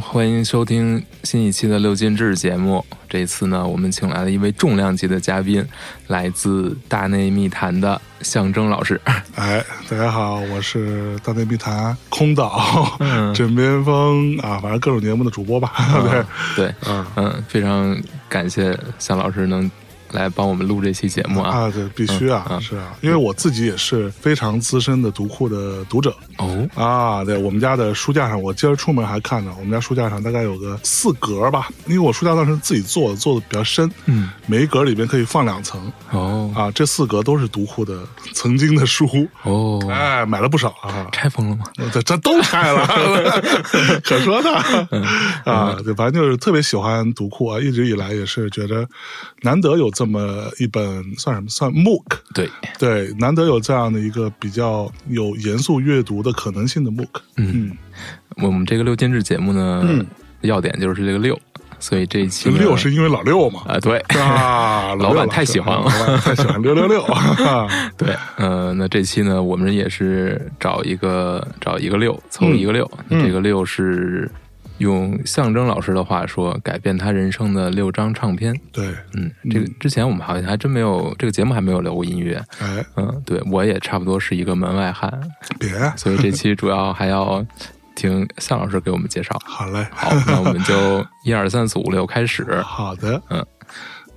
[0.00, 2.84] 欢迎收听新一期的六进制节目。
[3.08, 5.64] 这次呢，我们请来了一位重量级的嘉宾，
[6.08, 9.00] 来自大内密谈的象征老师。
[9.36, 15.72] 哎，大家好，我是大内密谈空岛、嗯枕边风啊，反正各种节目的主播吧。
[16.02, 16.24] 对，
[16.66, 17.96] 对，嗯嗯，非常
[18.28, 19.70] 感谢向老师能
[20.12, 21.56] 来帮我们录这期节目啊。
[21.56, 27.24] 啊，对，必须啊，是啊，因为我自己也是非常资深的读库的读者哦，啊。
[27.24, 36.70] 对我们家的书架上，我今儿出门还看到，我们家书架上大概有个四格吧，因为我书架当时自己做的，做的比较深，嗯，每一格里边可以放两层哦，啊。
[36.72, 38.00] 这四格都是读库的
[38.32, 39.06] 曾经的书，
[39.42, 41.06] 哦，哎，买了不少啊。
[41.12, 41.64] 拆封了吗？
[41.92, 42.86] 这这都拆了，
[44.04, 44.50] 可说呢
[45.44, 45.76] 啊！
[45.82, 48.86] 对，反正就是特别喜欢读库啊，一直以来也是觉得
[49.42, 50.20] 难得有这么
[50.58, 51.48] 一本算什么？
[51.48, 57.08] 算 MOOC，对，对，难得有这样的一个比较有严肃阅读的可能性的 MOOC。
[57.38, 57.74] 嗯，
[58.42, 60.06] 我们这个六进制节目呢，嗯。
[60.42, 61.36] 要点就是这个六，
[61.80, 63.62] 所以这一期六是因为老六嘛。
[63.66, 65.84] 啊，对，啊， 老板太喜欢了。
[65.84, 67.02] 老板太喜欢六六六。
[67.96, 72.88] 对，呃，那这期呢，我们也是找一个找一个六，凑一个六。
[73.08, 73.26] 嗯。
[73.26, 74.30] 这个六是
[74.78, 78.54] 用象征老师的话说，改变他人生的六张唱片。
[78.72, 82.42] 对，嗯，这个之前我们好像还真没有这个节目还没有聊过音乐。
[82.60, 85.10] 哎，嗯，对我也差不多是一个门外汉，
[85.58, 87.44] 别， 所以这期主要还要
[87.94, 89.40] 听向老师给我们介绍。
[89.44, 92.60] 好嘞，好，那我们就 一二三四五六开始。
[92.60, 93.44] 好的，嗯，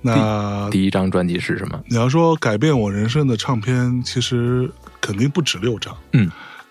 [0.02, 1.80] 那第一张专辑是什么？
[1.88, 6.30] 你要说改变我人生的唱片，其实肯定不止六张，嗯，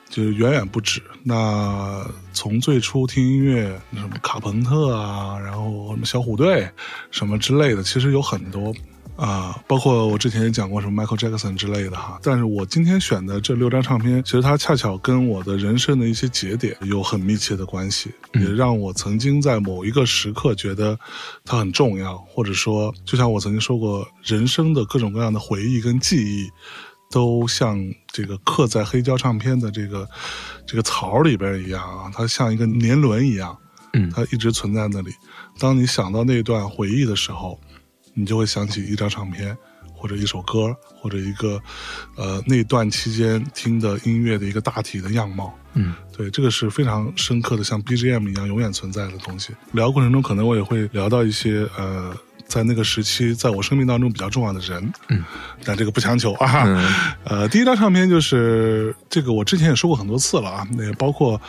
[0.09, 1.01] 就是远远不止。
[1.23, 6.69] 那从最初听音乐，什么卡朋特啊，然后什么小虎队，
[7.11, 8.73] 什么之类的，其实有很多
[9.15, 12.17] 啊、包括我之前也讲过什么 Michael Jackson 之类的哈。
[12.23, 20.97] 但是我今天选的这六张唱片，其实它恰巧跟我的人生的一些节点有很密切的关系，也让我曾经在某一个时刻觉得
[21.43, 26.49] 它很重要，或者说，就像我曾经说过，人生的各种各样的回忆跟记忆。
[27.09, 27.77] 都像
[28.07, 30.07] 这个刻在黑胶唱片的这个
[30.65, 33.57] 这个槽里边一样啊，它像一个年轮一样，
[33.93, 35.11] 嗯它一直存在那里。
[35.57, 37.59] 当你想到那段回忆的时候，
[38.13, 39.57] 你就会想起一张唱片，
[39.93, 41.59] 或者一首歌，或者一个
[42.15, 45.53] 呃那段期间听的音乐的一个大体的样貌。
[45.73, 49.53] 嗯对，这个是非常深刻的，像 BGM 一样永远存在的东西。
[49.71, 52.15] 聊过程中，可能我也会聊到一些呃，
[52.49, 55.23] 在那个时期在我生命当中比较重要的人，嗯，
[55.63, 56.63] 但这个不强求啊。
[56.65, 56.93] 嗯
[57.23, 61.39] 呃，第一张唱片就是这个，我之前也说过很多次了啊，那也包括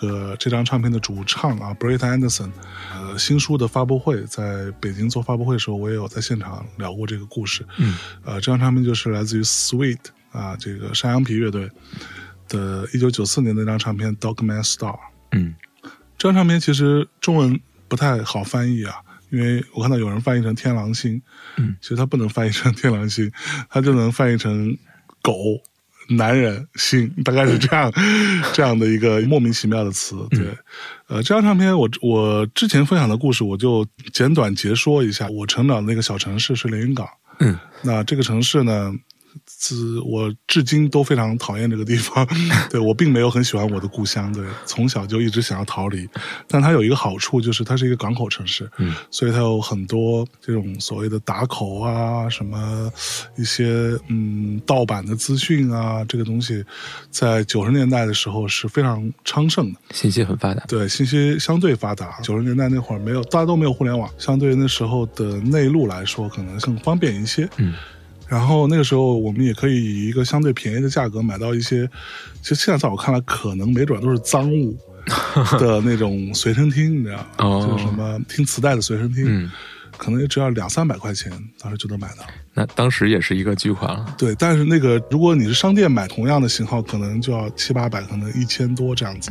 [0.00, 2.50] 这个这张唱片的主唱啊，Brett Anderson，
[2.92, 7.64] 呃，新书的发布会，在北京做发布会的时候，我也有在现场聊过这个故事。
[7.76, 9.98] 嗯，呃，这张唱片就是来自于 Sweet
[10.32, 11.70] 啊，这个山羊皮乐队
[12.48, 14.92] 的1994年的那张唱片《Dogman Star》。
[15.30, 15.54] 嗯
[16.18, 18.96] 这张唱片其实中文不太好翻译啊，
[19.30, 21.20] 因为我看到有人翻译成“天狼星”，
[21.58, 23.30] 嗯，其实它不能翻译成“天狼星”，
[23.70, 24.76] 它就能翻译成
[25.22, 25.32] “狗”。
[26.10, 27.92] 男人星大概是这样，
[28.54, 30.16] 这样的一个莫名其妙的词。
[30.30, 30.40] 对，
[31.06, 35.28] 呃，这张唱片我我之前分享的故事，我就简短截说一下。
[35.28, 37.06] 我成长的那个小城市是连云港，
[37.40, 38.90] 嗯那这个城市呢，
[39.58, 42.24] 自我至今都非常讨厌这个地方。
[42.70, 46.08] 对我并没有很喜欢我的故乡，对，从小就一直想要逃离。
[46.46, 52.90] 但它有一个好处，就是它是一个港口城市，嗯，所以它有很多这种所谓的打口啊，什么
[53.36, 56.64] 一些嗯盗版的资讯啊，这个东西
[57.10, 59.80] 在九十年代的时候是非常昌盛的。
[59.90, 60.64] 信息很发达。
[60.66, 62.20] 对，信息相对发达。
[62.22, 67.48] 九十年代那会儿没有，大家都没有互联网，相对于那时候的内陆来说，可能更方便一些。
[67.56, 67.74] 嗯，
[68.28, 71.88] 然后那个时候我们也可以以一个相对便宜的价格买到一些，
[72.42, 74.76] 其实现在在我看来，可能没准都是赃物
[75.58, 77.26] 的那种随身听，你知道吗？
[77.38, 79.50] 哦就是什么听磁带的随身听，嗯，
[79.96, 82.26] 可能也只要两三百块钱，当时就能买到。
[82.52, 84.14] 那当时也是一个巨款了。
[84.18, 89.30] 对，但是那个如果你是商店买同样的型号，可能就要七八百，可能一千多这样子，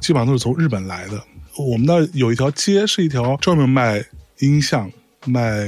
[0.00, 1.22] 基本上都是从日本来的。
[1.58, 4.02] 我们那儿有一条街是一条专门卖
[4.38, 4.90] 音像、
[5.26, 5.66] 卖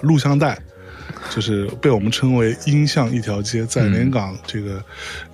[0.00, 0.58] 录像带，
[1.28, 4.82] 就是被我们称为音像一条街，在连云港这个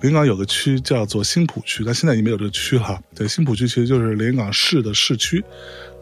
[0.01, 2.99] 连云港有个区叫做新浦区，但现在已经没有这个区了。
[3.15, 5.43] 对，新浦区其实就是连云港市的市区。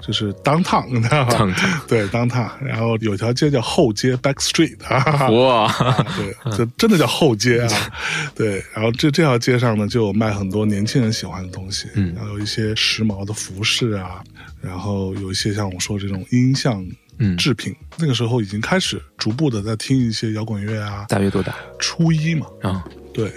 [0.02, 7.92] 就是 downtown，你知道吧 downtown 对 downtown，然后有条街叫后街 Back Street，哈哈哈哇，啊， 对，就真的叫后街啊，
[8.36, 8.64] 对。
[8.76, 14.22] 然后这这条街上呢，就有卖很多年轻人喜欢的东西，嗯然后有一些时髦的服饰啊，
[14.62, 16.92] 然后有一些像我说这种音像嗯
[17.38, 17.76] 制品。
[17.98, 21.56] 那个时候已经开始逐步的在听一些摇滚乐啊，大约多大？
[21.80, 23.32] 初一嘛，啊，对。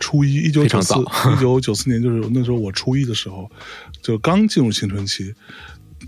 [0.00, 0.94] 初一，一九九四，
[1.36, 3.50] 一九九四年就是那时候我初一的时候，
[4.00, 5.34] 就刚进入青春期。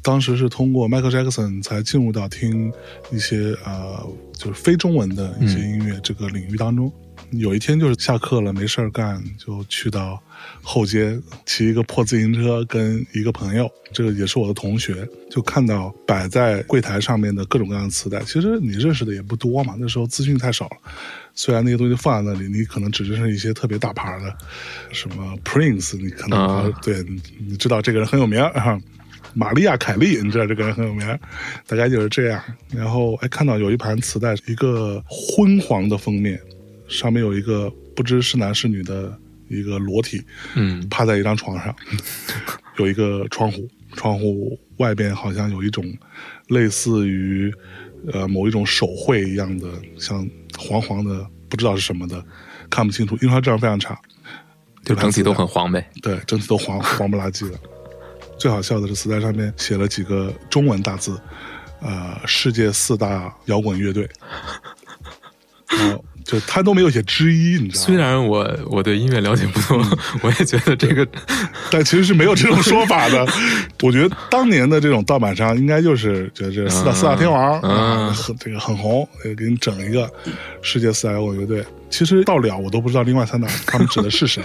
[0.03, 2.73] 当时是通过 Michael Jackson 才进入到听
[3.11, 6.91] 一些呃，就是非中文的一些音乐这个领域当中。
[7.33, 10.21] 有一天就是下课了没事儿干，就去到
[10.63, 18.21] 后街骑一个破自行车，跟一个朋友，这个也是我的同学，就看到摆在柜台上面的各种各样的磁带。
[18.21, 20.77] 其实你认识的也不多嘛，那时候资讯太少了。
[21.35, 24.37] 虽然那些东西放在那里，你可能只认识一些特别大牌的，
[24.93, 28.81] 什么 Prince，你可能、啊对你你知道这个人很有名儿啊。
[29.33, 31.07] 玛利亚·凯莉，你知道这个人很有名，
[31.69, 32.43] 大概就是这样。
[32.75, 36.41] 然后哎，看到有一盘磁带，一个昏黄的封面，
[36.91, 39.17] 上面有一个不知是男是女的
[39.49, 40.23] 一个裸体，
[40.55, 41.75] 嗯趴在一张床上，
[42.77, 45.85] 有一个窗户，窗户外边好像有一种
[46.49, 47.53] 类似于
[48.13, 50.29] 呃某一种手绘一样的，像
[50.59, 52.23] 黄黄的，不知道是什么的，
[52.69, 53.99] 看不清楚，因为它质量非常差。
[54.83, 55.91] 就整体都很黄呗。
[56.01, 57.61] 对，整体都黄黄不拉几的。
[58.39, 61.21] 最好笑的是，磁带上面写了几个中文大字，
[61.83, 64.09] 呃，世界四大摇滚乐队。
[65.69, 67.87] 然后就他都没有写之一，你知道吗？
[67.87, 69.85] 虽然我我对音乐了解不多，
[70.23, 71.05] 我也觉得这个
[71.73, 73.27] 但其实是没有这种说法的。
[73.83, 80.09] 我觉得当年的这种盗版商应该就是觉得这四大、嗯四大天王嗯啊，很这个很红，呃给你整一个
[80.63, 81.65] 世界四大摇滚乐队。
[81.89, 84.41] 其实到了我都不知道另外三大他们指的是谁，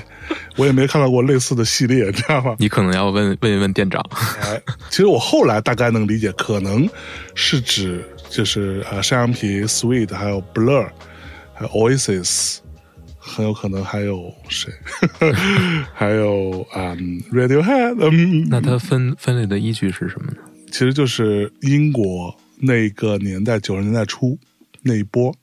[0.55, 2.55] 我也没看到过类似的系列，知道吗？
[2.57, 4.03] 你可能要问问一问店长。
[4.41, 4.59] 哎，
[4.89, 6.89] 其实我后来大概能理解，可能
[7.35, 10.87] 是指就是呃山羊皮、Sweet，还有 Blur，
[11.55, 12.57] 还有 Oasis，
[13.17, 14.71] 很有可能还有谁，
[15.95, 20.37] 还有嗯 Radiohead，嗯，那它分分类的依据是什么呢？
[20.67, 24.37] 其实就是英国那个年代九十年代初
[24.81, 25.33] 那一波，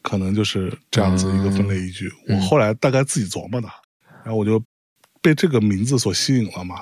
[0.00, 2.10] 可能就是这样子一个分类依据。
[2.26, 3.68] 嗯我后来大概自己琢磨的，
[4.24, 4.62] 然后我就
[5.20, 6.76] 被这个名字所吸引了嘛。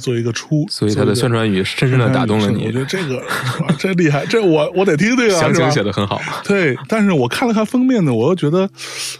[0.00, 2.78] 作为一个初，所以它的宣传语深深的打动了你我觉。
[2.78, 6.20] 得这个哇这厉害，这我我得听这个啊，详情写的很好。
[6.44, 8.68] 对，但是我看了看封面呢，我又觉得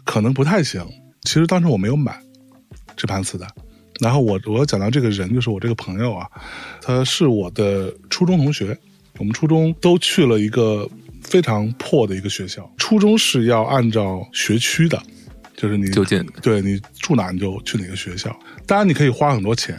[0.04, 0.84] 可能不太行。
[1.22, 2.18] 其实当时我没有买
[2.96, 3.46] 这盘磁带，
[4.00, 6.26] 然后我我要讲到这个人，就是我这个朋友啊，
[6.80, 8.76] 他是我的初中同学，
[9.18, 10.88] 我们初中都去了一个
[11.22, 15.02] 非常破的一个学校，初中是要按照学区的，
[15.56, 18.34] 就是你就近对你住哪你就去哪个学校，
[18.66, 19.78] 当然你可以花很多钱。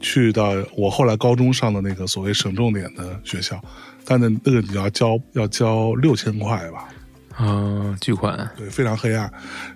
[0.00, 3.60] 去到我后来高中上的那个所谓省重点的学校，
[4.04, 6.88] 但那那个你要交要交六千块吧，
[7.36, 9.30] 啊，巨款对，非常黑暗。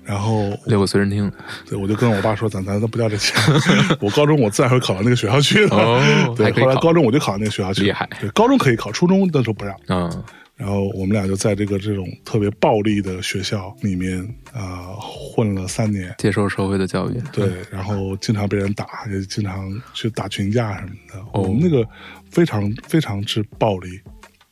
[0.04, 1.30] 然后六个随身听。
[1.68, 3.34] 对我就跟我爸说，咱咱都不要这钱。
[4.00, 5.76] 我高中我自然会考到那个学校去的。
[5.76, 9.74] 哦对后来高中我就考到那个学校去，厉害对，高中可以考，初中那时候不让。
[9.88, 10.24] 嗯，
[10.60, 14.20] 然后我们俩就在这个这种特别暴力的学校里面
[14.52, 16.14] 啊、混了三年。
[16.18, 17.14] 接受社会的教育。
[17.32, 21.18] 对，然后经常被人打，也经常去打群架什么的。
[21.32, 21.82] 哦我们那个
[22.30, 23.88] 非常非常之暴力，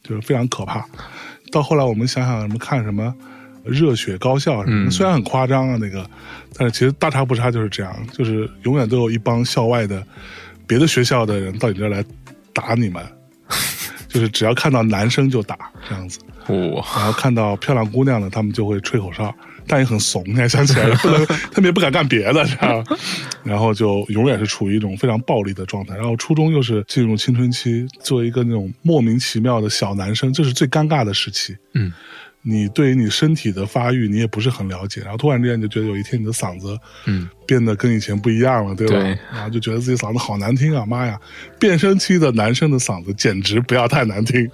[0.03, 0.83] 就是非常可怕。
[1.53, 3.15] 到后来我们想想什么看什么
[3.63, 6.09] 热血高校什么，嗯虽然很夸张啊那个，
[6.55, 10.03] 但是其实大差不差就是这样，就是永远都有一帮校外的
[10.67, 12.03] 别的学校的人到你这儿来
[12.55, 13.05] 打你们，
[14.19, 15.57] 就是只要看到男生就打
[15.89, 16.19] 这样子。
[16.47, 19.33] 哦，然后看到漂亮姑娘呢，他们就会吹口哨，
[19.67, 20.25] 但也很怂。
[20.27, 22.97] 你还 想起来了， 不能，他们也不敢干别的，知道吧？
[23.45, 25.95] 然后就永远是处于一种非常暴力的状态。
[25.95, 31.57] 然后初中又是进入青春期，作为一个那种莫名其妙的小男生，这是最尴尬的时期。
[31.75, 31.93] 嗯，
[32.50, 38.95] 你对于你身体的发育，你也不是很了解，然后突然之间就觉得有一天你的嗓子，嗯，变得跟以前不一样了，对吧？
[38.95, 41.21] 对然后就觉得自己嗓子好难听啊，妈呀！
[41.59, 44.50] 变声期的男生的嗓子简直不要太难听。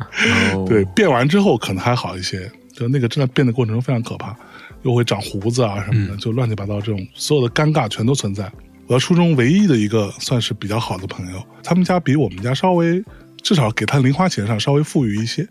[0.52, 4.36] 哦对，变完之后可能还好一些，就那个真的变的过程中非常可怕，
[4.82, 8.50] 又会长胡子啊什么的，嗯就乱七八糟，这种所有的尴尬全都存在。
[8.86, 13.02] 我初中唯一的一个算是比较好的朋友，他们家比我们家稍微，
[13.40, 15.46] 至少给他零花钱上稍微富裕一些，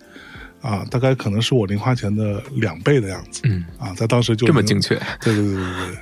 [0.63, 4.96] 啊，大概可能是我零花钱的两倍的样子，嗯，啊，在当时就这么精确。
[5.22, 5.98] 对对对对对。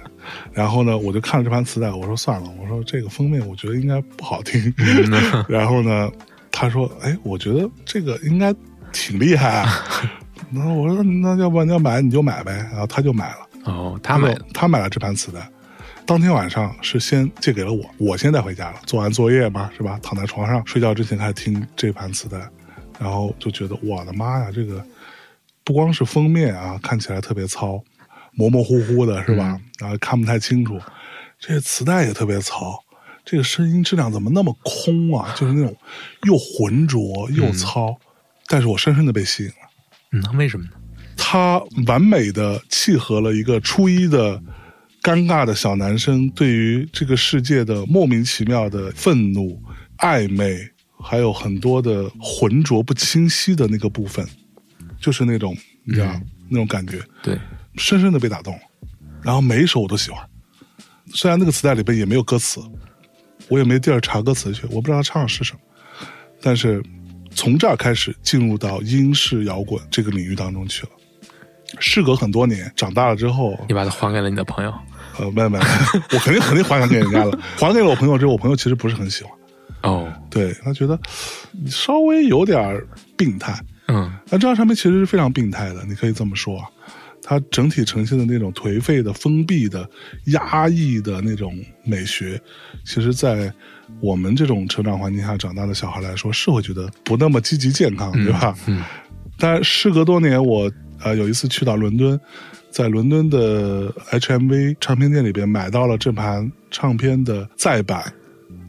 [0.53, 4.73] 然后呢，我就看了这盘磁带，我说算了，我说这个封面我觉得应该不好听。
[4.77, 6.09] 嗯 然后呢，
[6.51, 8.53] 他说，哎，我觉得这个应该
[8.93, 9.67] 挺厉害啊。
[10.53, 12.51] 然后我说，那要不然你要买你就买呗。
[12.71, 15.39] 然后他就买了，哦，他买就他买了这盘磁带。
[16.05, 18.77] 当天晚上是先借给了我，我先带回家了。
[18.85, 19.99] 做完作业嘛，是吧？
[20.03, 22.37] 躺在床上睡觉之前开始听这盘磁带，
[23.01, 24.85] 然后就觉得我的妈呀，这个
[25.63, 27.83] 不光是封面啊，看起来特别糙，
[28.33, 29.59] 模模糊糊的，是吧？
[29.79, 30.79] 然后看不太清楚，
[31.39, 32.79] 这磁带也特别糙。
[33.25, 35.33] 这个声音质量怎么那么空啊？
[35.35, 35.75] 就是那种
[36.27, 37.97] 又浑浊又糙，
[38.47, 39.55] 但是我深深的被吸引了。
[40.11, 40.71] 嗯，为什么呢？
[41.17, 44.39] 它完美的契合了一个初一的
[45.01, 49.59] 尴尬的小男生对于这个世界的莫名其妙的愤怒、
[49.97, 50.70] 暧昧，
[51.01, 54.25] 还有很多的浑浊不清晰的那个部分，
[54.99, 56.13] 就是那种你知道、
[56.49, 57.37] 那种感觉，对，
[57.75, 58.57] 深深的被打动。
[59.21, 60.23] 然后每一首我都喜欢，
[61.13, 62.59] 虽然那个磁带里边也没有歌词，
[63.49, 65.59] 我也没地儿查歌词去，我不知道他唱的是什么，
[66.41, 66.83] 但是
[67.33, 70.89] 从这儿开始进入到英式摇滚这个领域当中去了。
[71.79, 74.73] 事隔很多年，长大了之后，你把它还给了你的朋友。
[75.19, 75.63] 呃，没有没有，
[76.11, 77.39] 我肯定肯定还给人家了。
[77.57, 79.31] 还给了我朋友之后，我朋友其实不是很喜欢，
[79.83, 80.99] 哦，对他觉得
[81.67, 83.59] 稍微有点儿病态。
[83.87, 86.65] 嗯那这张唱片其实是非常病态的，你可以这么说啊。
[87.23, 89.87] 它整体呈现的那种颓废的、封闭的、
[90.25, 92.41] 压抑的那种美学，
[92.83, 93.53] 其实，在
[93.99, 98.55] 我们这种成长环境下长大的小孩来说，是会觉得不那么积极健康，对吧？
[98.65, 98.83] 嗯
[99.37, 100.71] 但事隔多年，我
[101.03, 102.19] 呃有一次去到伦敦，
[102.71, 108.11] 在伦敦的 HMV 唱片店里边买到了这盘唱片的再版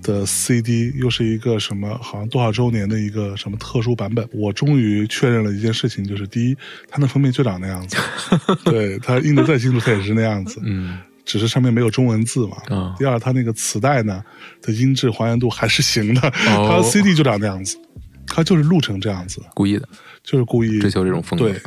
[0.03, 4.29] 的 CD，又是一个什么好像多少周年的一个什么特殊版本。
[4.33, 6.57] 我终于确认了一件事情，就是第一，
[6.89, 7.97] 它那封面就长那样子，
[8.65, 10.61] 对它印的再清楚，它也是那样子。
[10.65, 12.57] 嗯只是上面没有中文字嘛。
[12.69, 14.21] 啊第二，它那个磁带呢
[14.61, 17.79] 的音质还原度还是行的，哦它的 CD 就长那样子，
[18.27, 19.89] 它就是录成这样子，故意的
[20.25, 21.49] 就是故意追求这种风格。
[21.49, 21.61] 对，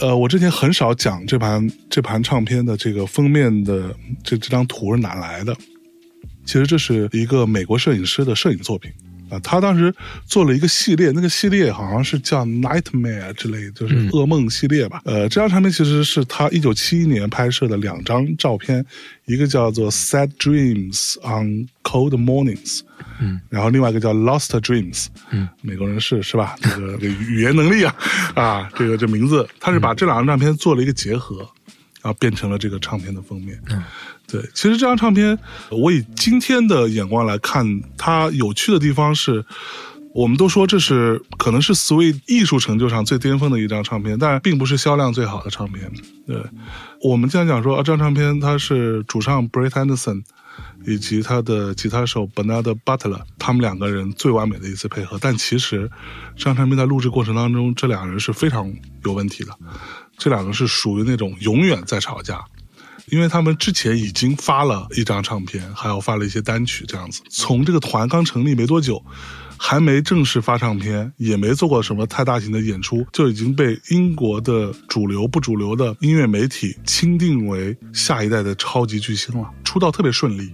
[0.00, 5.56] 呃，我之前很少讲这盘这盘唱片的这个封面的这这张图是哪来的。
[6.46, 8.90] 其实这是一个美国摄影师的摄影作品。
[9.28, 9.92] 啊，他当时
[10.24, 15.02] 做了一个系列，那个系列好像是叫 Nightmare 之类，就是噩梦系列吧。
[15.04, 18.86] 呃，这张唱片其实是他一九七一年拍摄的两张照片，
[19.24, 22.82] 一个叫做 Sad Dreams on Cold Mornings，
[23.18, 26.54] 嗯，然后另外一个叫 Lost Dreams，嗯，美国人是是吧？
[26.62, 27.96] 这个这个语言能力啊，
[28.36, 31.38] 啊，这个这名字，他是把这两张唱片做了一个结合，
[32.00, 33.60] 然后变成了这个唱片的封面。
[33.70, 33.82] 嗯，
[34.28, 35.38] 对，其实这张唱片，
[35.70, 39.44] 我以今天的眼光来看，它有趣的地方是。
[40.16, 45.92] 我们都说这是可能是 Sweet 艺术成就上最巅峰的一张唱片，但并不是销量最好的唱片。
[46.26, 46.42] 对，
[47.02, 50.22] 我们经常讲说啊，这张唱片它是主唱 Brett Anderson
[50.86, 55.90] 以及他的吉他手 Bernard Butler 他们两个人最完美的一次配合，但其实
[56.34, 58.72] 这张唱片在录制过程当中，这两人是非常
[59.04, 59.52] 有问题的，
[60.16, 62.42] 这两个是属于那种永远在吵架。
[63.10, 67.22] 因为他们之前已经发了一张唱片，还有发了一些单曲，这样子。
[67.30, 69.02] 从这个团刚成立没多久，
[69.56, 80.52] 还没正式发唱片，也没做过什么太大型的演出，就已经被英国的主流不主流的音乐媒体钦定为下一代的超级巨星了，出道特别顺利。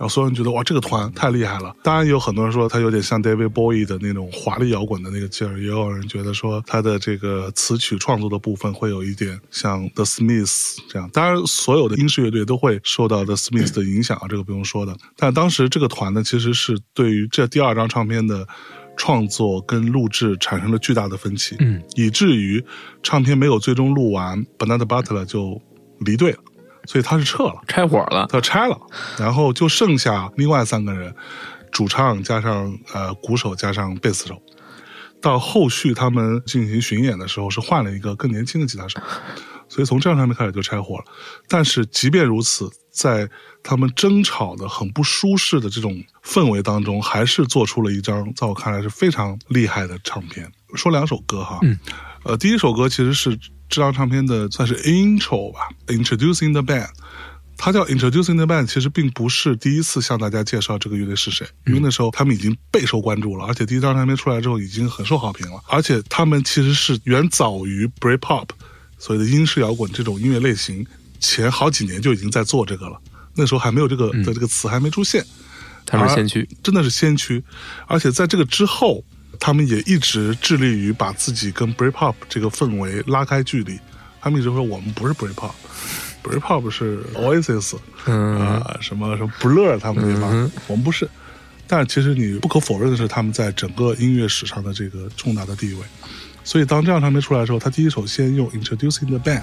[0.00, 1.76] 然后所有人觉得哇，这个团太厉害了。
[1.82, 11.10] 当然，也有很多人说他有点像 David Bowie 的那种华丽摇滚的那个劲儿，也有人觉得说他的这个词曲创作的部分会有一点像 The Smiths 这样。
[11.12, 14.96] 当然，所有的英式乐队都会受到 The Smiths 的影响啊，这个不用说的。
[15.18, 18.48] 但当时这个团呢，其实是对于这第二张唱片的
[18.96, 22.64] 创作跟录制产生了巨大的分歧，嗯，以至于
[23.02, 25.60] 唱片没有最终录完，Bernard Butler 就
[26.00, 26.38] 离队了，
[26.84, 27.60] 所以他是撤了。
[27.66, 28.26] 拆伙了。
[28.30, 28.78] 他拆了，
[29.18, 31.14] 然后就剩下另外三个人，
[31.70, 34.40] 主唱加上呃鼓手加上贝斯手。
[35.22, 38.98] 到后续他们进行巡演的时候，是换了一个更年轻的吉他手，
[39.68, 41.04] 所以从这张唱片开始就拆伙了。
[41.46, 43.28] 但是即便如此，在
[43.62, 50.50] 他们争吵的很不舒适的这种氛围当中，还是做出了一张在我看来是非常厉害的唱片。
[50.74, 51.78] 说两首歌哈，嗯，
[52.24, 53.38] 呃，第一首歌其实是
[53.70, 56.90] 这张唱片的算是 intro 吧，introducing the band。
[57.62, 68.48] 它叫 Introducing the Band，其实并不是第一次向大家介绍这个乐队是谁，因为那时候他们已经备受关注了，而且第一张唱片出来之后已经很受好评了，而且他们其实是远早于 Britpop
[68.96, 70.86] 所谓的英式摇滚这种音乐类型
[71.18, 72.98] 前好几年就已经在做这个了，
[73.34, 75.22] 那时候还没有这个的这个词还没出现，
[75.84, 76.48] 他们是先驱。
[76.62, 77.44] 真的是先驱，
[77.86, 79.04] 而且在这个之后，
[79.40, 83.80] 他们也一直致力于把自己跟 Britpop 这个氛围拉开距离。
[84.20, 91.08] 他们一直说我们不是 Britpop，Britpop 是 Oasis 嗯啊、什么什么 Blur 他们那帮，嗯我们不是。
[91.66, 95.80] 但其实你不可否认的是，他们在整个音乐史上的这个重大的地位。
[96.44, 99.42] 所以当这样唱片出来的时候，他第一首先用 Introducing the Band。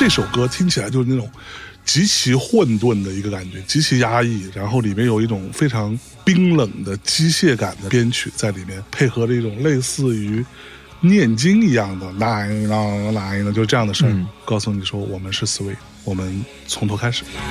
[0.00, 1.30] 这首歌听起来就是那种
[1.84, 10.42] 极其混沌的一个感觉，极其压抑，然后里面有一种非常冰冷的机械感的编曲在里面，配合着一种类似于
[11.00, 14.26] 念经一样的来啦来啦，就是这样的声儿，嗯。
[14.46, 17.22] 告诉你说我们是 Sweet，我们从头开始。
[17.22, 17.44] dying,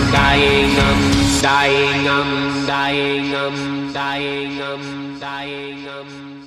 [0.00, 5.03] um, dying, um, dying, um, dying, um,
[5.46, 6.46] um,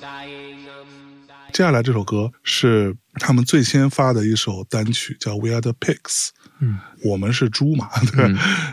[1.52, 5.96] 接下来这首歌是他们最先发的一首单曲，叫《We Are the Pigs》。
[6.60, 8.24] 嗯，我们是猪嘛， 对。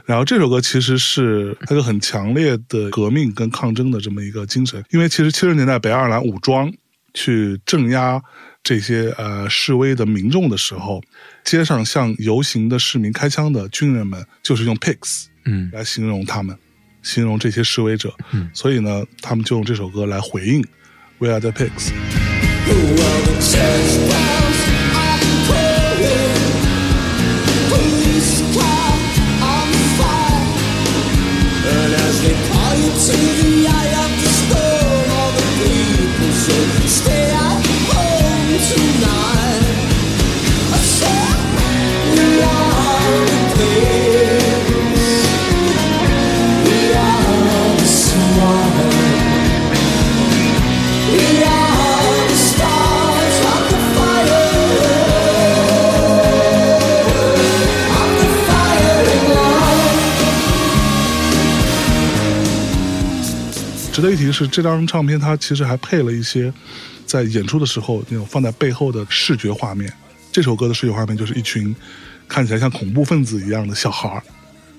[0.06, 6.72] 然后这首歌其实是一个很强烈的革命跟抗争的这么一个精神，因为其实七十年代北爱尔兰武装
[7.14, 8.22] 去镇压
[8.64, 11.02] 这些呃示威的民众的时候，
[11.44, 16.56] 街上向游行的市民开枪的军人们就是用 pigs 嗯来形容他们，
[17.06, 18.14] 形容这些示威者。
[18.34, 20.66] 嗯所以呢，他们就用这首歌来回应
[21.20, 21.92] We Are the Pigs。
[63.96, 66.54] 值得一提的是，这张唱片它其实还配了一些
[67.06, 69.90] 在演出的时候那种放在背后的视觉画面。
[70.34, 71.74] 这首歌的视觉画面就是一群
[72.28, 74.22] 看起来像恐怖分子一样的小孩儿，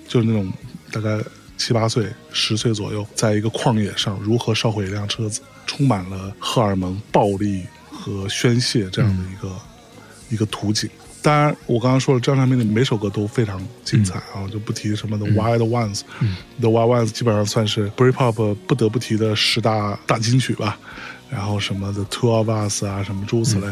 [0.07, 0.53] 就是那种
[0.93, 1.19] 大概
[1.57, 9.57] 七八岁、十岁左右，在一个旷野上如何烧毁一辆车子，充满了荷尔蒙、暴力和宣泄这样的一个、
[10.29, 10.91] 一个图景。
[11.23, 16.03] 当然，我刚刚说了，这张唱片的每首歌都非常精彩啊，我就不提什么 The Wild Ones，、
[16.61, 20.79] The Wild Ones 基本上算是 Britpop 不得不提的十大大金曲吧。
[21.29, 23.67] 然后什么的 Two of Us 啊，什么诸如此类。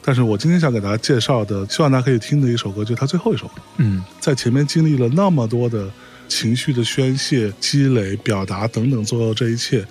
[0.00, 3.54] 但是我今天想给大家介绍的，希望大家可以听的一首歌，就是他最后一首歌。
[3.78, 5.90] 嗯在前面经历了那么多的
[6.28, 9.84] 情绪的宣泄、积累、表达等等，做到这一切，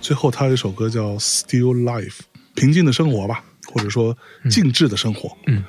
[0.00, 2.08] 最后他有一首歌叫《Still Life》，
[2.56, 4.16] 平静的生活吧，或者说
[4.50, 5.30] 静止的生活。
[5.46, 5.62] 嗯，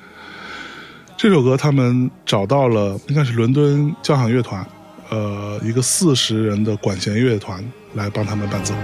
[1.18, 4.64] 这首歌他们找到了应该是伦敦交响乐团，
[5.08, 8.74] 呃，一个四十人的管弦乐团来帮他们伴奏。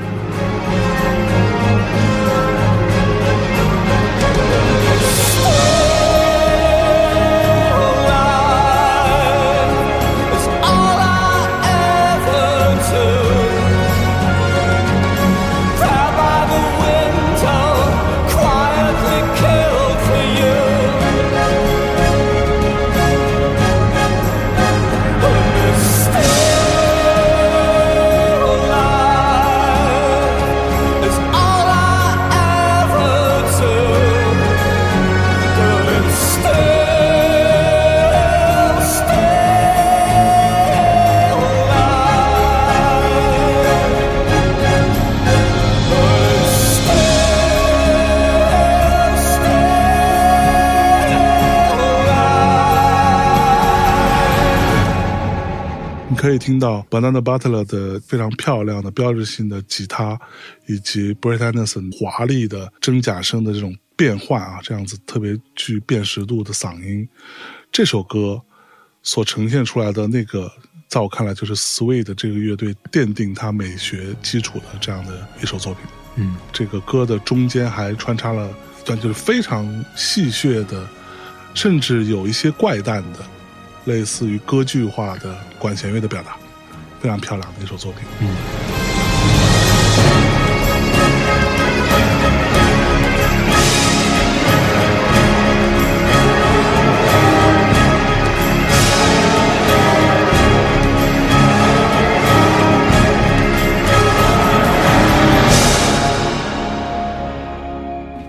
[56.22, 60.16] 可以听到 Banana Butler 的非常漂亮的标志性的吉他，
[60.68, 67.08] 以及 Brett Anderson 华丽的真假声的这种变换啊，这样子特别具辨识度的嗓音。
[67.72, 68.40] 这首歌
[69.02, 70.48] 所呈现出来的那个，
[70.87, 75.82] 在我看来就是 Sweet 这个乐队奠定它美学基础的这样的一首作品。
[76.14, 78.48] 嗯这个歌的中间还穿插了
[78.80, 80.88] 一段就是非常戏谑的，
[81.52, 83.18] 甚至有一些怪诞的，
[83.85, 86.37] 类似于歌剧化的管弦乐的表达，
[87.01, 88.03] 非常漂亮的一首作品。
[88.21, 88.82] 嗯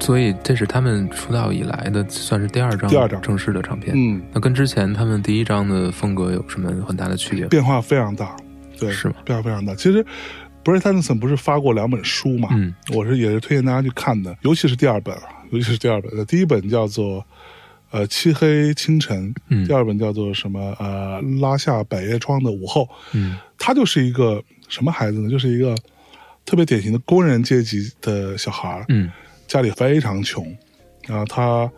[0.04, 3.94] 所以这是他们出道以来的算是第二张第二张正式的唱片。
[3.96, 7.46] 嗯，那跟之前他们第一张的风格有什么很大的区别？
[7.48, 8.36] 变化非常大，
[8.78, 9.74] 对，是吗变化非常大。
[9.76, 10.06] 其实
[10.62, 12.50] Brett Anderson 不是发过两本书嘛？
[12.52, 16.26] 嗯，我是也是推荐大家去看的，尤其是第二本啊，尤其是第二本。
[16.26, 17.26] 第一本叫做
[17.92, 22.82] 呃《漆黑清晨》，嗯第二本叫做什么呃《拉下百叶窗的午后》。
[23.14, 25.30] 嗯他就是一个什么孩子呢？
[25.30, 25.74] 就是一个
[26.46, 29.10] 特别典型的工人阶级的小孩儿，嗯
[29.54, 30.44] 家里非常穷，
[31.08, 31.72] 然后他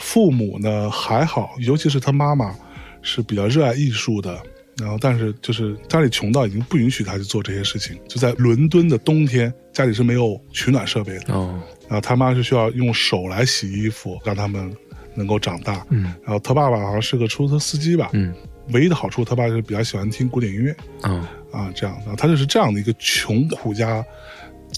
[0.00, 2.54] 父母呢还好，尤其是他妈妈
[3.02, 4.40] 是比较热爱艺术的，
[4.78, 7.98] 然后但是就是家里穷到已经不允许他去做这些事情。
[8.06, 14.72] 就在伦敦的冬天，家里是没有取暖设备的，哦然后他妈是需要用手来洗衣服，让他们
[15.16, 15.84] 能够长大。
[15.90, 18.32] 嗯然后他爸爸好像是个出租车司机吧，嗯
[18.68, 24.04] 唯一的好处他爸是比较喜欢听古典音乐，哦啊，这样，然后他就是这样的一个穷苦家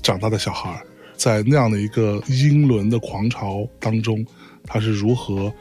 [0.03, 0.81] 长大的小孩儿，
[1.19, 4.25] 在那样的一个英伦的狂潮当中，
[4.65, 5.53] 他是如何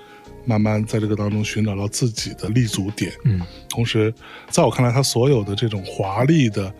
[0.46, 3.12] 慢慢在这个当中寻找到自己的立足点。
[3.26, 4.14] 嗯同时，
[4.50, 6.74] 在我看来，他所有的这种华丽的、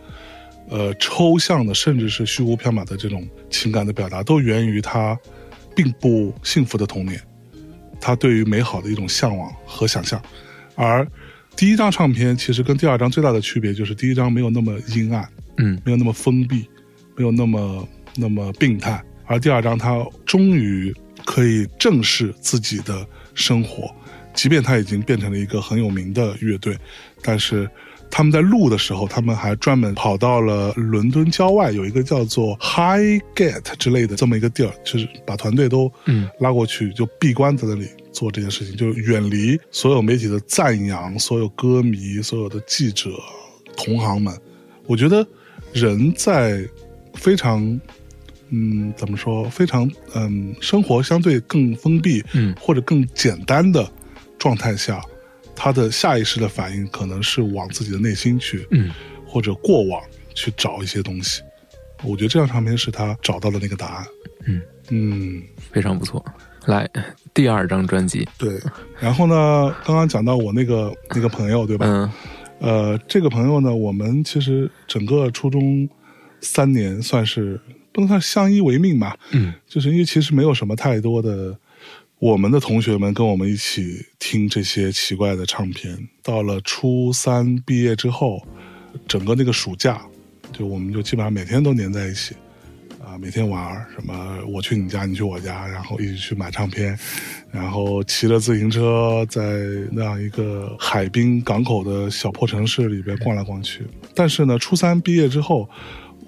[0.70, 5.18] 呃抽象的，甚至是虚无缥缈的这种情感的表达，都源于他
[5.74, 7.20] 并不幸福的童年，
[8.00, 10.22] 他对于美好的一种向往和想象。
[10.74, 11.06] 而
[11.56, 16.68] 第一张唱片其实跟第二张最大的区别就是，第一张没有那么阴暗，嗯没有那么封闭，
[17.16, 20.94] 没有那么那么病态，而第二章他终于
[21.24, 23.94] 可以正视自己的生活，
[24.34, 26.76] 即便他已经变成了一个很有名的乐队，
[27.22, 27.68] 但是
[28.10, 43.10] 他们在录的时候，他们还专门跑到了伦敦郊外有一个叫做 Highgate 之类的这么一个地儿，就是把团队都嗯拉过去，就闭关在那里做这件事情，就远离所有媒体的赞扬，所有歌迷，所有的记者、
[43.76, 44.34] 同行们。
[44.86, 45.26] 我觉得
[45.74, 46.66] 人在
[47.12, 47.78] 非常，
[48.50, 49.48] 嗯，怎么说？
[49.50, 53.88] 非常，嗯，生活相对更封闭，嗯或者更简单的
[54.38, 55.00] 状态下，
[55.54, 58.90] 他的下意识的反应可能是往自己的内心去，嗯
[59.26, 60.02] 或者过往
[60.34, 61.42] 去找一些东西。
[62.04, 64.06] 我觉得这张唱片是他找到的那个答案。
[64.46, 66.24] 嗯嗯，非常不错。
[66.66, 66.88] 来，
[67.34, 68.58] 第二张专辑，对。
[69.00, 71.86] 然后呢，刚刚讲到我那个那个朋友，对吧？
[71.86, 72.10] 嗯
[72.60, 75.88] 呃，这个朋友呢，我们其实整个初中
[76.40, 77.60] 三年算是
[77.98, 81.58] 不能算相依为命吧，嗯就是因为其实没有什么太多的
[82.20, 85.98] 我们的同学们跟我们一起听这些奇怪的唱片。
[86.22, 88.46] 到了初三毕业之后，
[89.08, 90.00] 整个那个暑假，
[90.52, 92.36] 就我们就基本上每天都黏在一起。
[93.04, 96.96] 啊，每天玩什么，我去你家，你去我家，然后一起去买唱片，
[97.50, 99.42] 然后骑着自行车在
[99.90, 103.84] 那样一个海滨港口的小破城市里边逛来逛去。
[104.14, 105.68] 但是呢，初三毕业之后，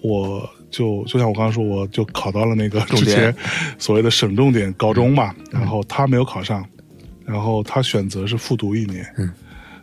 [0.03, 3.35] 我就就像我刚刚说，我就考到了那个之前
[3.79, 6.65] 所谓的省重点高中嘛，然后他没有考上，
[7.27, 9.07] 然后他选择是复读一年。
[9.19, 9.31] 嗯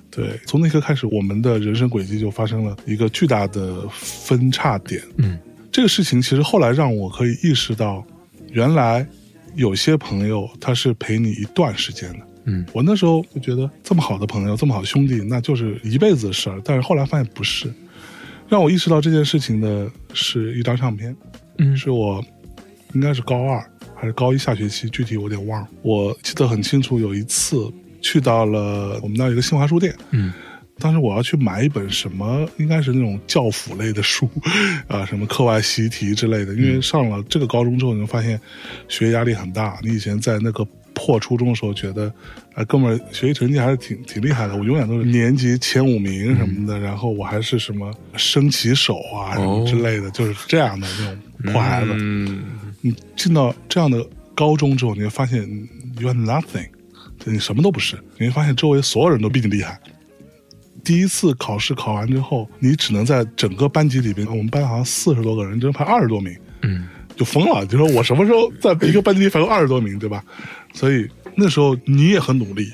[0.10, 5.00] 对，从那刻开始，我们的人生轨迹就发生了一个巨大的分叉点。
[5.18, 5.38] 嗯
[5.72, 8.04] 这个事情其实后来让我可以意识到，
[8.52, 9.06] 原来
[9.54, 12.20] 有些朋友他是陪你一段时间的。
[12.46, 16.60] 嗯我那时候就觉得这么好的朋友，这么好的兄弟，那就是一辈子的事儿。
[16.64, 17.72] 但是后来发现不是，
[18.50, 21.16] 让我意识到这件事情的是一张唱片，
[21.58, 22.24] 嗯是我
[22.94, 23.64] 应该是高二
[23.96, 25.68] 还是高一下学期，具体我有点忘了。
[25.82, 30.34] 我记得很清楚，有一次去到了我们那儿一个新华书店，嗯
[30.80, 34.30] 当时我要去买一本什么，应该是那种教辅类的书，
[34.88, 36.54] 啊，什么课外习题之类的。
[36.54, 38.40] 因为上了这个高中之后，你会发现
[38.88, 39.80] 学业压力很大。
[39.82, 40.64] 你以前在那个
[40.98, 42.12] 破初中的时候，觉得，
[42.56, 44.56] 啊，哥们儿学习成绩还是挺挺厉害的。
[44.58, 51.92] 我永远都是年级前五名什么的，然后我还是什么升旗手啊什么之类的，就是这样的那种破孩子。
[51.94, 52.44] 嗯
[52.82, 54.06] 你进到这样的
[54.36, 55.42] 高中之后，你会发现
[56.00, 56.68] you are nothing，
[57.20, 57.98] 就你什么都不是。
[58.18, 59.80] 你会发现周围所有人都比你厉害。
[60.84, 67.66] 第一次考试考完之后，你只能在整个班级里边，我们班好像四十多个人，只能排二十多名，嗯就疯了。
[67.66, 70.24] 就说我什么时候在一个班级里排过二十多名，对吧？
[70.74, 72.72] 所以那时候你也很努力，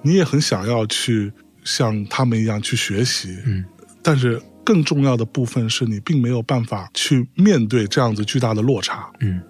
[0.00, 1.30] 你也很想要去
[1.64, 3.64] 像他们一样去学习，嗯
[4.02, 9.10] 但是更重要的部分是你并没有办法去面对这样子巨大的落差。
[9.20, 9.40] 嗯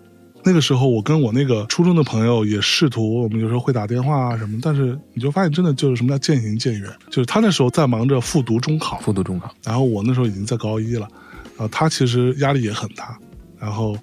[0.44, 11.06] 那个时候，我跟我那个初中的朋友也试图，我们有时候会打电话啊什么，但是你就发现真的就是什么叫渐行渐远，就是他那时候在忙着复读中考，复读中考，然后我那时候已经在高一了，
[11.56, 13.16] 然后他其实压力也很大，
[13.62, 13.96] 然后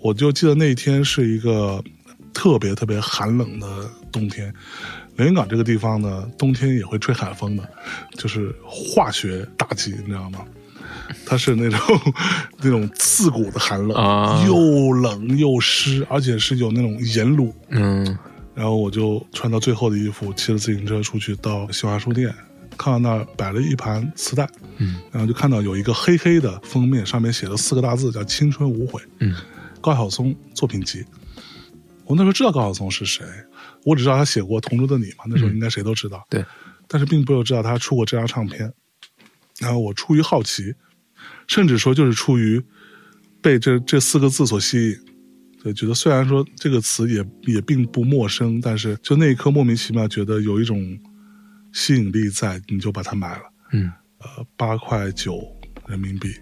[0.00, 1.84] 我就记得那一天是一个
[2.32, 3.66] 特别特别寒冷的
[4.10, 4.52] 冬天，
[5.16, 7.68] 连云港这个地方呢，冬天也会吹海风的，
[8.12, 10.38] 就是化学打击，你知道吗？
[11.26, 11.78] 它是那种
[12.62, 17.52] 那种刺骨的寒冷，啊又冷又湿，而且是有那种盐卤。
[17.68, 18.16] 嗯
[18.54, 22.34] 然后我就穿到最后的衣服，骑着自行车出去到新华书店，
[22.78, 29.34] 看到那儿摆了一盘磁带，嗯然后就看到有一个黑黑的封面，上面写了四个大字叫“青春无悔嗯”，
[29.82, 31.04] 高晓松作品集。
[32.06, 33.26] 我那时候知道高晓松是谁，
[33.84, 36.24] 我只知道他写过《同桌的你》嘛，那时候应该谁都知道。
[36.30, 36.42] 对，
[36.86, 38.72] 但是并不知道他出过这张唱片。
[39.60, 40.72] 然后我出于好奇，
[41.48, 42.62] 甚至说就是出于
[43.42, 44.96] 被这这四个字所吸引。
[45.62, 50.98] 对，觉得虽然说这个词也也并不陌生，但是就那一刻莫名其妙觉得有一种
[51.72, 53.42] 吸引力在，你就把它买了。
[53.72, 55.40] 嗯，呃，八块九
[55.86, 56.34] 人民币，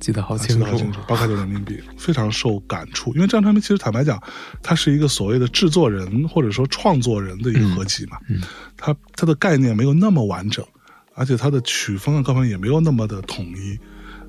[0.00, 1.00] 记得好清楚。
[1.06, 3.14] 八块九人民币，非常受感触。
[3.14, 4.20] 因为这张唱片其实坦白讲，
[4.62, 8.42] 它是一个所谓的制作人或者说创作人的一个合集嘛，嗯
[8.76, 10.64] 它它的概念没有那么完整，
[11.14, 13.78] 而且它的曲风啊各方面也没有那么的统一。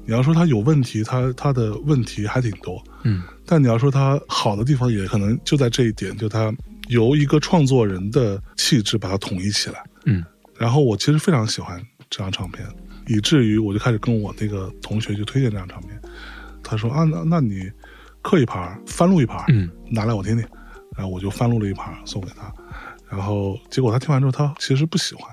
[0.06, 6.54] 你要说它有问题，它它的问题还挺多，嗯但你要说它好的地方，也可能就在这一点，就它
[6.89, 9.84] 由一个创作人的气质把它统一起来。
[10.06, 10.24] 嗯
[10.63, 11.78] 然后我其实非常喜欢
[12.10, 12.65] 这张唱片，
[13.06, 16.02] 以至于我就开始跟我那个同学去推荐这张唱片。
[16.63, 17.69] 他说啊，那那你
[18.21, 20.47] 刻一盘，翻录一盘，嗯拿来我听听。
[20.95, 22.49] 然后我就翻录了一盘送给他，
[23.10, 25.30] 然后结果他听完之后，他其实不喜欢，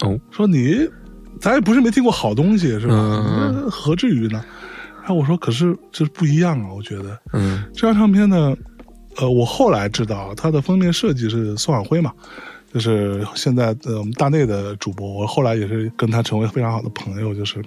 [0.00, 0.88] 哦说你
[1.38, 2.94] 咱也不是没听过好东西是吧？
[2.96, 4.44] 嗯那何至于呢？
[4.98, 8.56] 然后我说，可是这不一样啊，我觉得嗯这张唱片呢，
[9.18, 12.10] 呃，我后来知道它的封面设计是宋晓辉嘛，
[12.76, 17.64] 就是现在呃我们大内的主播，我后来也是跟他成为非常好的朋友，就是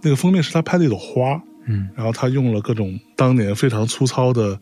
[0.00, 4.58] 那个封面是他拍的一朵花，嗯然后他用了各种当年非常粗糙的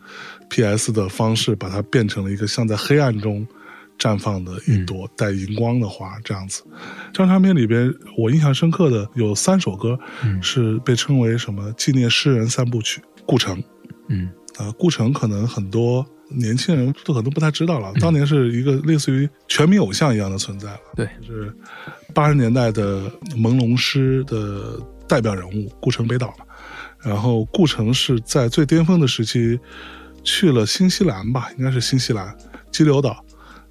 [0.51, 3.47] PS 的方式，把它变成了一个像在黑暗中
[3.97, 6.65] 绽放的一朵带荧光的花，这样子。
[7.13, 13.57] 这张唱片里边，我印象深刻的有三首歌，嗯是被称为什么纪念诗人三部曲，《顾城》。
[14.09, 14.29] 嗯
[14.59, 16.05] 啊，顾城可能很多
[16.37, 21.55] 年轻人都可能不太知道了，当年是一个类似于全民偶像一样的存在了，对，就是
[22.13, 26.45] 八十年代的朦胧诗的代表人物顾城北岛嘛。
[27.01, 29.61] 然后顾城是在最巅峰的时期
[30.23, 32.35] 去了新西兰吧，应该是新西兰
[32.73, 33.23] 激流岛，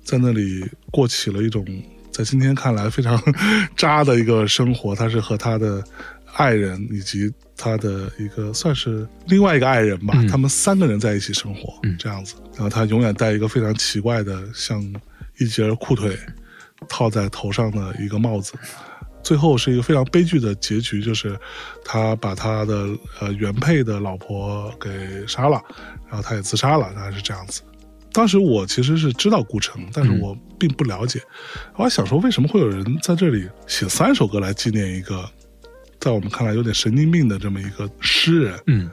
[0.03, 1.65] 在那里过起了一种
[2.11, 3.19] 在今天看来非常
[3.75, 4.93] 渣的一个生活。
[4.95, 5.83] 他是和他的
[6.33, 12.35] 爱人以及他的一个算是另外一个爱人吧，嗯他们三个人在一起生活，嗯这样子。
[12.53, 14.81] 然后他永远戴一个非常奇怪的，像
[15.39, 16.17] 一截裤腿
[16.87, 18.53] 套在头上的一个帽子。
[19.23, 21.39] 最后是一个非常悲剧的结局，就是
[21.85, 22.89] 他把他的
[23.21, 25.61] 呃原配的老婆给杀了，
[26.09, 27.61] 然后他也自杀了，大概是这样子。
[28.11, 31.21] 当时我其实是知道顾城，但是我并不了解。
[31.75, 35.27] 我还想说，为什么会有人在这里写三首歌来纪念一个，
[36.03, 38.59] 在我们看来有点神经病的这么一个诗人？
[38.67, 38.91] 嗯。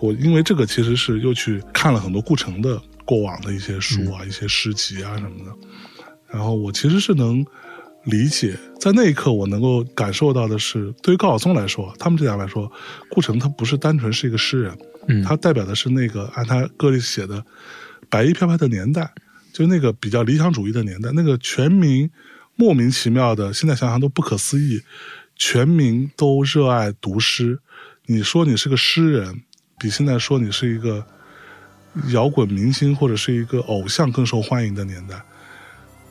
[0.00, 5.52] 我因为这个其实是又去看了很多顾城的过往的一些书啊、一些诗集啊什么的，
[6.28, 7.44] 然后我其实是能
[8.04, 12.70] 理解，在那一刻我能够感受到的是，对于高晓松来说，他们这样来说，
[13.10, 17.44] 顾城他不是单纯是一个诗人，嗯他代表的是那个按他歌里写的
[18.08, 19.08] 白衣飘飘的年代，
[19.52, 22.10] 就那个比较理想主义的年代，那个全民
[22.56, 24.80] 莫名其妙的，现在想想都不可思议，
[25.44, 27.58] 全民都热爱读诗。
[28.06, 29.42] 你说你是个诗人，
[29.76, 31.04] 比现在说你是一个
[32.12, 35.20] 摇滚明星或者是一个偶像更受欢迎的年代。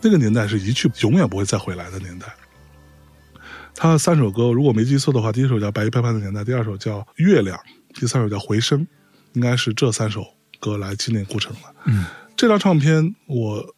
[0.02, 2.28] 那个年代是一去永远不会再回来的年代。
[3.74, 7.58] 他的三首歌，如果没记错的话，第一首叫《白衣飘飘的年代》，第二首叫《月亮》，
[7.98, 8.82] 第三首叫《回声》，
[9.32, 10.26] 应该是这三首
[10.60, 11.74] 歌来纪念顾城了。
[11.86, 12.04] 嗯
[12.36, 13.74] 这张唱片我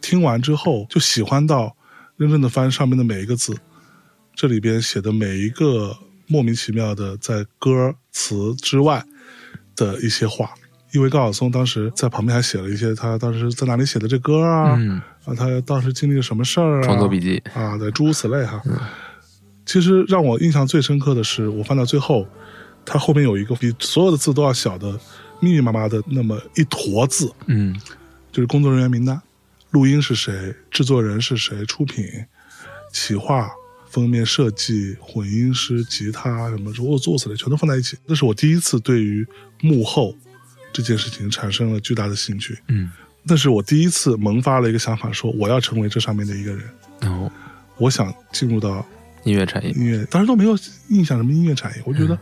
[0.00, 1.76] 听完之后就喜欢到
[2.16, 3.56] 认真的翻上面的每一个字，
[4.34, 9.04] 这里边写的每一个莫名其妙的在歌词之外
[9.76, 10.50] 的一些话。
[10.92, 18.62] 因为高晓松当时在旁边还写了一些他当时在哪里写的这歌啊，嗯，啊，他当时经历了什么事儿啊，创作笔记，啊，对，诸如此类哈。
[19.64, 22.26] 其实让我印象最深刻的是，我翻到最后，
[22.84, 24.92] 他后面有一个比所有的字都要小的
[25.40, 27.74] 密密麻麻的那么一坨字，嗯。
[28.30, 29.20] 就是工作人员名单，
[29.70, 32.04] 录音是谁，制作人是谁，出品、
[32.90, 33.50] 企划、
[33.92, 37.96] 封面设计、混音师、吉他什么如果做起来全都放在一起。
[38.06, 39.24] 那是我第一次对于
[39.60, 40.16] 幕后
[40.72, 42.58] 这件事情产生了巨大的兴趣。
[42.68, 42.90] 嗯，
[43.22, 46.64] 那是我第一次萌发了一个想法，说我要成为这上面的一个人，
[47.00, 47.30] 然后
[47.76, 48.84] 我想进入到
[49.24, 52.18] 音乐产业，音乐，当时都没有印象什么音乐产业，我觉嗯得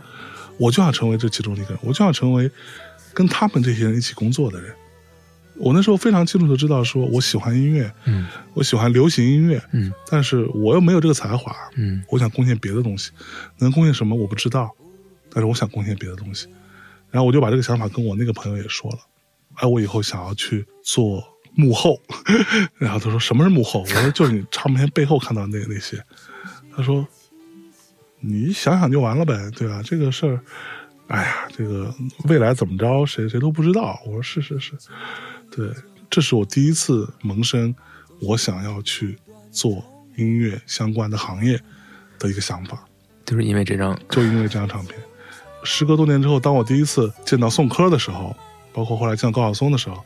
[0.58, 2.50] 我就想成为这其中的一个人，我就想成为
[3.14, 4.74] 跟他们这些人一起工作的人。
[5.60, 13.10] 我那时候非常清楚的知道，说我喜欢音乐，嗯我喜欢流行音乐，嗯但是我又没有这个才华，嗯我想贡献别的东西，
[13.58, 14.70] 能贡献什么我不知道，
[15.30, 16.48] 但是我想贡献别的东西。
[17.10, 18.98] 然后我就把这个想法跟我那个朋友也说了，
[19.54, 21.22] 哎，我以后想要去做
[21.54, 22.00] 幕后。
[22.78, 23.80] 然后他说什么是幕后？
[23.80, 26.02] 我说就是你唱片背后看到那那些。
[26.74, 27.06] 他说
[28.20, 29.82] 你想想就完了呗，对吧？
[29.84, 30.40] 这个事儿，
[31.08, 31.92] 哎呀，这个
[32.28, 34.00] 未来怎么着，谁谁都不知道。
[34.06, 34.72] 我说是是是，
[35.50, 35.68] 对，
[36.08, 37.74] 这是我第一次萌生
[38.20, 39.18] 我想要去
[39.50, 39.84] 做
[40.16, 41.60] 音乐相关的行业
[42.18, 42.84] 的一个想法。
[43.26, 44.98] 就是因为这张， 就因为这张唱片，
[45.62, 48.34] 时隔多年之后，当我第一次见到宋柯的时候，
[48.72, 50.02] 包括后来见到高晓松的时候，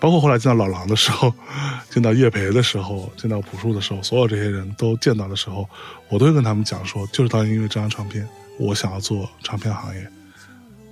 [0.00, 1.32] 包括后来见到老狼的时候，
[1.90, 5.68] 见到叶培的时候，见到朴树的时候，所有这些人都见到的时候，
[6.08, 10.08] 我都会跟他们讲说，就是当年因为这张唱片，我想要做唱片行业，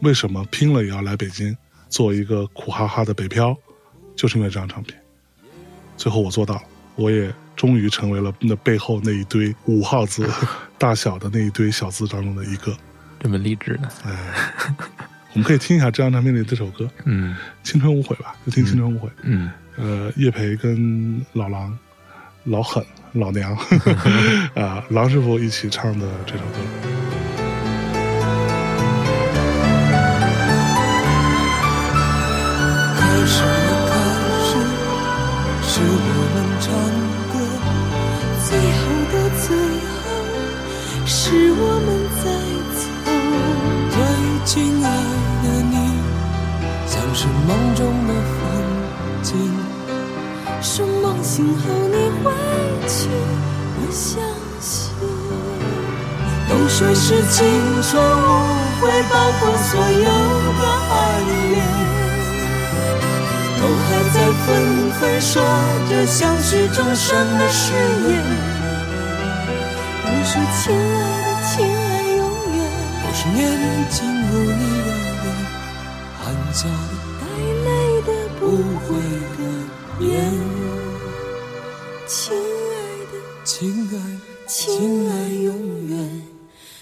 [0.03, 1.57] 为什么拼了也要来北京
[1.89, 3.57] 做一个苦哈哈的北漂，
[4.17, 4.99] 就是因为这张唱片。
[5.97, 6.63] 最后我做到了，
[6.97, 10.29] 我也终于成为了那背后那一堆五号字
[10.79, 12.77] 大小的那一堆小字当中的一个。
[13.19, 13.89] 这么励志呢？
[14.05, 14.13] 哎，
[15.33, 19.09] 我们可以听一下这张唱片里这首歌《嗯青春无悔》吧，就听《青春无悔》。
[19.23, 21.77] 嗯，呃，叶培跟老狼、
[22.45, 23.57] 老狠、老娘
[24.55, 27.06] 啊、 狼师傅一起唱的这首歌。
[47.47, 48.41] 梦中的风
[49.23, 49.31] 景。
[50.61, 52.25] 说梦醒后你会
[52.89, 53.09] 去，
[53.79, 54.19] 我相
[54.61, 54.93] 信。
[56.49, 57.37] 都说是青
[57.83, 58.25] 春无
[58.81, 60.09] 悔，包括所有
[60.59, 60.95] 的爱
[61.51, 61.55] 恋。
[63.59, 64.47] 都还在纷
[64.99, 65.33] 纷说
[65.89, 67.05] 着相许终身
[67.39, 67.63] 的誓
[68.09, 68.11] 言。
[70.03, 71.79] 都说亲爱的，亲爱
[72.17, 72.21] 永
[72.55, 72.59] 远
[73.03, 73.39] 都是年
[73.91, 73.95] 轻
[74.31, 74.89] 如你的
[75.23, 75.27] 脸，
[76.19, 76.86] 含笑的带
[78.47, 78.95] 不不悔
[79.37, 80.23] 的眼。
[82.07, 82.77] 亲爱
[83.11, 83.53] 的，亲
[83.89, 86.23] 爱的，亲爱永远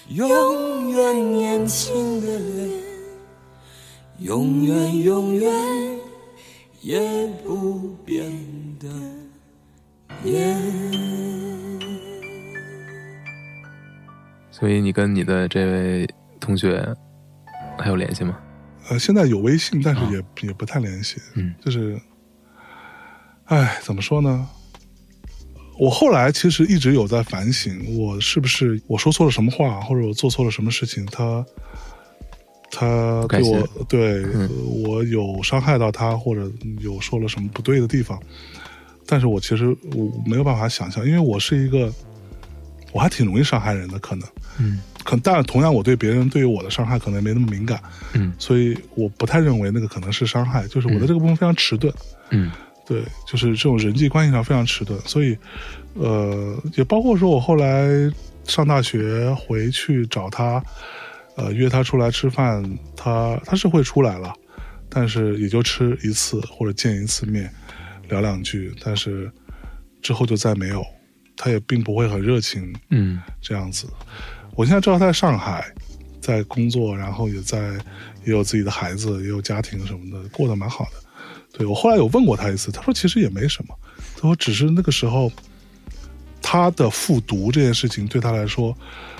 [0.09, 2.69] 永远年轻的脸，
[4.19, 5.51] 永远永远
[6.81, 6.99] 也
[7.43, 8.31] 不变
[8.77, 8.87] 的
[10.23, 10.61] 眼。
[14.51, 16.07] 所以你跟你的这位
[16.39, 16.95] 同学
[17.79, 18.37] 还有联系吗？
[18.89, 21.17] 呃，现在有微信，但是也、也不太联系。
[21.33, 21.99] 嗯就是，
[23.45, 24.47] 哎，怎么说呢？
[25.77, 31.45] 我后来其实一直有在反省，我是不是我说错了什么话，或者我做错了什么事情，他
[32.71, 34.49] 他对我对、嗯
[34.83, 38.17] 我有伤害到他，或者有说了什么不对的地方，
[39.05, 41.91] 但是我其实我没有办法想象，因为我是一个
[42.95, 44.25] 我还挺容易伤害人的，可能，
[44.57, 44.79] 嗯。
[45.03, 47.77] 可但同样我对别人对于我的伤害可能没那么敏感，
[48.13, 48.31] 嗯。
[48.39, 51.93] 所以我不太认为那个可能是伤害，就是我的这个部分非常迟钝，
[52.29, 52.49] 嗯。
[52.87, 55.37] 对，就是这种人际关系上非常迟钝，所以，
[55.95, 57.89] 呃，也包括说我后来
[58.45, 60.63] 上大学回去找他，
[61.35, 62.63] 呃，约他出来吃饭，
[62.95, 64.31] 他他是会出来了，
[64.87, 67.51] 但是也就吃一次或者见一次面，
[68.07, 69.29] 聊两句，但是
[70.01, 70.85] 之后就再没有，
[71.35, 73.87] 他也并不会很热情，嗯这样子。
[74.55, 75.65] 我现在知道他在上海，
[76.21, 77.73] 在工作，然后也在
[78.23, 80.91] 也有自己的孩子，也有家庭什么的，过得蛮好的。
[81.57, 83.75] 对我后来有问过他一次，他说其实也没什么，
[84.15, 85.31] 他说只是那个时候
[86.41, 88.75] 他的复读这件事情对他来说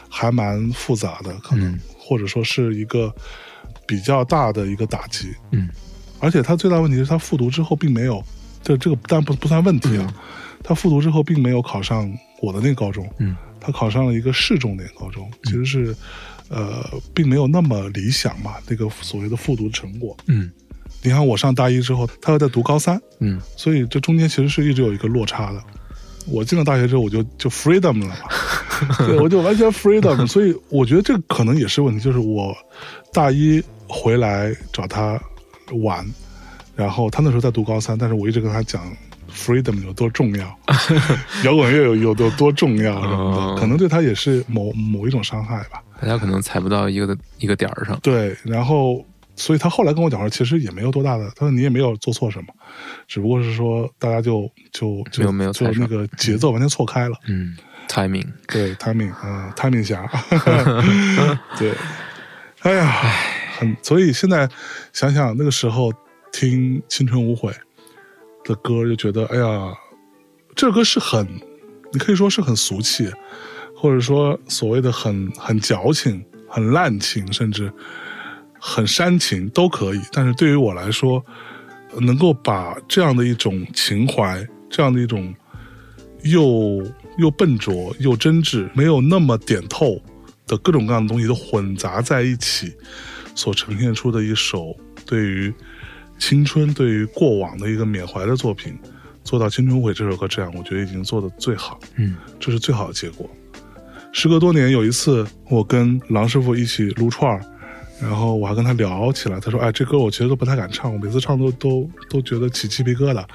[0.10, 3.12] 还蛮复杂的，可能、嗯或者说是一个
[3.88, 5.34] 比较大的一个打击。
[5.52, 5.68] 嗯
[6.20, 8.24] 而且他最大问题是他复读之后并没有，
[8.62, 10.14] 这这个但不不算问题啊。
[10.66, 13.36] 他复读之后并没有考上我的那个高中，嗯。
[13.60, 15.96] 他考上了一个市重点高中，其实是
[16.50, 20.16] 呃并没有那么理想嘛，那个所谓的复读成果。
[20.28, 20.52] 嗯。
[21.02, 23.40] 你看我上大一之后，他又在读高三，嗯。
[23.56, 25.64] 所以这中间其实是一直有一个落差的。
[26.28, 28.16] 我进了大学之后，我就就 freedom 了嘛，
[29.06, 32.56] 对，我就完全 freedom，所以我觉得这个可能也是问题，就是我
[33.14, 35.22] 大一回来找他
[35.84, 36.04] 玩，
[36.76, 38.82] 然后他那时候在读高三，但是我一直跟他讲
[39.36, 40.60] freedom 有多重要，
[41.44, 45.82] 摇滚乐有有多多重要什么哦的，可能对他也是某某一种伤害吧。
[46.02, 48.00] 大家可能踩不到一个的一个点儿上。
[48.02, 49.06] 对，然后
[49.36, 52.48] 所以他后来跟我讲说，其实也没有多大的，他说你也没有做错什么，
[53.08, 57.18] 只不过是说大家就就就没有没有就踩上那个节奏完全错开了。
[57.28, 57.56] 嗯
[57.88, 58.28] ，timing。
[58.48, 60.10] 对，timing，嗯、t i m i n g 侠，
[61.58, 61.74] 对，
[62.62, 62.92] 哎呀，
[63.58, 64.50] 很，所以现在
[64.92, 65.94] 想想那个时候
[66.32, 67.52] 听《青春无悔》
[68.46, 69.74] 的歌，就觉得，哎呀，
[70.56, 71.28] 这首歌是很，
[71.92, 73.12] 你可以说是很俗气，
[73.76, 77.74] 或者说所谓的很很矫情、很滥情，甚至
[78.60, 80.00] 很煽情都可以。
[80.14, 81.26] 但是对于我来说，
[82.00, 85.34] 能够把这样的一种情怀，这样的一种
[86.24, 86.84] 又
[87.18, 90.00] 又笨拙又真挚，没有那么点透
[90.46, 92.72] 的各种各样的东西都混杂在一起，
[93.34, 94.76] 所呈现出的一首
[95.06, 95.54] 对于
[96.18, 98.78] 青春、对于过往的一个缅怀的作品，
[99.24, 103.30] 做到《青春无悔》这首歌这样，我觉得已经做的最好，嗯这是最好的结果。
[104.12, 107.42] 时隔多年，有一次我跟郎师傅一起撸串儿，
[108.02, 113.26] 然后我还跟他聊起来，他说：“哎，这歌我其实都不太敢唱，我每次唱都都都觉得起鸡皮疙瘩。”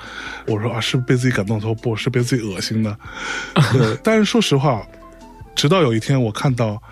[0.48, 2.96] 我说：“啊，是被自己感动？”他说：“不是被自己恶心的。
[3.72, 4.82] ”对，但是说实话，
[5.54, 6.82] 直到有一天我看到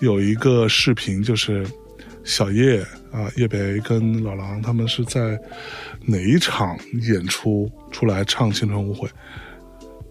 [0.00, 1.66] 有一个视频，就是
[2.24, 2.80] 小叶
[3.12, 5.38] 啊叶培跟老狼他们是在
[6.06, 9.08] 哪一场演出出来唱《青春无悔》，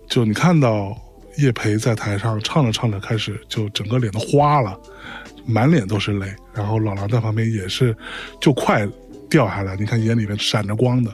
[0.08, 0.96] 就你看到
[1.38, 4.80] 叶培在台上唱着唱着开始就整个脸都花了。
[5.46, 7.96] 满脸都是泪，然后老狼在旁边也是，
[8.40, 8.88] 就快
[9.28, 9.76] 掉下来。
[9.76, 11.12] 你看眼里面闪着光的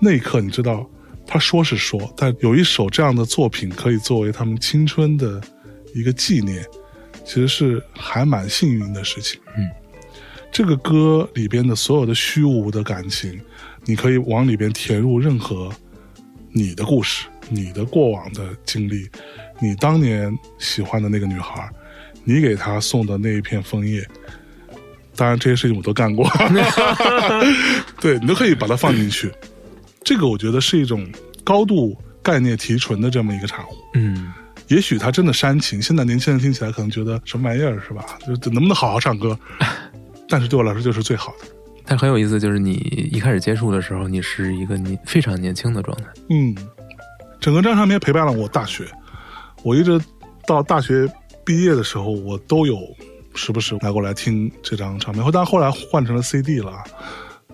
[0.00, 0.88] 那一刻，你知道
[1.26, 5.40] 他说是说，但有一首这样的作品可以作为他们青春的
[5.94, 6.64] 一个纪念，
[7.24, 9.40] 其实是还蛮幸运的事情。
[9.56, 9.68] 嗯，
[10.56, 13.38] 这个歌里边的所有的虚无的感情，
[13.84, 15.70] 你可以往里边填入任何
[16.50, 19.06] 你的故事、你的过往的经历、
[19.60, 21.70] 你当年喜欢的那个女孩。
[22.24, 24.02] 你给她送的那一片枫叶，
[25.14, 26.26] 当然这些事情我都干过，
[28.00, 29.30] 对你都可以把它放进去。
[30.02, 31.06] 这个我觉得是一种
[31.44, 33.72] 高度概念提纯的这么一个产物。
[33.92, 34.32] 嗯，
[34.68, 38.06] 也许它真的煽情，现在年轻人听起来可能觉得什么玩意儿是吧？
[38.42, 39.38] 就能不能好好唱歌？
[40.28, 41.46] 但是对我来说就是最好的。
[41.84, 42.72] 但很有意思，就是你
[43.12, 46.04] 一开始接触的时候，你是一个你非常年轻的状态。
[46.30, 46.54] 嗯，
[47.40, 48.84] 整个这张唱片陪伴了我大学，
[49.62, 50.00] 我一直
[50.46, 51.08] 到大学。
[51.44, 52.76] 毕业的时候，我都有
[53.36, 56.72] 时不时拿过来听这张唱片，后但后来换成了 CD 了，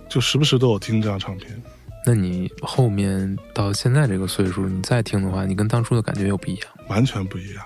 [0.09, 1.63] 就时不时都有听这张唱片。
[2.07, 6.67] 那你后面到现在这个岁数，你再听的话，你跟当初的感觉又不一样？
[6.89, 7.63] 完全不一样。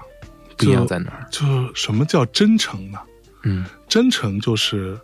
[0.57, 1.29] 不一样在哪儿？
[1.31, 1.47] 就
[1.77, 2.99] 什么叫真诚呢？
[3.47, 5.01] 嗯，真诚就是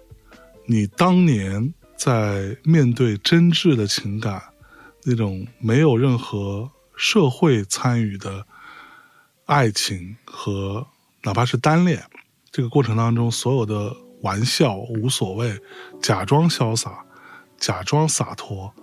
[0.66, 4.42] 你当年在面对真挚的情感，
[5.04, 8.46] 那种没有任何社会参与的
[9.46, 10.86] 爱情和。
[11.24, 12.02] 哪怕是单恋，
[12.50, 15.56] 这个过程当中，所有的玩笑无所谓，
[16.02, 16.98] 假装潇洒，
[17.58, 18.74] 假装洒脱，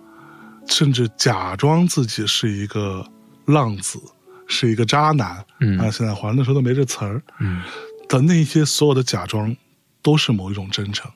[0.66, 3.06] 甚至假装自己是一个
[3.44, 4.00] 浪子，
[4.46, 5.44] 是一个渣男。
[5.60, 7.22] 嗯啊，现在好像那时候都没这词儿。
[7.40, 7.62] 嗯，
[8.10, 9.56] 的那些所有的假装，
[10.02, 11.08] 都是某一种真诚。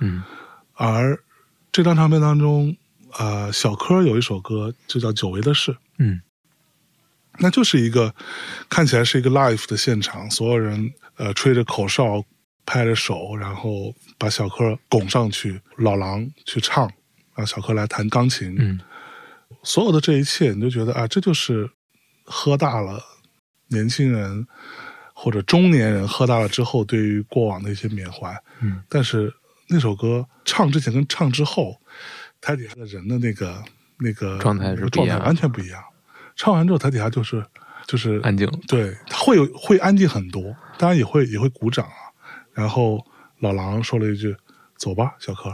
[0.00, 0.22] 嗯，
[0.72, 1.22] 而
[1.70, 2.74] 这张唱片当中，
[3.18, 5.72] 呃，小柯有一首歌就叫《久违的事》。
[5.98, 6.22] 嗯。
[7.40, 8.12] 那就是一个
[8.68, 12.24] 看起来是一个 live 的现场，所有人呃吹着口哨，
[12.64, 16.90] 拍着手，然后把小柯拱上去，老狼去唱，
[17.36, 18.56] 让小柯来弹钢琴。
[18.58, 18.80] 嗯，
[19.62, 21.70] 所有的这一切，你就觉得啊，这就是
[22.24, 23.00] 喝大了
[23.68, 24.46] 年轻人
[25.20, 28.32] 或者中年人喝大了之后对于过往的一些缅怀。
[28.60, 29.34] 嗯，但是
[29.68, 31.76] 那首歌唱之前跟唱之后，
[32.40, 33.60] 台底下的人的那个
[33.98, 35.82] 那个状态是状态完全不一样。
[36.36, 37.44] 唱完之后，台底下就是
[37.84, 42.14] 就是安静，对，会有会安静很多，当然也会也会鼓掌啊。
[42.52, 43.04] 然后
[43.40, 44.36] 老狼说了一句
[44.78, 45.52] ：“走吧，小柯。”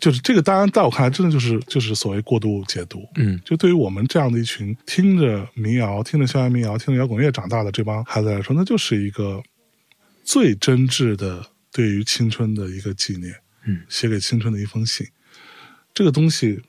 [0.00, 3.06] 就是这个，当然在我看来，真的就是就是所谓过度解读。
[3.16, 9.42] 嗯，就对于我们这样的一群听着民谣、听着校园民谣、听着摇滚乐长大的这帮孩子来说，那就是一个
[10.24, 13.34] 最真挚的对于青春的一个纪念。
[13.66, 15.06] 嗯，写给青春的一封信。
[15.92, 16.60] 这个东西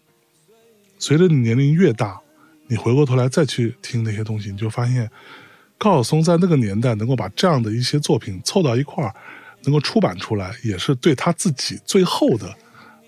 [0.99, 2.19] 随着你年龄越大。
[2.67, 5.11] 你回过头来再去听那些东西，你就发现
[5.77, 9.13] 高晓松在那个年代能够把这样的一些作品凑到一块儿，
[9.63, 12.57] 能够出版出来，也是对他自己最后的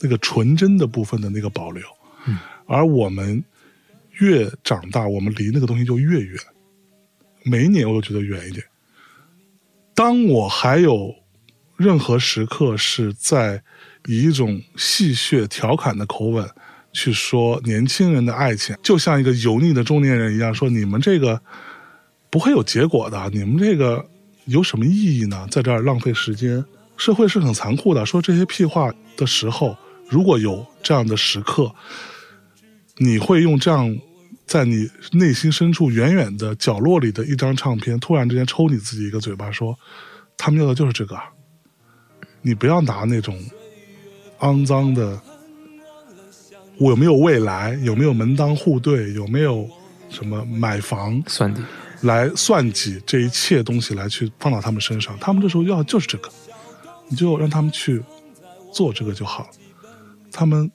[0.03, 1.81] 那个纯真的部分的那个保留。
[2.27, 2.37] 嗯，
[2.67, 3.43] 而我们
[4.19, 6.37] 越长大，我们离那个东西就越远。
[7.43, 8.63] 每一年我都觉得远一点。
[9.95, 11.15] 当我还有
[11.77, 13.63] 任何时刻是在
[14.05, 16.47] 以一种戏谑调侃的口吻。
[16.95, 21.41] 去说年轻人的爱情，就像一个油腻的中年人一样，说你们这个
[22.29, 24.05] 不会有结果的，你们这个
[24.45, 25.47] 有什么意义呢？
[25.49, 26.63] 在这儿浪费时间，
[26.95, 28.05] 社会是很残酷的。
[28.05, 29.75] 说这些屁话的时候，
[30.09, 31.73] 如果有这样的时刻，
[32.97, 33.97] 你会用这样
[34.45, 39.77] 在你内心深处远远的角落里的一张唱片，突然之间抽你自己一个嘴巴，说
[40.37, 41.19] 他们要的就是这个，
[42.41, 43.39] 你不要拿那种
[44.39, 45.19] 肮脏的。
[46.79, 47.79] 我有没有未来？
[47.83, 49.13] 有没有门当户对？
[49.13, 49.69] 有没有
[50.09, 51.61] 什么买房算计
[52.01, 55.15] 来算计这一切东西来去放到他们身上？
[55.19, 56.29] 他们这时候要的就是这个，
[57.07, 58.01] 你就让他们去
[58.73, 59.49] 做这个就好。
[60.33, 60.69] 他们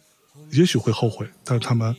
[0.53, 1.95] 也许会后悔，但是他们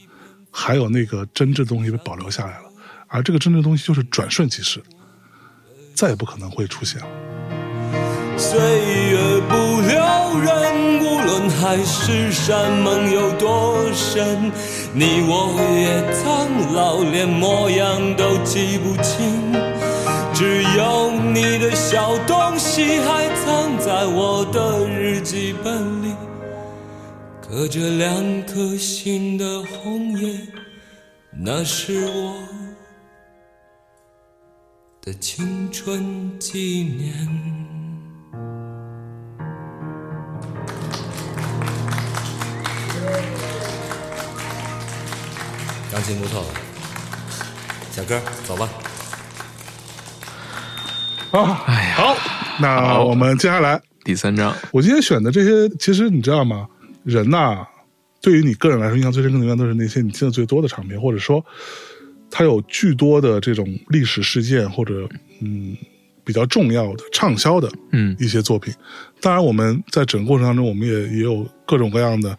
[0.50, 2.72] 还有那个真挚的东西被保留下来了，
[3.08, 4.82] 而这个真挚的东西就是转瞬即逝，
[5.94, 7.08] 再也不可能会出现了。
[8.38, 14.50] 岁月不留人，无论海誓山盟有多深，
[14.94, 19.52] 你我也苍老，连模样都记不清。
[20.34, 25.99] 只有你的小东西还藏在我的日记本
[27.50, 30.40] 里，隔着两颗心的红叶，
[31.32, 32.36] 那是我
[35.02, 37.14] 的青春纪念。
[45.92, 46.46] 钢琴木头，
[47.92, 48.70] 小哥，走吧。
[51.32, 52.16] 啊，哎呀，好，
[52.60, 56.68] 那我们接下来，第三章，我今天选的这些，其实你知道吗？
[57.04, 57.66] 人呐、
[58.22, 61.44] 对于你个人来说，印象最深刻的，永远都是那些你听的最多的唱片，或者说，
[62.30, 65.08] 它有巨多的这种历史事件，或者
[65.42, 65.76] 嗯
[66.24, 68.74] 比较重要的畅销的嗯一些作品。
[69.22, 72.38] 当然，我们在整个过程当中，我们也也有各种各样的，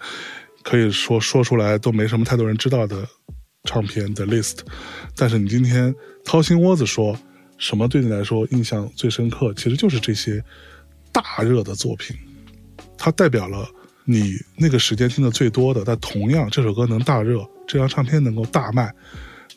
[0.62, 3.04] 可以说说出来都没什么太多人知道的
[3.64, 4.58] 唱片的 list。
[5.16, 5.94] 但是你今天
[6.24, 7.18] 掏心窝子说，
[7.58, 10.42] 什么对你来说印象最深刻，其实就是这些
[11.10, 12.16] 大热的作品，
[12.96, 13.68] 它代表了
[14.04, 18.92] 你那个时间听的最多的，但同样这首歌能大热，这张唱片能够大卖，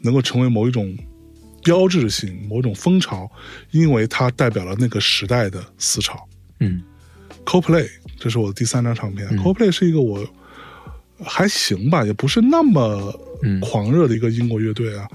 [0.01, 0.95] 能够成为某一种
[1.63, 3.29] 标志性、某种风潮，
[3.71, 6.27] 因为它代表了那个时代的思潮。
[6.59, 6.81] 嗯
[7.45, 9.27] Coldplay，这是我的第三张唱片。
[9.31, 10.25] 嗯 Coldplay 是一个我
[11.23, 15.07] 还行吧，也不是那么嗯狂热的一个英国乐队啊。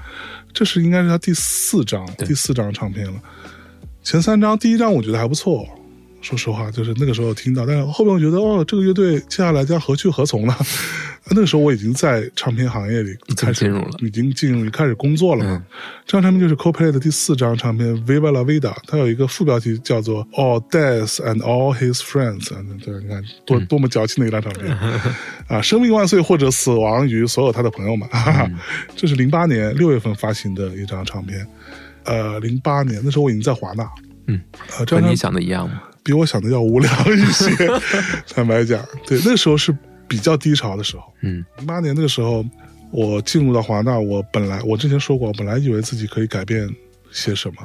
[0.53, 3.23] 这是应该是他第四张第四张唱片了。
[4.03, 5.69] 前三张，第一张我觉得还不错，
[6.21, 10.55] 说实话，就是那个时候听到，但是后面我觉得哦，这个乐队接下来将何去何从呢？
[11.31, 15.51] 那个时候我已经在唱片行业里经开始进入了已经进入开始工作了嘛。
[15.53, 15.63] 嗯
[16.07, 22.45] 这张唱片就是 Coldplay 的第四张唱片《Viva la Vida》，它有一个副标题叫做《All Death and All His Friends》。
[22.57, 24.75] 嗯，对，你看多多么矫情的一张唱片
[25.49, 25.61] 啊！
[25.61, 28.09] 生命万岁，或者死亡于所有他的朋友们。
[28.09, 28.51] 哈哈，
[28.97, 31.47] 这是零八年六月份发行的一张唱片。
[32.05, 33.87] 呃，零八年那时候我已经在华纳。
[34.29, 34.41] 嗯，
[34.79, 35.83] 呃，这张和你想的一样吗？
[36.09, 37.47] 比我想的要无聊一些，
[38.35, 39.77] 坦白讲，对，那时候是
[40.09, 41.03] 比较低潮的时候。
[41.21, 42.43] 嗯零八年那个时候，
[42.91, 46.67] 我进入到华纳，我本来我之前说过，我本来以为自己可以改变
[47.11, 47.57] 些什么，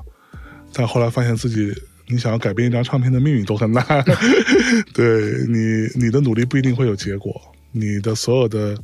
[0.73, 1.73] 但后来发现自己，
[2.09, 3.81] 你想要改变一张唱片的命运都很难。
[4.93, 7.33] 对你，你的努力不一定会有结果，
[7.71, 8.77] 你的所有的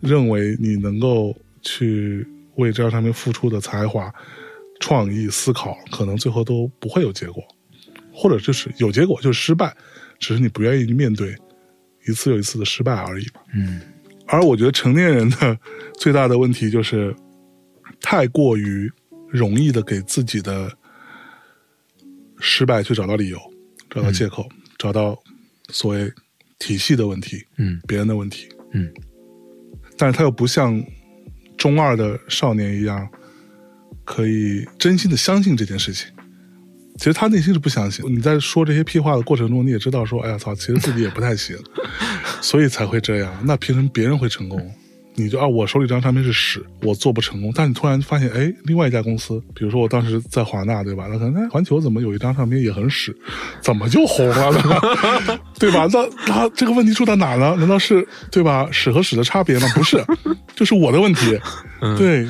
[0.00, 2.26] 认为你能够去
[2.56, 4.12] 为这张唱片付出的才华、
[4.78, 7.42] 创意、思考，可能最后都不会有结果，
[8.20, 9.74] 或者就是有结果就是失败，
[10.18, 11.34] 只是你不愿意面对
[12.06, 13.40] 一次又一次的失败而已吧。
[13.54, 13.80] 嗯
[14.26, 15.58] 而我觉得成年人的
[15.98, 17.16] 最大的问题就是
[18.00, 18.92] 太过于
[19.28, 20.70] 容易的给自己的
[22.38, 23.38] 失败去找到理由、
[23.88, 24.48] 找到借口、
[24.78, 25.18] 找到
[25.70, 26.12] 所谓
[26.58, 28.48] 体系的问题、嗯别人的问题。
[28.72, 28.92] 嗯
[29.96, 30.80] 但是他又不像
[31.56, 33.08] 中二的少年一样，
[34.04, 36.06] 可以真心的相信这件事情。
[37.00, 38.04] 其实他内心是不相信。
[38.14, 41.56] 你在说这些屁话的过程中，你也知道说，哎呀操，其实自己也不太行，
[42.42, 43.32] 所以才会这样。
[43.42, 44.70] 那凭什么别人会成功？
[45.14, 47.50] 你就啊，我手里这张唱片是屎，我做不成功。
[47.54, 51.06] 但你突然发现，哎，另外一家公司，比如说我当时在华纳，对吧？
[51.10, 53.16] 那可能哎，环球怎么有一张唱片也很屎，
[53.62, 55.40] 怎么就红了呢？
[55.58, 55.88] 对吧？
[55.90, 57.56] 那那这个问题出在哪呢？
[57.58, 58.68] 难道是对吧？
[58.70, 59.66] 屎和屎的差别吗？
[59.74, 60.04] 不是，
[60.54, 61.38] 就是我的问题。
[61.98, 62.26] 对，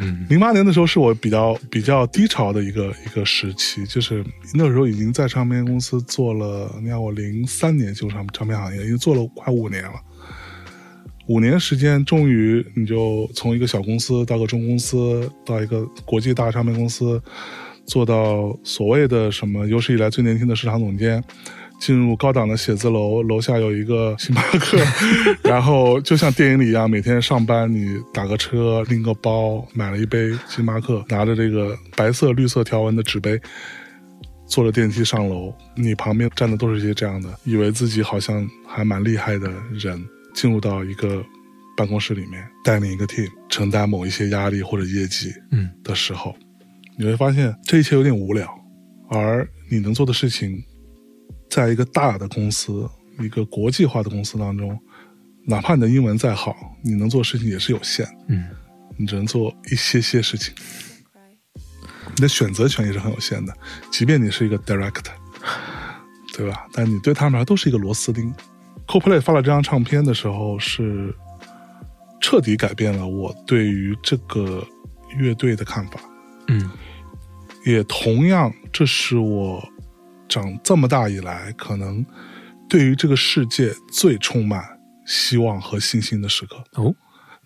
[0.00, 9.92] 嗯零八年的时候是我比较比较低潮的一个一个时期，就是那时候已经在唱片公司做了，你看我零三年进入唱唱片行业，已经做了快五年了。
[11.26, 17.22] 五年时间，终于你就从一个小公司到个中公司，到一个国际大唱片公司，
[17.86, 21.22] 做到所谓的什么有史以来最年轻的市场总监，
[21.80, 24.78] 进入高档的写字楼，楼下有一个星巴克，
[25.42, 33.40] 然后就像电影里一样，每天上班你打个车，拎个包，买了一杯星巴克，拿着这个白色绿色条纹的纸杯，
[34.46, 40.04] 坐着电梯上楼，你旁边站的都是一些这样的，以为自己好像还蛮厉害的人，
[40.34, 41.24] 进入到一个
[41.76, 45.70] 办公室里面，带领一个 team，承担某一些压力或者业绩嗯。
[45.82, 46.36] 的时候，
[46.98, 48.46] 你会发现这一切有点无聊，
[49.08, 50.62] 而你能做的事情，
[51.50, 52.88] 在一个大的公司、
[53.18, 54.78] 一个国际化的公司当中，
[55.44, 58.46] 哪怕你的英文再好，你能做事情也是有限，嗯
[58.96, 60.54] 你只能做一些些事情。
[62.14, 63.56] 你的选择权也是很有限的，
[63.90, 65.12] 即便你是一个 director，
[66.36, 66.66] 对吧？
[66.72, 68.32] 但你对他们来说都是一个螺丝钉。
[68.86, 71.14] Coldplay 发了这张唱片的时候，是
[72.20, 74.66] 彻底改变了我对于这个
[75.16, 76.00] 乐队的看法。
[76.48, 76.70] 嗯
[77.64, 79.62] 也同样，这是我
[80.30, 82.06] 长这么大以来，可能
[82.68, 84.64] 对于这个世界最充满
[85.04, 86.64] 希望和信心的时刻。
[86.76, 86.94] 哦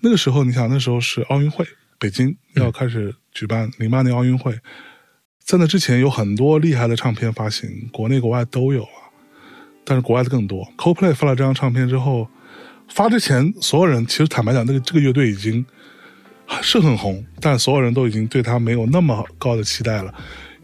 [0.00, 1.66] 那个时候，你想，那时候是奥运会，
[1.98, 4.60] 北京要开始举办零八年奥运会，
[5.42, 9.08] 在那之前有很多厉害的唱片发行，国内国外都有啊，
[9.82, 10.70] 但是国外的更多。
[10.76, 12.28] Coldplay 发了这张唱片之后，
[12.88, 15.64] 发之前所有人其实坦白讲，那个这个乐队已经
[16.60, 20.14] 是很红，但所有人都已经对他没有那么高的期待了，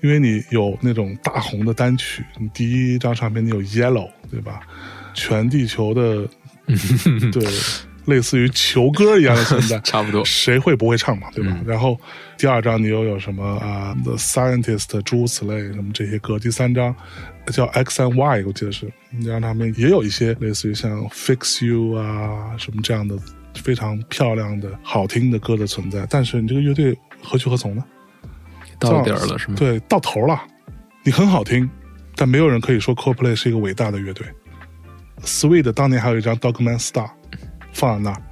[0.02, 4.60] 因为你有那种大红的单曲，你第一张唱片你有 Yellow，对吧？
[5.14, 6.28] 全地球的
[7.32, 7.44] 对，
[8.06, 11.58] 类似于球歌一样的存在， 差不多谁会不会唱嘛，对吧？
[11.66, 11.98] 然后
[12.38, 16.94] 第二张你又有什么啊、The Scientist 诸如此类什么这些歌，第三张
[17.52, 23.18] 叫 X and Y，我记得是那张唱片也有一些类似于像 Fix You 啊什么这样的
[23.56, 27.84] 非常漂亮的好听的歌的存在，但是你这个乐队何去何从呢？
[28.80, 29.54] 到点儿了是吗？
[29.56, 30.40] 对，到头了，
[31.04, 31.68] 你很好听，
[32.16, 34.26] 但没有人可以说 Coldplay 是一个伟大的乐队。
[35.22, 37.10] Sweet 当年还有一张 Dogman Star
[37.72, 38.22] 放在那儿，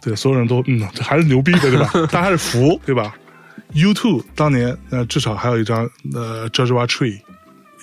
[0.00, 1.90] 对，所有人都嗯，这还是牛逼的，对吧？
[2.12, 3.14] 大家还是服，对吧
[3.74, 7.20] ？U2 当年呃，至少还有一张呃 Joshua Tree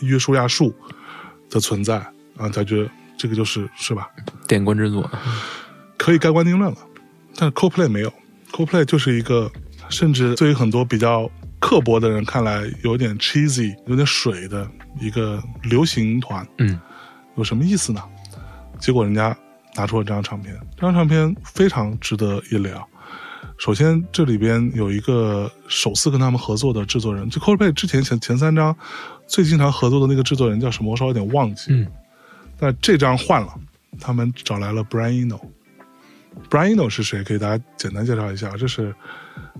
[0.01, 0.73] 约书亚树
[1.49, 1.97] 的存在
[2.37, 4.09] 啊，他觉得这个就是是吧？
[4.47, 5.09] 点关之作，
[5.97, 6.77] 可以盖棺定论了。
[7.35, 8.13] 但是 Coldplay 没有
[8.51, 9.51] ，Coldplay 就是一个，
[9.89, 11.29] 甚至对于很多比较
[11.59, 16.47] 刻薄的人看来有点 cheesy、有点水的一个流行团。
[16.57, 16.79] 嗯，
[17.35, 18.01] 有什么意思呢？
[18.79, 19.35] 结果人家
[19.75, 22.87] 拿出了这张唱片，这张唱片非常值得一聊。
[23.57, 28.75] 首先，这里边有一个首次跟他们合作的制作人，就 Coldplay 之前前前三张
[29.27, 30.91] 最经常合作的那个制作人叫什么？
[30.91, 31.73] 我稍微有点忘记。
[31.73, 31.85] 嗯，
[32.57, 33.53] 但这张换了，
[33.99, 35.41] 他们找来了 Brian Eno。
[36.49, 37.21] Brian Eno 是谁？
[37.23, 38.95] 给大家简单介绍一下，这是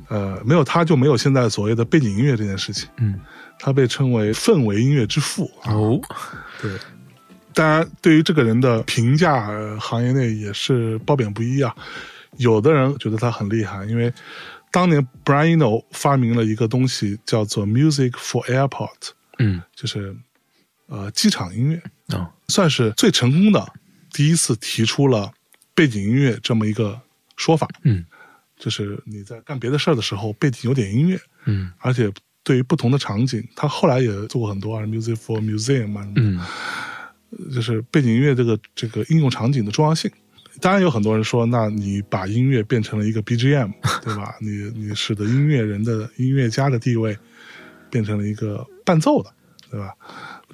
[0.08, 2.90] 呃，没有他就没有现在所谓的背景音乐这件事情。
[2.98, 3.20] 嗯，
[3.60, 5.74] 他被称为氛围音乐之父啊。
[5.74, 6.00] 哦，
[6.62, 6.72] 对，
[7.54, 11.76] 当然对于这个人的评价，呃行业内也是褒贬不一啊。
[12.38, 14.14] 有的人觉得他很厉害，因为
[14.72, 20.16] 当年 Brian Eno 发明了一个东西叫做 Music for Airport，嗯，就是
[20.88, 21.82] 呃机场音乐，
[22.16, 23.68] 哦，算是最成功的
[24.14, 25.32] 第一次提出了
[25.74, 27.02] 背景音乐这么一个
[27.36, 27.68] 说法。
[27.84, 28.06] 嗯，
[28.60, 32.12] 就是你在干别的事儿的时候，背景有点音乐，嗯而且
[32.44, 36.40] 对于不同的场景，他后来也做过很多啊，Music for Museum 啊，什么的嗯
[37.54, 40.12] 就是背景音乐这个这个应用场景的重要性。
[40.62, 43.72] 当然有很多人说，那你把音乐变成了一个 BGM，
[44.04, 44.36] 对吧？
[44.42, 47.18] 你你使得音乐人的音乐家的地位
[47.90, 49.32] 变成了一个伴奏的，
[49.72, 49.94] 对吧？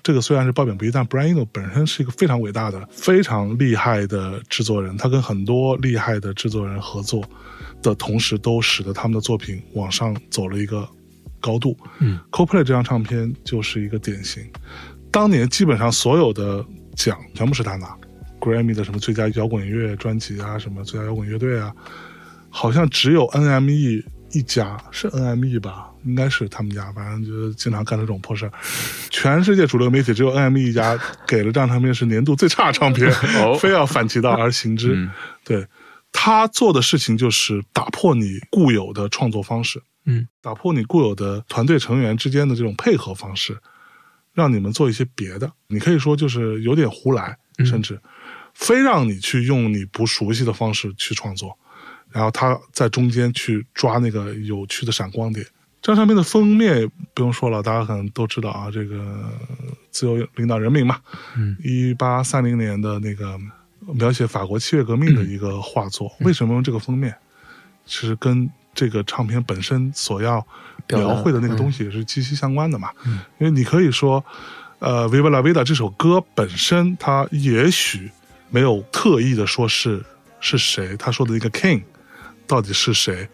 [0.05, 7.27] 这个虽然是褒贬不一，但 Brian Eno 本身是一个非常伟大的、非常厉害的制作人，他跟很多厉害的制作人合作
[7.81, 10.87] 的同时，都使得他们的作品往上走了一个
[11.39, 11.75] 高度。
[11.97, 14.43] 嗯，Coldplay 这张唱片就是一个典型。
[15.09, 16.63] 当年基本上所有的
[16.95, 17.97] 奖全部是他拿
[18.39, 21.73] ，Grammy 的什么最佳摇滚乐专辑啊，什么最佳摇滚乐队啊，
[22.51, 24.03] 好像只有 NME
[24.37, 25.89] 一家，是 NME 吧？
[26.03, 28.51] 应该是他们家，反正就是经常干这种破事儿。
[29.09, 33.09] 全世界主流媒体只有 NME 一家给了这张唱片是年度最差唱片，
[33.41, 34.93] 哦非要反其道而行之。
[34.95, 35.09] 嗯
[35.43, 35.65] 对
[36.11, 43.57] 他做的事情就是打破你固有的创作方式，嗯打破你固有的团队成员之间的这种配合方式，
[44.33, 45.51] 让你们做一些别的。
[45.67, 47.99] 你可以说就是有点胡来，嗯甚至
[48.53, 51.57] 非让你去用你不熟悉的方式去创作，
[52.15, 55.45] 然后他在中间去抓那个有趣的闪光点。
[55.81, 59.29] 这张唱片的封面不用说了，大家可能都知道啊，这个
[59.91, 60.97] 自由领导人民嘛，
[61.35, 63.37] 嗯，一八三零年的那个
[63.93, 66.09] 描写法国七月革命的一个画作。
[66.21, 67.13] 为什么用这个封面？
[67.85, 70.47] 其实跟这个唱片本身所要
[70.87, 72.89] 描绘的那个东西也是息息相关的嘛。
[73.39, 74.23] 因为你可以说，
[74.79, 78.09] 呃，《Viva la Vida》这首歌本身，它也许
[78.49, 80.01] 没有特意的说是
[80.39, 81.83] 是谁，他说的一个 king
[82.47, 83.27] 到底是谁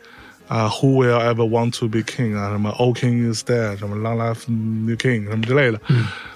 [0.47, 2.49] 啊、w h o will ever want to be king 啊？
[2.49, 5.79] 什么 All King is dead，什么 Long life new king 什么之类的，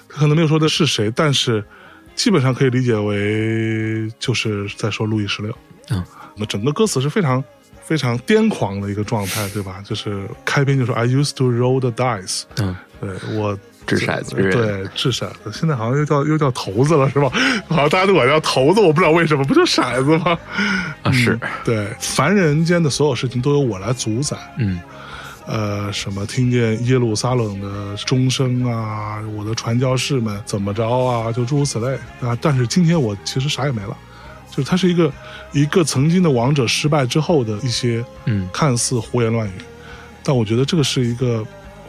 [0.08, 1.62] 他可能没有说的是谁，但是
[2.14, 5.54] 基本上可以理解为就是在说路易十六。
[5.90, 6.02] 嗯，
[6.34, 7.44] 那整个歌词是非常
[7.82, 9.82] 非常癫狂的一个状态，对吧？
[9.84, 17.30] 就是开篇就说 I used to roll the dice，嗯，对我掷骰子人对掷骰子，现在好像又叫又叫骰子了，是吧？
[17.68, 20.38] 好像大家都管叫骰子，我不知道为什么，不就骰子吗？
[21.02, 24.36] 啊是，对，凡人间的所有事情都由我来主宰。
[24.58, 24.80] 嗯
[25.48, 32.36] 呃，什么听见耶路撒冷的钟声啊，我的传教士们怎么着啊，就诸如此类啊。
[32.40, 33.96] 但是今天我其实啥也没了，
[34.50, 35.12] 就是它是一个
[35.52, 39.52] 一个曾经的王者失败之后的一些嗯看似胡言乱语，
[40.24, 41.46] 但我觉得这个是一个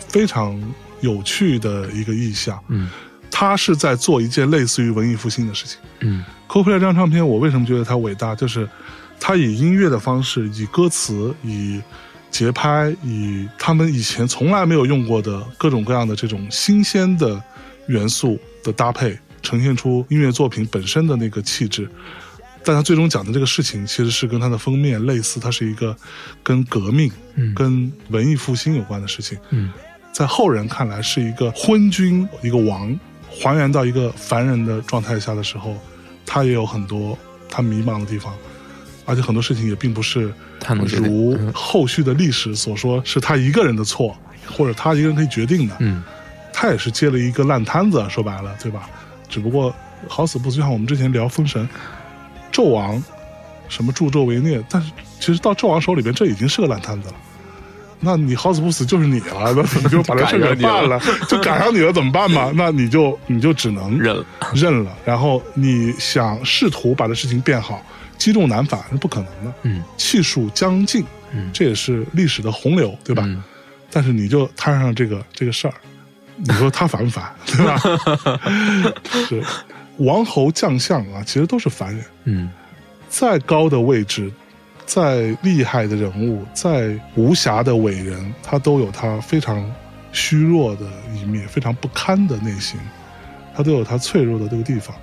[0.08, 0.56] 非常
[1.02, 2.62] 有趣的一个意象。
[2.70, 2.90] 嗯
[3.30, 5.78] 他是在做一件类似于文艺复兴的事情。
[6.00, 8.34] 嗯 Coldplay 这张唱片，我为什么觉得它伟大？
[8.34, 8.68] 就是
[9.20, 11.80] 他以音乐的方式，以歌词，以
[12.32, 17.40] 节拍，以他们以前从来没有用过的各种各样的这种新鲜的
[17.88, 21.88] 元素的搭配，呈现出音乐作品本身的那个气质。
[22.64, 25.96] 但他最终讲的这个事情，其实是跟他的封面类似，它是一个
[26.42, 29.38] 跟革命、嗯跟文艺复兴有关的事情。
[29.52, 29.72] 嗯
[30.18, 33.00] 在后人看来是一个昏君，一个王，
[33.30, 35.76] 还原到一个凡人的状态下的时候，
[36.26, 37.16] 他也有很多
[37.48, 38.34] 他迷茫的地方，
[39.06, 40.34] 而且很多事情也并不是
[40.88, 45.76] 如嗯后续的历史所说是他一个人的错，或者他一个人可以决定的。
[45.82, 46.04] 嗯
[46.52, 48.90] 他也是接了一个烂摊子，说白了，对吧？
[49.30, 49.72] 只不过
[50.08, 51.70] 好死不死，就像我们之前聊《封神》，
[52.52, 53.04] 纣王
[53.70, 57.16] 什么助纣为虐，但是其实到纣王手里边，这已经是个烂摊子了。
[58.00, 62.52] 那你好死不死就是你了，那 你就把这事给办了， 就赶上你了，怎么办嘛？
[62.56, 64.96] 那你就你就只能认了，认了。
[65.04, 67.84] 然后你想试图把这事情变好，
[68.18, 69.54] 积重难返是不可能的。
[69.64, 73.24] 嗯气数将尽，嗯这也是历史的洪流，对吧？
[73.26, 73.44] 嗯
[73.90, 75.74] 但是你就摊上这个这个事儿，
[76.36, 78.40] 你说他烦不烦，对吧？
[79.28, 79.42] 是
[79.98, 82.50] 王侯将相啊，其实都是凡人，嗯
[83.10, 84.32] 再高的位置，
[84.88, 89.70] 再厉害的人物，再无暇的伟人，他都有他非常
[90.14, 92.80] 虚弱的一面，非常不堪的内心，
[93.54, 94.96] 他都有他脆弱的这个地方。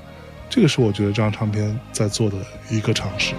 [0.49, 2.37] 这个是我觉得这张唱片在做的
[2.71, 3.35] 一个尝试。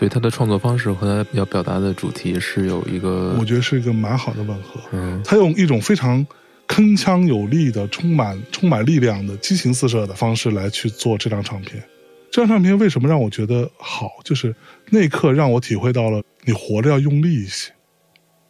[0.00, 4.80] 所以他的创作方式和他要表达的主题是有一个我觉得是一个蛮好的吻合。
[4.92, 6.26] 嗯他用一种非常
[6.66, 11.84] 铿锵有力的、充满充满力量的、激情四射的方式来去做这张唱片。
[12.30, 14.08] 这张唱片为什么让我觉得好？
[14.24, 14.56] 就是
[14.88, 17.70] 那一刻让我体会到了，你活着要用力一些，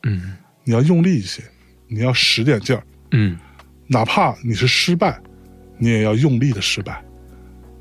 [0.04, 1.42] 嗯你要用力一些，
[1.88, 3.36] 你要使点劲儿，嗯
[3.88, 5.20] 哪怕你是失败，
[5.78, 6.94] 你也要用力的失败；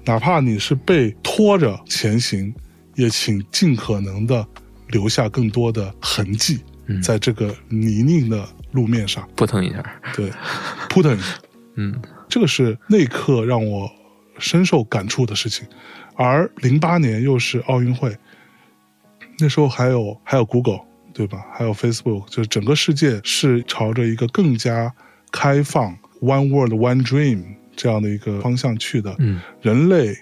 [0.05, 2.51] 哪怕你是被拖着前行，
[2.99, 4.45] 也请尽可能的
[4.89, 9.25] 留下更多的痕迹，嗯在这个泥泞的路面上。
[9.37, 10.29] 扑腾一下，对，
[10.89, 11.39] 扑腾一下，
[11.75, 11.97] 嗯
[12.27, 13.89] 这个是那一刻让我
[14.37, 15.65] 深受感触的事情。
[16.15, 18.13] 而零八年又是奥运会，
[19.39, 20.81] 那时候还有还有 Google
[21.13, 21.45] 对吧？
[21.53, 24.93] 还有 Facebook，就是整个世界是朝着一个更加
[25.31, 27.43] 开放 One World One Dream
[27.77, 29.15] 这样的一个方向去的。
[29.19, 30.13] 嗯人类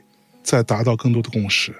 [0.43, 1.73] 在达到更多的共识。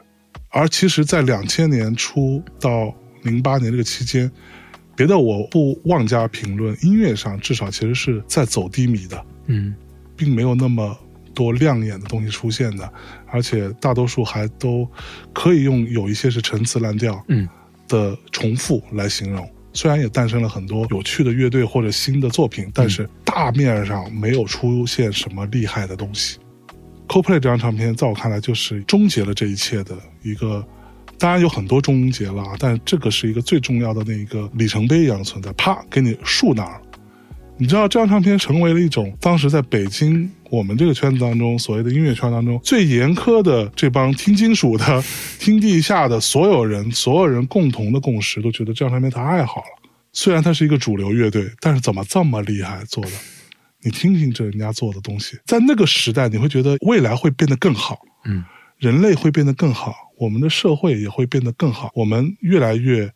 [0.50, 2.94] 而其实，在两千年初到
[3.24, 4.32] 零八年这个期间，
[4.96, 9.76] 别的我不妄加评论，音乐上至少其实是在走低迷的，嗯
[10.16, 10.98] 并没有那么
[11.34, 12.92] 多亮眼的东西出现的，
[13.28, 14.90] 而且大多数还都
[15.34, 17.48] 可以用有一些是陈词滥调嗯
[17.88, 19.48] 的重复来形容。
[19.74, 26.40] 虽然也诞生了很多有趣的乐队或者新的作品，但是大面上没有出现什么厉害的东西。
[27.08, 29.96] Coldplay 这张唱片，在我看来就是终结了这一切的
[30.30, 30.66] 一个，
[31.18, 36.82] 当然有很多终结了啊，但这个是一个最重要的那一个里程碑一样的存在，啪给你竖那儿了。
[37.60, 45.04] 你知道这张唱片成为了一种当时在北京我们这个圈子当中，所谓的音乐圈当中最严苛的这帮听金属的、
[45.40, 49.90] 听地下的所有人，所有人共同的共识，都觉得这张唱片太好了。
[50.14, 53.12] 虽然它是一个主流乐队，但是怎么这么厉害做的？
[53.82, 58.44] 你听听这人家做的东西，在那个时代，你会觉得未来会变得更好，嗯
[58.78, 63.14] 人类会变得更好，我们的社会也会变得更好，我们越来越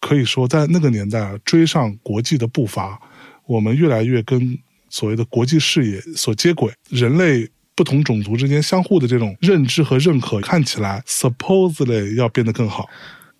[0.00, 3.00] 可以说在那个年代啊，追上国际的步伐，
[3.46, 12.88] 我们越来越跟所谓的国际视野所接轨，人类不同种族之间相互的这种认知和认可，看起来 supposedly 要变得更好。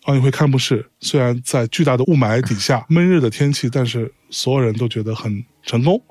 [0.04, 6.02] 奥运会开幕式虽然在巨大的雾霾底下、闷热的天气，但是所有人都觉得很成功，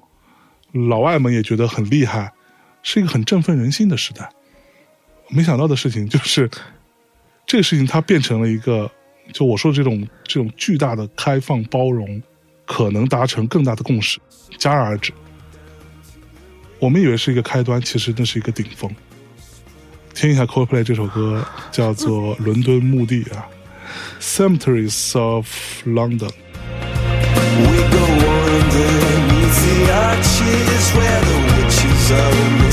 [0.89, 2.31] 老外们也觉得很厉害，
[2.83, 4.29] 是一个很振奋人心的时代。
[5.33, 6.49] 没想到的事情就是，
[7.47, 8.91] 这个事情它变成了一个，
[9.31, 12.21] 就我说的这种这种巨大的开放包容，
[12.65, 14.19] 可能达成更大的共识，
[14.59, 15.13] 戛然而止。
[16.79, 18.93] 我们以为是一个开端，其实那是一个顶峰。
[20.13, 23.47] 听一下 Coldplay 这首歌，叫做《伦敦墓地》啊
[24.19, 25.47] ，Cemeteries of
[25.85, 26.31] London。
[27.63, 28.03] We go
[28.51, 29.61] underneath
[32.09, 32.70] the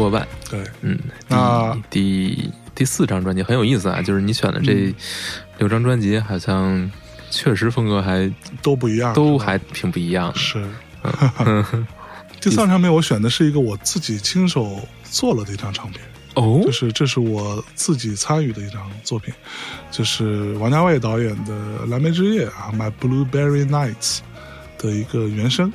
[0.00, 0.26] 过万。
[0.48, 0.98] 对，嗯，
[1.28, 4.94] 那第第第四张专辑很有意思啊，就是你选的这嗯
[5.58, 6.90] 六张专辑，好像
[7.30, 8.32] 确实风格还
[8.62, 10.38] 都不一样，都还挺不一样的。
[10.38, 10.64] 是。
[12.40, 16.00] 第三张唱片我选的是一个我自己亲手做了的一张唱片，
[16.36, 19.32] 哦就，是这是我自己参与的一张作品，
[19.90, 21.52] 就是王家卫导演的
[21.90, 24.20] 《蓝莓之夜》啊，《My Blueberry Nights》
[24.82, 25.70] 的一个原声。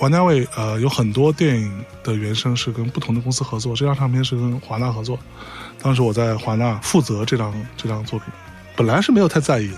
[0.00, 5.18] 王家卫呃有很多电影的原声是跟不同的公司合作，这张唱片是跟华纳合作。
[5.82, 8.28] 当时我在华纳负责这张这张作品，
[8.74, 9.76] 本来是没有太在意的。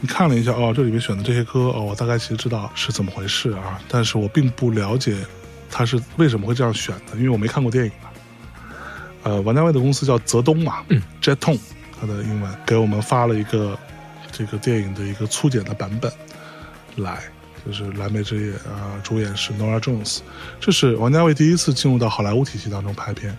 [0.00, 5.16] 你看了一下哦，这里面选的这些歌哦，我大概其实知道是怎么回事啊，但是我并不了解
[5.70, 8.10] 他是为什么会这样选的，因为我没看过电影嘛。
[9.22, 11.60] 呃，王家卫的公司叫泽东嘛，嗯，Jet Tone，
[12.00, 13.78] 它的英文给我们发了一个
[14.30, 16.12] 这个电影的一个粗剪的版本
[16.96, 17.18] 来，
[17.66, 20.20] 就是《蓝莓之夜》啊、主演是 Nora Jones，
[20.60, 23.36] 这是王家卫第一次进入到好莱坞体系当中拍片。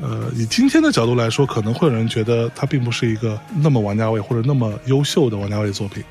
[0.00, 6.02] 呃，以今天的角度来说，可能会有人觉得他并不是一个那么王家卫或者那么优秀的王家卫作品，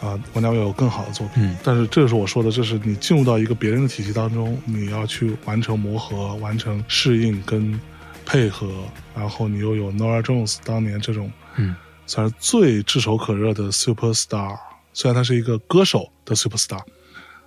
[0.00, 1.42] 啊，王家卫有更好的作品。
[1.42, 7.78] 嗯但是这就是我说的，这是你进入到一个别人的体系当中，你要去完成磨合、完成适应跟
[8.26, 8.68] 配合，
[9.14, 11.74] 然后你又有 Nora Jones 当年这种嗯
[12.06, 14.58] 算是最炙手可热的 super star，
[14.96, 16.80] 虽然他是一个歌手的 super star，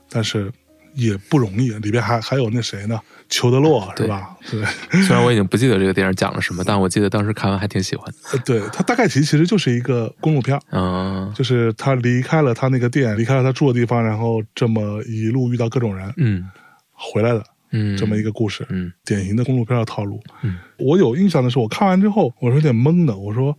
[0.07, 0.51] 但是
[0.93, 2.99] 也不容易，里边还还有那谁呢？
[3.27, 4.37] 裘德洛是吧？
[4.51, 4.63] 对，
[5.01, 8.17] 虽然我已经不记得这个电影讲了什么，但我记得当时看完还挺喜欢的。
[8.33, 16.47] 呃对他大概其其实就是一个公路片儿，嗯就是他离开了他那个店，离开了他住的地方，然后这么一路遇到各种人嗯
[16.91, 20.21] 回来的嗯，这么一个故事，嗯典型的公路片的套路。
[20.43, 23.15] 嗯我有印象的是，我看完之后，我是有点懵的。
[23.17, 23.57] 我说，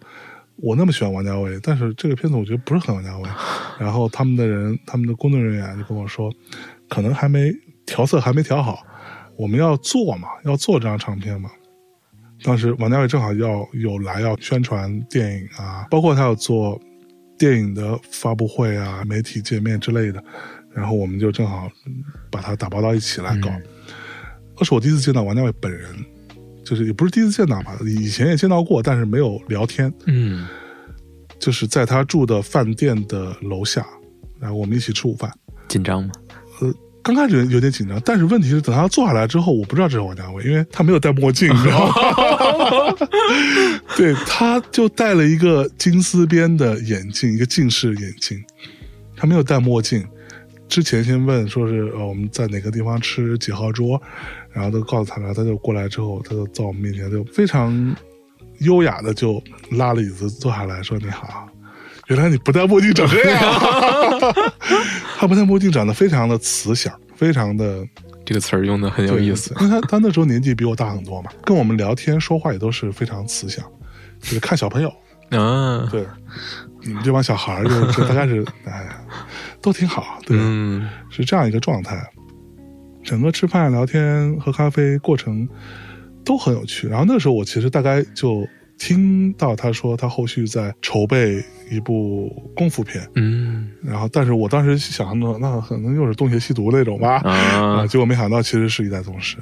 [0.63, 3.29] 我那么喜欢王家卫，但是这个片子我觉得不是很王家卫。
[3.79, 6.31] 然后他们的人，他们的工作人员就跟我说，
[6.89, 7.53] 可能还没
[7.87, 8.85] 调色还没调好，
[9.37, 11.51] 我们要做嘛，要做这张唱片嘛。
[12.43, 16.81] 当时王家卫正好要有来要宣传电影啊，包括他要做
[17.39, 20.23] 电影的发布会啊、媒体见面之类的，
[20.75, 23.51] 然后我们就正好嗯把它打包到一起来搞。
[23.51, 23.63] 嗯
[24.63, 25.89] 那是我第一次见到王家卫本人，
[26.71, 29.93] 就是也不是第一次见到吧，以前也见到过，但是没有聊天。
[30.07, 30.47] 嗯
[31.41, 33.85] 就是在他住的饭店的楼下，
[34.39, 35.29] 然后我们一起吃午饭。
[35.67, 36.13] 紧张吗？
[36.61, 42.95] 呃刚开始有点紧张，但是问题是等他坐下来之后，我不知道这是王家卫，因为他没有戴墨镜，你知道吗？
[43.97, 48.39] 对，他就戴了一个金丝边的眼镜，一个近视眼镜，
[49.17, 50.07] 他没有戴墨镜。
[50.69, 54.01] 之前先问说是呃我们在哪个地方吃几号桌，
[54.53, 57.97] 然后都告诉他了，他就过来之后，他就在我们面前就非常
[58.61, 59.43] 优雅的就
[59.73, 61.49] 拉了椅子坐下来说你好。
[62.09, 63.41] 原来你不戴墨镜长这样，
[65.17, 67.87] 他不戴墨镜长得非常的慈祥，非常的
[68.25, 69.55] 这个词儿用的很有意思。
[69.61, 73.65] 因为他他那时候年纪比我大很多嘛，跟我们聊天说话也都是非常慈祥，
[74.21, 74.89] 就是看小朋友，
[75.31, 76.05] 啊，对，
[76.83, 79.01] 你们这帮小孩儿就就大概是哎呀，
[79.63, 81.97] 都挺好，对，嗯是这样一个状态。
[83.03, 85.49] 整个吃饭、聊天、喝咖啡过程
[86.25, 86.89] 都很有趣。
[86.89, 88.47] 然后那时候我其实大概就
[88.79, 97.33] 听到他说他后续在筹备一部功夫片，嗯然后但是我当时想呢，那可能又是东邪西毒那种吧，啊，
[97.81, 99.37] 啊，结果没想到其实是一代宗师，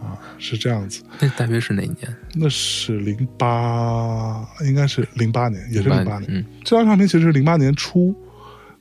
[0.00, 1.02] 啊，是这样子。
[1.20, 2.16] 那大约是哪一年？
[2.34, 6.24] 那是零八，应该是零八年，也是零八年。
[6.28, 8.14] 嗯这张唱片其实是零八年初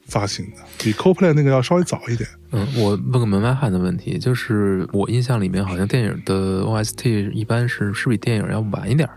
[0.07, 2.27] 发行的，比 CoPlay 那个要稍微早一点。
[2.51, 9.07] 嗯，我问个门外汉的问题，就是我印象里面好像电影的 OST 一般是是比电影要晚一点，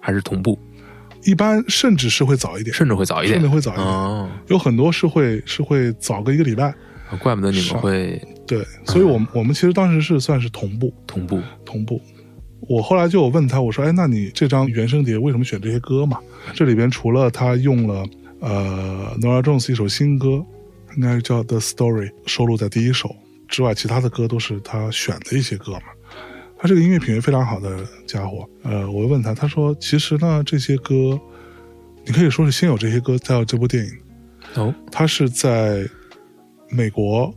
[0.00, 0.58] 还是同步，
[1.24, 3.40] 一般甚至是会早一点，甚至会早一点？
[3.40, 6.74] 甚至会早一点哦，有很多是会是会早个一个礼拜。
[7.20, 11.40] 怪不得你们会对，所以我们我们其实当时是算是同步同步。
[11.64, 11.98] 同步。
[12.68, 16.18] 我后来就有问他，我说：“哎，那你这张原声碟为什么选这些歌嘛？
[16.52, 18.04] 这里边除了他用了
[18.40, 20.44] 呃 Nora Jones 一首新歌，
[20.96, 23.14] 应该是叫《The Story》，收录在第一首
[23.48, 25.82] 之外，其他的歌都是他选的一些歌嘛。
[26.60, 28.44] 他是个音乐品味非常好的家伙。
[28.64, 31.18] 呃，我问他，他说：其实呢，这些歌，
[32.04, 33.92] 你可以说是先有这些歌，再有这部电影。
[34.54, 35.88] 哦，他是在
[36.68, 37.32] 美国，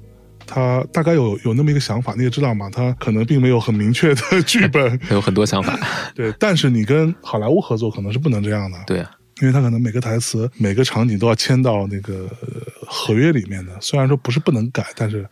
[0.47, 5.77] 他大概有有那么一个想法，你也知道嘛，他可能并没有很明确的剧本， 有很多想法。
[6.15, 6.33] 对。
[6.39, 9.11] 但是你跟好莱坞合作可能是不能这样的，对啊，
[9.41, 13.71] 因为他可能每个台词、每个场景都要签到那个呃合约里面的。
[13.81, 15.25] 虽然说不是不能改，但是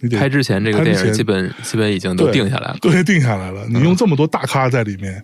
[0.00, 3.66] 你得拍之前这个电影基本基本已经都定下来了，对，定下来了。
[3.68, 5.22] 你用这么多大咖在里面，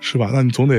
[0.00, 0.30] 是吧？
[0.32, 0.76] 那你总得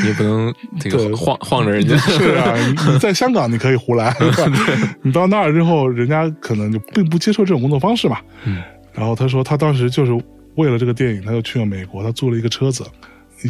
[0.00, 1.96] 你也不能 这个晃晃着人家。
[1.96, 4.14] 是啊， 你你在香港你可以胡来，
[5.02, 8.18] 你到那儿之后，人家可能就并不接受这种工作方式嘛。
[8.44, 10.12] 嗯，然后他说他当时就是
[10.56, 12.84] 为了这个电影，他就去了美国，他租了一个车子，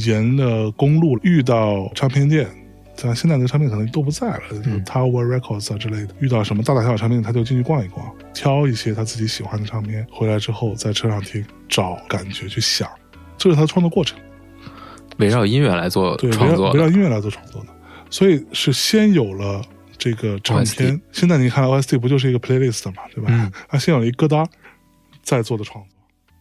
[0.06, 2.46] 沿着公路遇到唱片店。
[2.98, 6.14] 像现在那个唱片可能都不在了，就是 Tower Records 啊之类的。
[6.20, 12.88] 遇到什么大大小小唱片，他就进去逛一逛，挑一些他自己喜欢的唱片，回来之后在车上听，找感觉去想，
[13.36, 14.18] 这是他的创作过程。
[15.18, 17.68] 围绕音乐来做创作围绕音乐来做创作的，
[18.10, 19.60] 所以是先有了
[19.96, 21.00] 这个唱片 OST。
[21.10, 23.28] 现在你看 OST 不就是一个 playlist 嘛，对吧？
[23.30, 24.46] 嗯他先有了一歌单，
[25.22, 25.92] 再做的创作，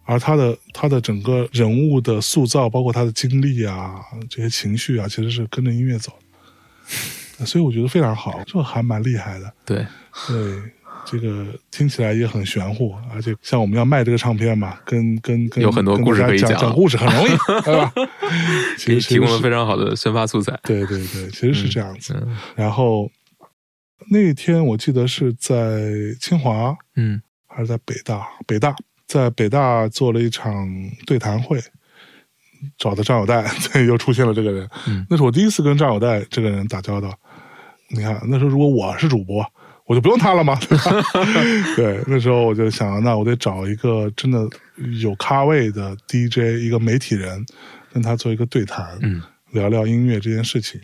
[0.06, 3.96] 而他的他的整个人物的塑造，包括他的经历啊，
[4.30, 6.27] 这些情绪啊，其实是跟着音乐走的，
[7.46, 9.54] 所以我觉得非常好，这还蛮厉害的。
[9.66, 9.86] 对，
[10.28, 10.62] 对，
[11.06, 17.30] 这个听起来也很玄乎，而且像我们要卖这个唱片嘛，跟跟跟有很多故事可以讲讲讲故事很容易，
[17.64, 17.94] 对吧？
[18.78, 20.60] 其实提供了非常好的宣发素材。
[20.64, 22.14] 对对对，其实是这样子。
[22.26, 23.10] 嗯然后
[24.10, 25.82] 那天我记得是在
[26.20, 28.28] 清华嗯还是在北大？
[28.46, 28.76] 北大
[29.06, 30.68] 在北大做了一场
[31.06, 31.62] 对谈会，
[32.78, 34.70] 找的张友代， 对，又出现了这个人。
[34.88, 37.14] 嗯那是我第一次跟张友代这个人打交道。
[37.90, 39.46] 你看，那时候如果我是主播，
[39.86, 40.92] 我就不用他了嘛，对吧？
[41.76, 44.48] 对，那时候我就想，那我得找一个真的
[45.02, 47.46] 有咖位的 DJ，一个媒体人，
[47.94, 48.86] 跟他做一个对谈。
[49.02, 50.80] 嗯聊聊音乐这件事情。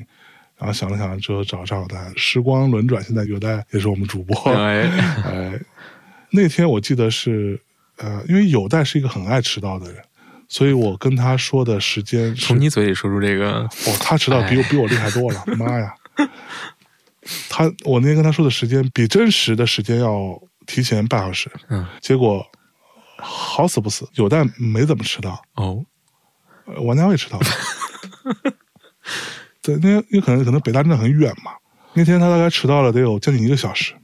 [0.57, 4.35] 然后想了想之后找张友代，时光轮转，现在有代也是我们主播。
[4.53, 4.83] 哎，
[5.27, 5.59] 哎，
[6.31, 7.59] 那天我记得是
[7.97, 10.01] 呃，因为有代是一个很爱迟到的人，
[10.53, 15.91] 所以我跟他说的时间从你嘴里说出这个，哦，他迟到比我比我厉害多了，妈呀！
[17.49, 22.45] 他我那天跟他说的时间比真实的时间要提前半小时，嗯，结果
[23.17, 25.83] 好死不死，有但没怎么迟到，哦，
[26.67, 27.45] 呃王家卫迟到了。
[29.63, 31.53] 对，那因为可能可能北大真的很远嘛，
[31.93, 33.95] 那天他大概迟到了得有将近一个小时。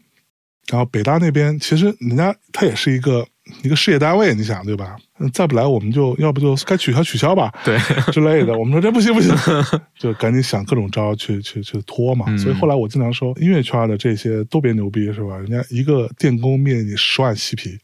[0.72, 3.28] 然后北大那边其实人家他也是一个
[3.62, 4.96] 一个事业单位，你想对吧？
[5.20, 7.78] 嗯再不来我们就要不就该取消取消吧，对，
[8.12, 8.58] 之类的。
[8.58, 9.36] 我们说 这不行不行，
[10.00, 12.26] 就赶紧想各种招去去去拖嘛。
[12.30, 15.38] 嗯所以后来我经常说，音乐圈的这些都别牛逼是吧？
[15.38, 17.78] 人家一个电工灭你十万嬉皮，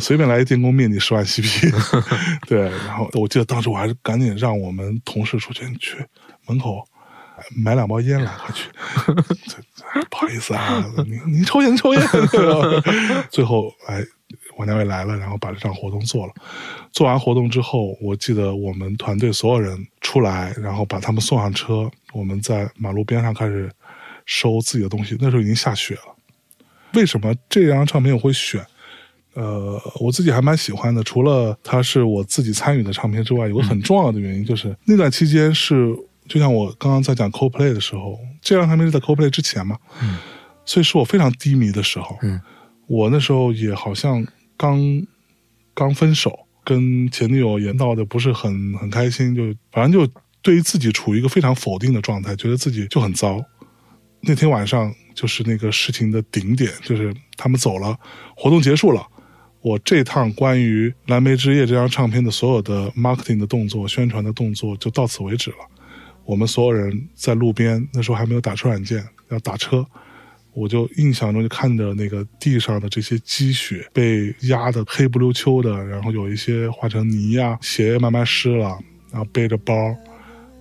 [0.00, 1.66] 随便来一电工灭你十万嬉皮。
[2.46, 5.96] 对，然后我记得当时我还是赶紧让我们同事出去，去
[6.46, 6.86] 门口
[7.54, 8.68] 买两包烟来，快去。
[10.10, 12.02] 不好意思啊，你你抽烟你抽烟。
[13.30, 14.02] 最后哎，
[14.56, 16.32] 王家卫来了，然后把这场活动做了。
[16.92, 23.70] 做完活动之后，我记得我们团队所有人出来，然后把他们送上车，我们在马路边上开始
[24.24, 25.16] 收自己的东西。
[25.20, 26.16] 那时候已经下雪了。
[26.94, 28.64] 为什么这张唱片我会选？
[29.34, 31.02] 呃，我自己还蛮喜欢的。
[31.02, 35.94] 除了它是我自己参与的唱片之外，有个很重要的原因就是、那段期间是，
[36.26, 40.16] 就像我刚刚在讲 CoPlay 的时候，这张唱片是在 CoPlay 之前嘛，嗯，
[40.64, 42.16] 所以是我非常低迷的时候。
[42.22, 42.40] 嗯，
[42.86, 44.26] 我那时候也好像
[44.56, 45.06] 刚
[45.74, 53.44] 刚分手，跟前女友也闹得不是很很开心，就反正就对于自己处于一个非常否定的状态，觉得自己就很糟。
[54.20, 57.98] 那天晚上就是那个事情的顶点，就是他们走了，
[58.36, 59.06] 活动结束了。
[59.60, 65.56] 我这趟关于《蓝莓之夜》这张唱片的所有的 marketing 的动作、宣传的动作就到此为止了。
[66.24, 69.84] 我们所有人在路边，那时候还没有打车软件，要打车，
[70.56, 78.78] 我就印象中就看着那个地上的这些积雪被压得黑不溜秋的，然后有一些化成泥呀、鞋慢慢湿了，
[79.12, 79.74] 然后背着包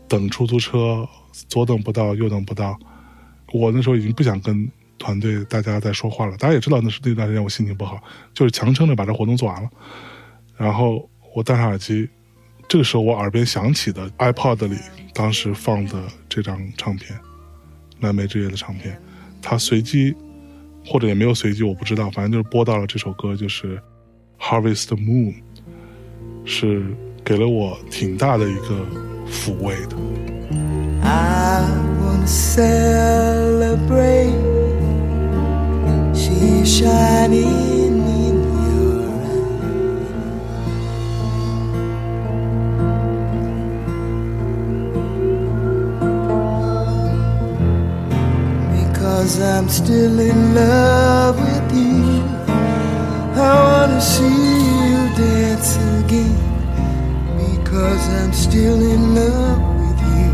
[0.05, 1.07] 等出租车，
[1.47, 2.77] 左等不到，右等不到。
[3.53, 9.69] 我那时候已经不想跟团队大家再说话了，大家也知道那是那段时间我心情不好，就是强撑着把这活动做完了。
[10.57, 12.09] 然后我戴上耳机，
[12.67, 14.75] 这个时候我耳边响起的 iPod 里
[15.13, 17.17] 当时放的这张唱片，
[18.01, 19.01] 《蓝莓之夜》的唱片，
[19.47, 20.15] 它随机
[20.83, 23.77] 或者也没有随机，我不知道，反正就是播到了这首歌，就是
[24.39, 25.33] 《Harvest Moon》，
[26.43, 26.83] 是
[27.23, 28.85] 给了我挺大的一个
[29.29, 29.95] 抚慰的。
[31.03, 31.61] I
[49.25, 52.21] Because I'm still in love with you.
[53.33, 56.37] I wanna see you dance again.
[57.35, 60.29] Because I'm still in love with you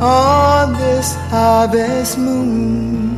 [0.00, 3.10] on this harvest moon.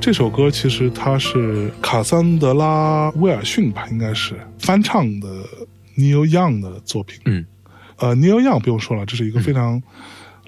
[0.00, 5.28] 这首歌其实它是卡桑德拉·威尔逊吧，应该是翻唱的
[5.96, 7.20] Neil Young 的作品。
[7.26, 7.46] 嗯，
[8.02, 9.80] 呃，Neil Young 不用说了，这是一个非常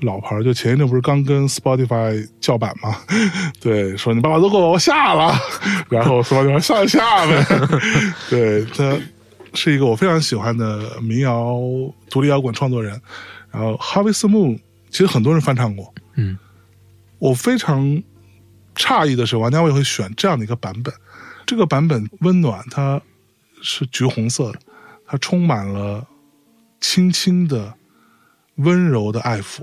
[0.01, 2.97] 老牌儿，就前一阵不是刚跟 Spotify 叫板吗？
[3.63, 5.33] 对，说你爸爸都给我下了，
[5.89, 7.47] 然后 Spotify 下下呗。
[8.29, 8.99] 对，他
[9.55, 11.57] 是一个我非常喜欢的民谣
[12.11, 13.01] 独立摇滚创作人。
[13.53, 14.59] 然后 Harvest Moon
[14.91, 16.37] 其实很多人翻唱过，嗯，
[17.21, 18.03] 我非常
[18.75, 20.93] 诧异的是，王家卫会选这样的一个版本。
[21.47, 23.01] 这个版本温暖，它
[23.63, 24.59] 是橘红色的，
[25.07, 26.05] 它充满了
[26.87, 27.75] 轻轻的、
[28.57, 29.63] 温柔的爱抚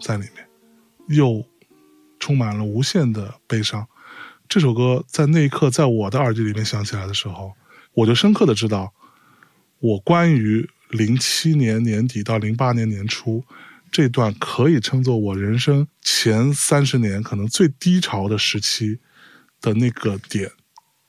[0.00, 0.48] 在里面，
[1.08, 1.46] 又
[2.18, 3.86] 充满了无限的悲伤。
[4.48, 7.52] 这首歌在那一刻在我的耳机里面响起来的时候，
[7.92, 8.94] 我就深刻的知道，
[9.78, 13.44] 我关于零七年年底到零八年年初
[13.92, 18.98] 这段可以称作我人生前三十年可能最低潮的时期
[19.60, 20.50] 的那个点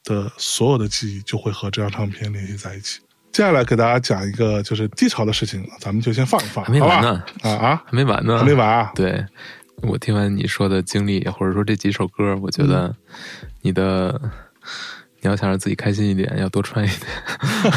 [0.03, 2.99] 的所有的记忆，就会和这张唱片联系在一起。
[3.31, 8.91] 接下来给大家讲一个就是低潮的事情，咱们就先放一放，还没完呢，啊啊，还没完呢，还没完啊！
[8.95, 9.23] 对，
[9.83, 12.67] 我听完你说的经历，或者说这几首歌，我觉嗯。
[12.67, 12.95] 得
[13.61, 14.19] 你的、
[15.21, 17.71] 你要想让自己开心一点，要多穿一点，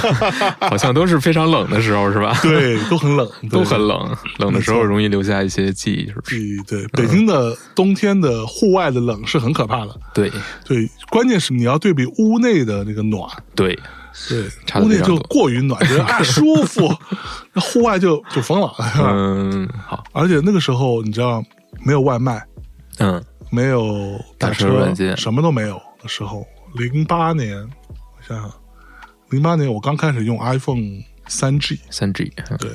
[0.70, 2.32] 好像都是非常冷的时候，是吧？
[2.42, 6.38] 对，都很冷， 都很冷，冷的时候容易留下一些记忆，是不是？
[6.66, 10.00] 对对，北京的冬天的户外的冷是很可怕的。
[10.14, 10.30] 对。
[10.64, 13.76] 对，关键是你要对比屋内的那个暖，对，
[14.28, 16.88] 对屋内就过于暖，觉得啊舒服，
[17.52, 21.42] 那户外就就疯了，嗯， 好，而且那个时候你知道
[21.84, 22.44] 没有外卖，
[22.98, 28.50] 嗯，没有打打车软件什么都没有的时候，零八年，我想想，
[29.30, 32.70] 零八年我刚开始用 iPhone 三 G，三 G，嗯对，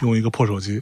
[0.00, 0.80] 用一个破手机。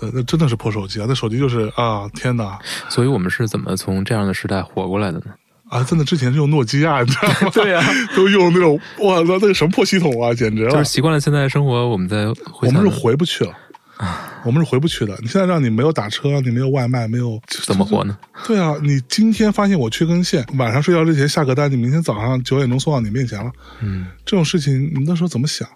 [0.00, 1.06] 对，那真的是破手机啊！
[1.06, 2.58] 那手机就是啊，天哪！
[2.88, 5.26] 所以我们是怎么从这样的时代活过来的呢？
[5.68, 7.50] 啊，真的之前是用诺基亚，你知道吗？
[7.54, 7.82] 对呀
[8.14, 10.70] 都用那种哇，那那个什么破系统啊，简直了！
[10.70, 13.52] 就是习惯了现在的生活，我们再回我们是回不去了，
[14.44, 15.16] 我们是回不去的。
[15.20, 18.16] 你现在让你没有打车，让你没有外卖，没有 怎么活呢？
[18.46, 23.50] 对啊，你今天发现我缺根线，晚上睡觉之前下个单，你明天早上九点钟送到你面前了。
[23.80, 25.68] 嗯，这种事情你那时候怎么想？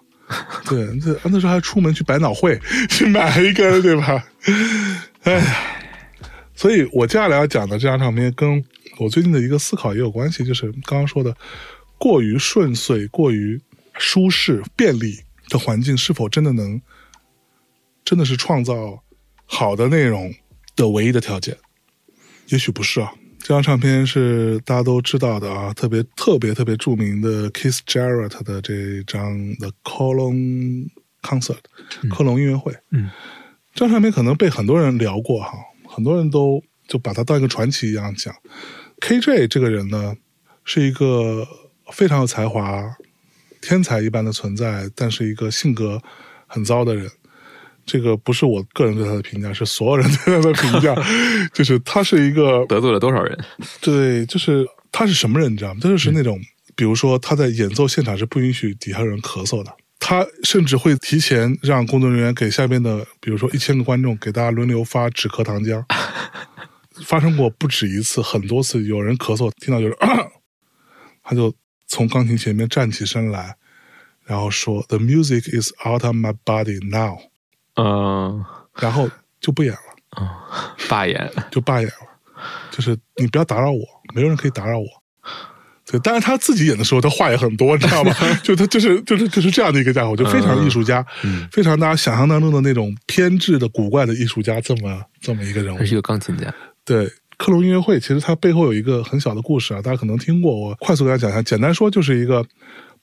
[0.68, 2.56] 对，那那时候还出门去百脑汇
[2.88, 4.24] 去买一根，对吧？
[5.24, 5.56] 哎呀，
[6.54, 8.62] 所以我接下来要讲的这张唱片跟
[9.04, 11.34] 我最近的一个思考也有关系，就是刚刚说的
[11.98, 13.60] 过于顺遂、过于
[13.98, 16.80] 舒适、便利的环境，是否真的能
[18.04, 19.02] 真的是创造
[19.46, 20.32] 好的内容
[20.76, 21.56] 的唯一的条件？
[22.48, 23.12] 也许不是啊。
[23.38, 30.88] 这张唱片是大家都知道的啊，特别特别特别著名的 Keith Jarrett 的这张《The Cologne
[31.22, 31.60] Concert》
[32.10, 32.76] 科隆音乐会。
[32.90, 33.08] 嗯，
[33.74, 35.52] 这张唱片可能被很多人聊过哈，
[35.88, 38.34] 很多人都就把它当一个传奇一样讲。
[39.00, 40.14] KJ 这个人呢，
[40.64, 41.46] 是一个
[41.92, 42.96] 非常有才华、
[43.60, 46.00] 天才一般的存在，但是一个性格
[46.46, 47.10] 很糟的人。
[47.86, 50.94] 这个不是我个人对他的评价，是所有人对他的评价。
[51.52, 53.36] 就是他是一个得罪了多少人？
[53.80, 55.80] 对，就是他是什么人，你知道吗？
[55.82, 56.38] 他就是那种，
[56.76, 65.84] 比如说他在演奏现场是不允许底下人咳嗽的，他甚至会提前让工作人员给下边的，比如说一千个观众，给大家轮流发止咳糖浆。
[67.04, 69.96] 发生过不止一次，很多次，有人咳嗽，听到有人，
[71.22, 71.54] 他就
[71.86, 73.56] 从钢琴前面站起身来，
[74.24, 77.18] 然后说：“The music is out of my body now。
[77.76, 78.44] 嗯，”
[78.80, 79.08] 然后
[79.40, 79.80] 就不演了。
[80.88, 81.30] 罢演。
[81.50, 82.18] 就罢演了，
[82.70, 83.80] 就是你不要打扰我，
[84.14, 84.86] 没有人可以打扰我。
[85.86, 88.14] 对，但是他自己演的时候，他话也很多，你知道吗？
[88.44, 95.84] 就他就是就是就是这样的一个家伙，就非常艺术家，嗯非常大家想象当中的那种偏执的古怪的艺术家，这么这么一个人物他。
[95.84, 96.52] 是一个钢琴家。
[96.84, 101.42] 对，克隆音乐会其实它背后有一个很小的故事啊，大家可能听过，我快速给大家讲一下。
[101.42, 102.44] 简单说，就是一个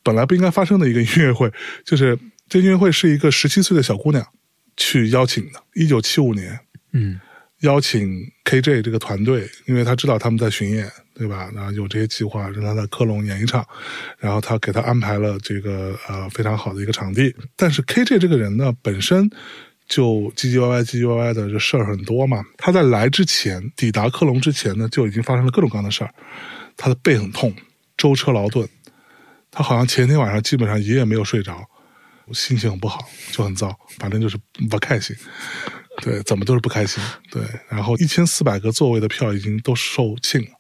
[0.04, 1.52] 本来不应该发生的一个音乐会，
[1.86, 2.18] 就是
[2.50, 4.26] 这音乐会是一个十七岁的小姑娘
[4.76, 6.60] 去邀请的，一九七五年。
[6.94, 7.20] 嗯
[7.62, 8.08] 邀请
[8.46, 11.50] KJ 这个团队，因为他知道他们在巡演，对吧？
[11.56, 13.66] 然后有这些计划，让他在克隆演一场，
[14.20, 17.36] 然后他给他安排了这个呃非常好的一个场地。
[17.56, 19.28] 但是 KJ 这个人呢，本身
[19.88, 22.44] 就唧唧歪歪、唧唧歪歪的，这事儿很多嘛。
[22.58, 26.14] 他在来之前，抵达克隆之前呢，就已经发生了各种各样的事儿。
[26.76, 27.54] 他的背很痛，
[27.96, 28.68] 舟车劳顿，
[29.50, 31.64] 他好像前天晚上基本上一夜没有睡着，
[32.34, 33.00] 心情很不好，
[33.32, 34.38] 就很糟，反正就是
[34.70, 35.16] 不开心。
[36.02, 37.02] 对，怎么都是不开心。
[37.32, 40.52] 对，然后一千四百个座位的票已经都售罄了。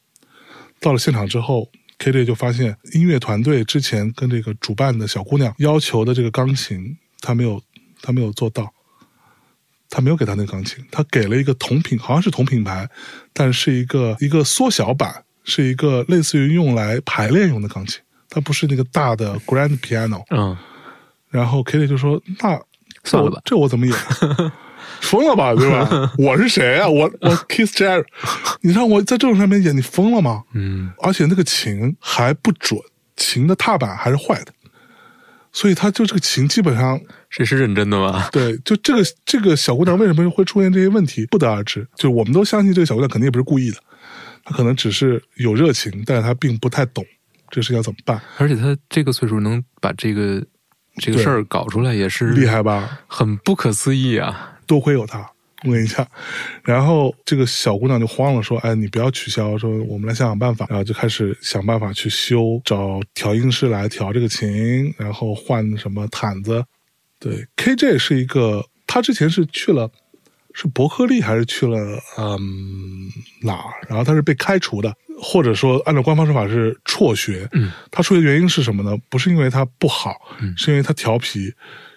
[0.80, 7.62] 到了现场之后，KJ 就发现音乐团队之前跟这个主办的小姑娘要求的这个钢琴，他没有，
[8.02, 8.74] 他没有做到。
[9.90, 12.90] 他没有给他那个钢琴，他给了一个同品，好像是同品牌，
[13.34, 20.24] 但是一个一个缩小版，是一个类似于用来排练用的钢琴，它不是那个大的 grand piano。
[20.30, 20.58] 嗯，
[21.30, 22.60] 然后 KJ 就说：“那
[23.04, 23.96] 算了吧这我这我怎么演？
[25.02, 26.12] 疯了吧，对吧？
[26.18, 26.88] 我是谁啊？
[26.88, 28.04] 我我 Kiss Jerry，
[28.62, 30.44] 你让我在这种上面演，你疯了吗？
[30.54, 32.80] 嗯而且那个琴还不准，
[33.16, 34.52] 琴的踏板还是坏的，
[35.52, 37.00] 所以他就这个琴基本上
[37.30, 38.30] 谁是认真的吗？
[38.32, 41.88] 对，就这个这个小姑娘为什么会出现这些问题，不得而知。
[41.96, 43.78] 就我们都相信这个小姑娘肯定也不是故意的，
[44.44, 47.06] 她可能只是有热情，但是她并不太懂
[47.50, 50.44] 这事要怎么办，而且她这个岁数能把这个
[50.98, 53.02] 这个事儿搞出来，也是厉害吧？
[53.08, 54.58] 很不可思议啊！
[54.66, 55.20] 多亏有她，
[55.64, 56.08] 我跟你讲。
[56.64, 66.64] 然后这个小姑娘就慌了，说：“哎，你不要取消，说我们来想想办法。”然后就开始想办法去修，找调音师来调这个琴，然后换什么毯子。
[67.20, 69.90] 对，KJ 是一个，他之前是去了。
[70.60, 71.78] 是伯克利还是去了
[72.18, 73.08] 嗯
[73.44, 73.74] 哪儿？
[73.88, 74.92] 然后他是被开除的，
[75.22, 77.48] 或者说按照官方说法是辍学。
[77.52, 78.98] 嗯，他辍学原因是什么呢？
[79.08, 81.54] 不是因为他不好，嗯是因为他调皮，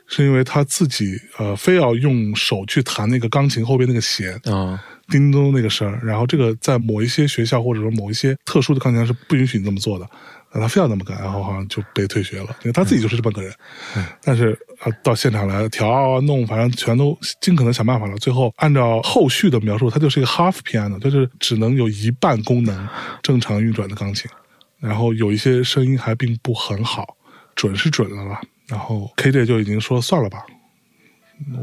[0.06, 4.78] 是因为他自己呃非要用手去弹那个钢琴后边那个弦，啊，
[5.08, 5.98] 叮咚那个声儿。
[6.04, 10.06] 然后这个在某一些学校或者说某一些特殊的钢琴是不允许你这么做的。
[10.52, 13.54] 那他非要那么干，然后好像就被退学了，因为他自己就是这么个人。
[14.22, 18.16] 但是啊，到现场来调啊弄，反正全都尽可能想办法了。
[18.16, 22.88] 最后按照后续的描述，它就是一个 half piano，就是只能有一半功能
[23.22, 24.30] 正常运转的钢琴，
[24.78, 27.16] 然后有一些声音还并不很好，
[27.54, 28.40] 准是准了啦。
[28.66, 30.44] 然后 KJ 就已经说算了吧，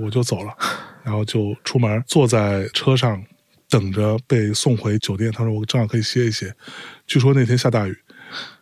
[0.01, 0.53] 我就走了，
[1.03, 3.22] 然后就出门坐在车上
[3.69, 5.31] 等着被送回酒店。
[5.31, 6.53] 他说我正好可以歇一歇。
[7.05, 7.97] 据说那天下大雨，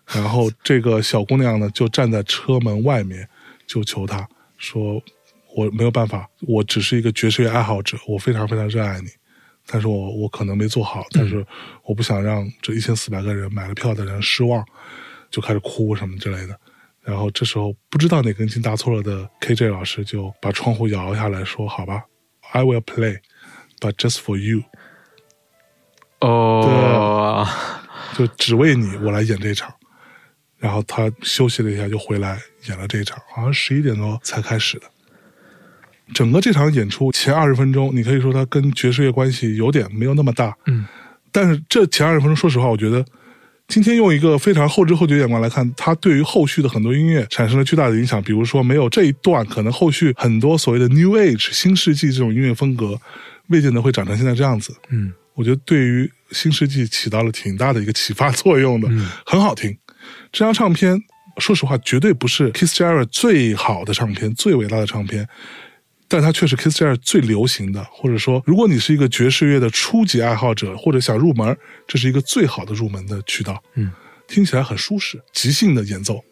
[0.07, 3.27] 然后这个小姑娘呢就站在车门外面，
[3.65, 4.27] 就求他
[4.57, 5.01] 说
[5.55, 9.07] ：“我没有办法，我只是一个爵士乐爱好者，我非常非常热爱你，
[9.65, 11.45] 但是我我可能没做好，但是
[11.83, 14.63] 我不想让这一千四百个人买了票的人失望，
[15.31, 16.59] 就开始哭什么之类的。”
[17.01, 22.03] 然后这时候不知道哪根筋搭错了的 KJ 老师就把窗户摇下来说：“好吧
[22.51, 23.19] ，I will play,
[23.79, 24.63] but just for you。”
[26.21, 27.47] 哦，
[28.15, 29.71] 就只为你我来演这场。
[30.65, 34.87] 然后他休息了一下，就回来演了这一场，好像十一点多才开始的。
[36.11, 40.83] 整个这场演出前二十分钟，你可以说他跟爵士乐关系有点没有那么大，嗯，
[41.31, 43.05] 但是这前二十分钟，说实话，我觉得
[43.67, 48.19] 今天用一个非常后知后觉的眼光来看，他对于后续的很多音乐产生了巨大的影响。
[48.23, 52.99] 比如说，没有这一段，可能后续很多所谓的 New Age 新世纪这种音乐风格，
[53.49, 54.75] 未见得会长成现在这样子。
[54.89, 58.89] 嗯，我觉得对于新世纪起到了挺大的一个启发作用的，
[59.27, 59.77] 很好听。
[60.31, 61.01] 这张唱片，
[61.37, 65.27] 说实话，绝对不是 Kiss Jarrett 最好的唱片、最伟大的唱片，
[66.07, 67.85] 但它却是 Kiss Jarrett 最流行的。
[67.91, 71.57] 或者说，如果你是一个爵士乐的初级爱好者，或者想入门，
[71.87, 73.61] 这是一个最好的入门的渠道。
[73.75, 73.91] 嗯，
[74.27, 76.23] 听起来很舒适，即兴的演奏。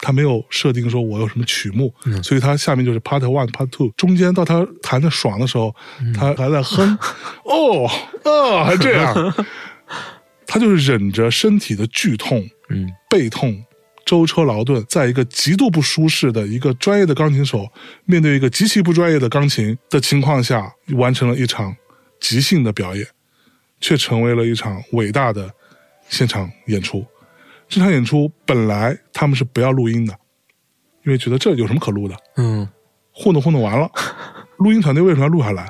[0.00, 5.74] 他没有设定说我有什么曲目，所以他下面就是 Part One、Part Two，中间到他弹的爽的时候，
[6.12, 6.98] 他还在哼，
[7.46, 7.88] 哦
[8.24, 9.14] 哦，还这样，
[10.54, 13.60] 他就是忍着身体的剧痛，嗯，背痛、
[14.06, 17.68] 舟车劳顿，在一个极度不舒适的一个专业的钢琴手
[18.04, 21.74] 面对一个极其不专业的钢琴的情况下，完成了一场
[22.20, 23.04] 即兴的表演，
[23.80, 25.50] 却成为了一场伟大的
[26.08, 27.04] 现场演出。
[27.68, 30.16] 这场演出本来他们是不要录音的，
[31.04, 32.68] 因为觉得这有什么可录的，嗯
[33.10, 33.90] 糊弄糊弄完了。
[34.58, 35.68] 录音团队为什么要录下来？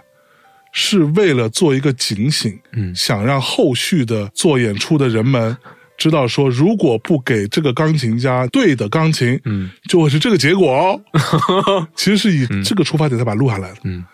[0.74, 2.94] 是为了做一个警醒，嗯。
[2.94, 5.56] 想让后续的做演出的人们
[5.96, 9.70] 知道说，如果不给这个钢琴家对的钢琴，嗯。
[9.88, 11.00] 就会是这个结果哦。
[11.94, 13.78] 其实是以这个出发点才把它录下来的。
[13.84, 14.04] 嗯。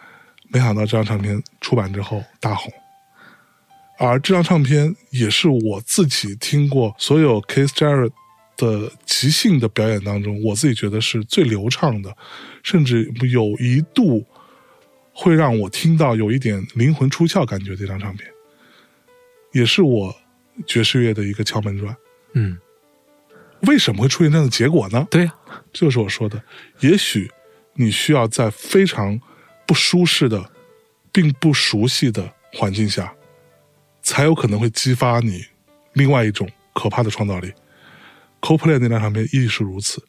[0.53, 2.73] 没想到这张唱片出版之后大红，
[3.99, 8.11] 而这张唱片也是我自己听过所有 Keith Jarrett
[8.57, 12.15] 的即兴的表演当中，我自己觉得是最流畅的，
[12.63, 14.27] 甚至有一度
[15.13, 17.77] 会让我听到有一点灵魂出窍感觉。
[17.77, 18.31] 这张唱片
[19.53, 20.15] 也是我
[20.67, 21.97] 爵士乐的一个敲门砖。
[22.35, 22.59] 嗯，
[23.63, 25.07] 为什么会出现这样的结果呢？
[25.11, 25.35] 对呀、
[25.73, 26.43] 这就是我说的，
[26.81, 27.31] 也许
[27.75, 29.21] 你需要在非常
[29.67, 30.51] 不舒适的、
[31.13, 33.13] 并不熟悉的环境下，
[34.03, 35.45] 才有可能会激发你
[35.95, 37.53] 另外一种可怕的创造力。
[38.41, 40.03] Coldplay 那张唱片亦是如此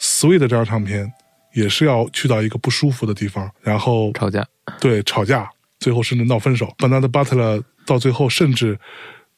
[0.00, 1.12] ，Sweet 这张唱片
[1.58, 4.46] 也是要去到一个不舒服的地方，然后吵架，
[4.80, 6.72] 对吵架，最后甚至闹分手。
[6.78, 8.78] Bernard Butler 到最后甚至，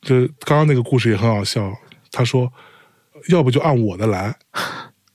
[0.02, 1.72] 这刚刚那个故事也很好笑。
[2.12, 2.52] 他说，
[3.28, 4.34] 要不就按我的来，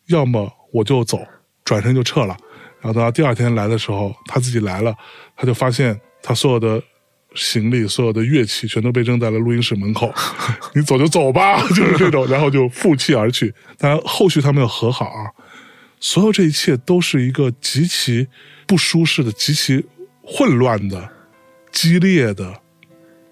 [0.08, 1.20] 要么我就走，
[1.64, 2.36] 转身就撤了。
[2.82, 4.96] 然后等到第二天来的时候，他自己来了，
[5.36, 6.82] 他就发现他所有的
[7.36, 10.12] 行李、所有的乐器全都被扔在了录音室门口。
[10.74, 13.54] 你走就走吧， 就是这种，然后就负气而去。
[13.78, 15.30] 当然，后续他们又和好啊。
[16.00, 18.28] 所有这一切都是一个极其
[18.68, 19.86] 不舒适的、极其
[20.24, 21.10] 混乱的、
[21.72, 22.62] 激烈的，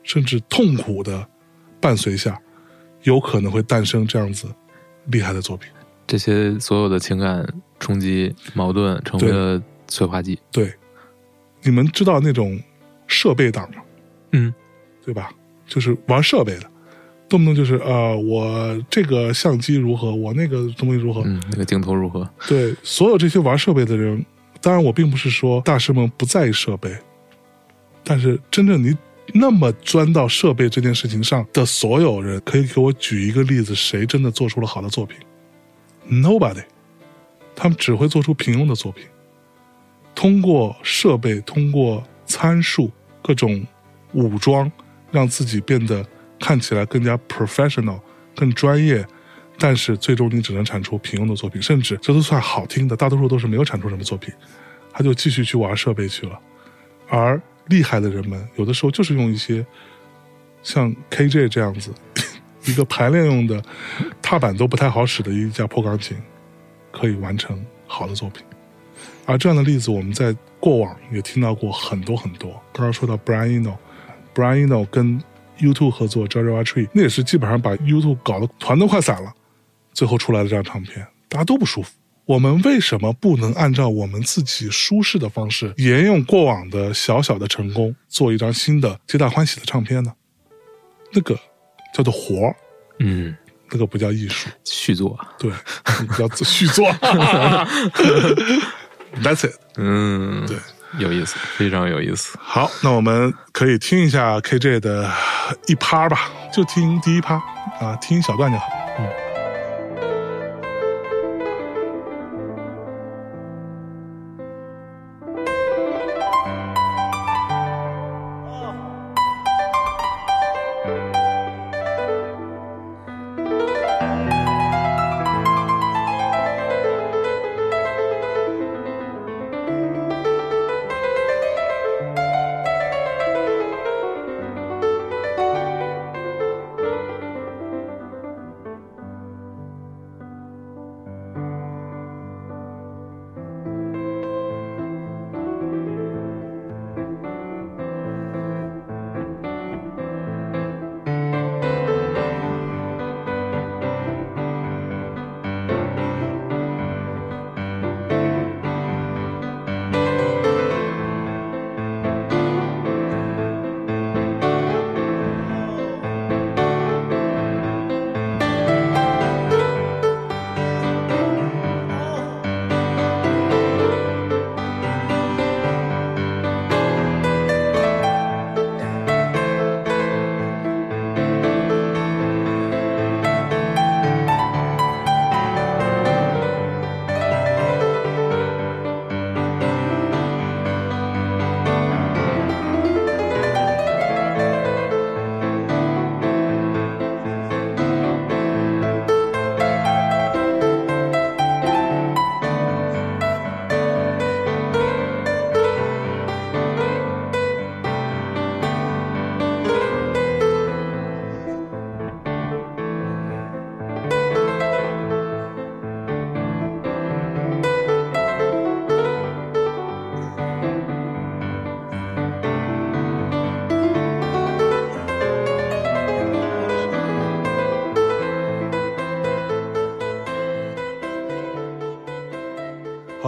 [0.03, 1.27] 甚至痛苦的
[1.79, 2.39] 伴随下，
[3.03, 4.47] 有可能会诞生这样子
[5.07, 5.71] 厉害的作品。
[6.05, 7.47] 这些所有的情感
[7.79, 10.39] 冲击、矛盾成为对了催化剂。
[10.51, 10.73] 对，
[11.61, 12.61] 你们知道那种
[13.07, 13.81] 设备党吗？
[14.31, 14.53] 嗯，
[15.03, 15.31] 对吧？
[15.65, 16.69] 就是玩设备的，
[17.33, 21.23] 动不动就是呃，我这个相机如何，我那个东西如何。
[21.25, 22.29] 嗯，那个镜头如何？
[22.47, 24.23] 对，所有这些玩设备的人，
[24.61, 26.95] 当然我并不是说大师们不在意设备，
[28.03, 28.95] 但是真正你
[29.33, 35.17] 那么钻到设备这件事情上的所有人，可以给我举一个例子，谁真的做出了好的作品
[36.07, 36.65] ？Nobody，
[37.55, 39.05] 他们只会做出平庸的作品。
[40.13, 42.91] 通过设备，通过参数、
[43.23, 43.65] 各种
[44.13, 44.71] 武装，
[45.09, 46.05] 让自己变得
[46.43, 48.01] 看起来更加 professional、
[48.35, 49.07] 更专业，
[49.57, 54.33] 但是最终你只能产出平庸的作品，甚至这都算好听的，大多数都是没有产出什么作品，
[54.91, 56.37] 他就继续去玩设备去了。
[57.07, 59.65] 而厉害的人们，有的时候就是用一些
[60.63, 61.93] 像 KJ 这样子
[62.67, 63.63] 一个排练用的
[64.21, 66.17] 踏板都不太好使的一架破钢琴，
[66.91, 68.43] 可以完成好的作品。
[69.25, 72.51] 而这样的例子，我们在过往也听到过很多很多。
[72.73, 75.23] 刚刚说到 Brian Eno，Brian Eno 跟
[75.59, 79.31] U2 合作《Joshua Tree》，那也是基本上把 U2 搞得团都快散了，
[79.93, 81.91] 最后出来的这张唱片，大家都不舒服。
[82.25, 90.13] 我们为什么不能按照我们自己舒适的方式，沿用过往的小小的成功，做一张新的皆大欢喜的唱片呢？
[91.11, 91.37] 那个
[91.93, 92.55] 叫做活儿，
[92.99, 93.35] 嗯，
[93.69, 95.19] 那个不叫艺术，续作。
[95.37, 95.51] 对，
[95.85, 96.87] 那个叫续作。
[99.21, 99.53] That's it。
[99.75, 100.57] 嗯，对，
[100.99, 102.37] 有意思，非常有意思。
[102.41, 105.09] 好，那我们可以听一下 KJ 的
[105.67, 107.35] 一趴吧，就听第一趴
[107.79, 108.65] 啊，听一小段就好。
[108.65, 109.32] 好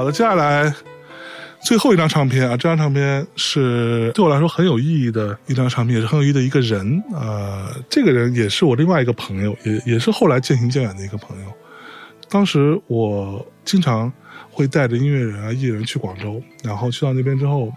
[0.06, 0.73] 的，接下来
[1.61, 7.03] 最后一张唱片啊，这张唱片是对我来说很有意义的一张唱片，也是很有意义的一个人。
[7.14, 11.52] 呃，这个人也是我另外一个朋友，也也是后来渐行渐远的一个朋友。
[12.30, 14.11] 当时我经常
[14.52, 17.72] 会带着音乐人啊、艺人去广州，然后去到那边之后，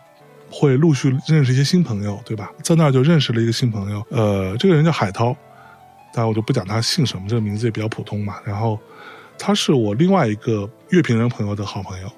[0.51, 2.51] 会陆续认识一些新朋友，对吧？
[2.63, 5.37] 在那儿就认识了一个新朋友，呃，这个人叫海涛，
[6.13, 8.37] 当然我就不讲他姓什么，这个名字也比较普通嘛。
[8.45, 8.79] 然后
[9.39, 12.10] 他是我另外一个乐评人朋友的好朋友，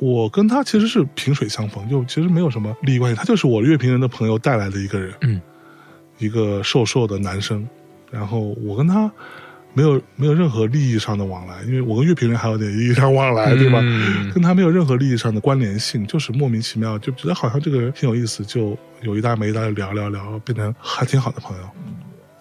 [0.00, 5.40] 我跟他其实是萍水相逢，就其实没有什么利益关系，他就是我乐评人的朋友带来的一个人，嗯，
[6.18, 7.66] 一个瘦瘦的男生，
[8.10, 9.10] 然后我跟他
[9.72, 13.80] 没有没有任何利益上的往来，因为我跟乐评人还有点利益上往来，对吧？
[13.82, 21.62] 嗯跟他没有任何利益上的关联性，就是莫名其妙就觉得好像这个人挺有意思，就有一搭没一搭的聊聊聊，变成还挺好的朋友。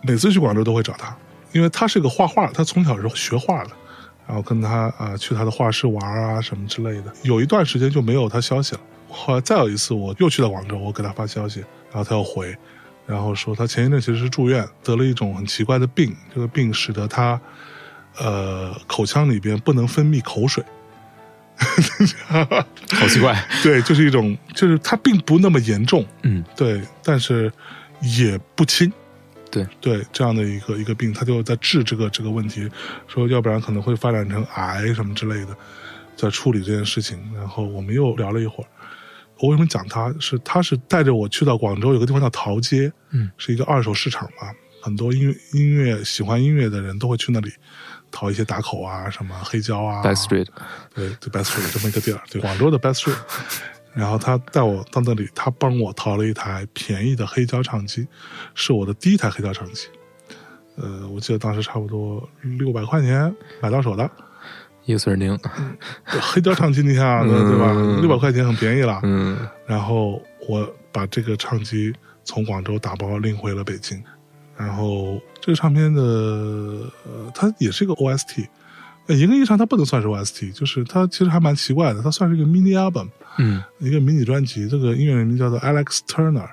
[0.03, 1.15] 每次去广州都会找他，
[1.53, 3.71] 因为他是个画画，他从小是学画的，
[4.27, 7.13] 然后跟他啊、去他的画室玩啊什么之类的。
[7.23, 11.59] 有一段时间就没有他消息了，后来再有一次，我又去到广州，我给他发消息，
[11.91, 12.55] 然后他又回，
[13.05, 17.39] 然后说他前一阵其实是住院，得了一种很奇怪的病，这个病使得他
[18.17, 20.63] 呃口腔里边不能分泌口水。
[22.91, 23.45] 好奇怪。
[23.61, 27.51] 对，就是一种，就是他并不那么严重，嗯，对，但是
[28.01, 28.91] 也不轻，
[29.53, 32.67] 对对，这样的一个一个病，他就在治这个这个问题，
[33.07, 35.55] 说要不然可能会发展成癌什么之类的，
[36.15, 37.19] 在处理这件事情。
[37.35, 38.67] 然后我们又聊了一会儿，
[39.39, 44.49] 我为什么讲他是他是带着我去到广州有个地方叫陶街，嗯，是一个二手市场嘛，
[44.81, 47.51] 很多音乐音乐喜欢音乐的人都会去那里
[48.11, 50.47] 淘一些打口啊，什么黑胶啊 Back Street，
[50.95, 53.17] 对，对 Best Street 这么一个地儿，对，广州的 Best Street。
[53.93, 58.07] 然后他带我到那里，他帮我淘了一台便宜的黑胶唱机，
[58.55, 59.87] 是我的第一台黑胶唱机。
[60.75, 64.09] 呃，我记得当时差不多六百块钱买到手的。
[64.85, 65.39] 一个碎耳钉，
[66.03, 67.71] 黑胶唱机，你想想，对吧？
[67.73, 68.99] 嗯六百块钱很便宜了。
[69.03, 69.37] 嗯。
[69.65, 71.93] 然后我把这个唱机
[72.25, 74.03] 从广州打包拎回了北京，
[74.57, 78.45] 然后这个唱片的呃，它也是一个 OST，
[79.07, 83.07] 呃严格意义上它不能算是 OST，就是它其实还蛮奇怪的，它算是一个 mini album，
[83.37, 84.67] 嗯一个迷你专辑。
[84.67, 86.49] 这个音乐人名叫做 Alex Turner，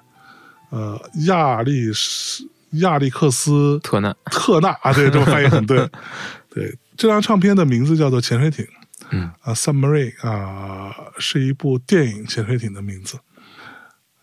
[0.70, 5.88] 呃，亚历斯亚历克斯特纳，特纳啊，对，这个翻译很对。
[6.52, 8.64] 对，这张唱片的名字叫做《潜水艇》，
[9.10, 13.18] 嗯啊，《Submarine》啊，是一部电影《潜水艇》的名字。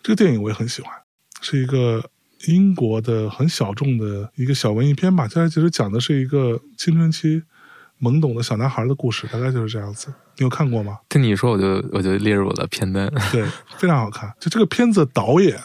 [0.03, 0.91] 这个电影我也很喜欢，
[1.41, 2.09] 是一个
[2.47, 5.25] 英国的很小众的一个小文艺片吧。
[5.27, 7.41] 它其实讲的是一个青春期
[8.01, 10.13] 懵懂的小男孩的故事，大概就是这样子。
[10.37, 10.99] 你有看过吗？
[11.09, 13.11] 听你一说，我就我就列入我的片单。
[13.31, 13.43] 对，
[13.77, 14.31] 非常好看。
[14.39, 15.59] 就这个片子的导演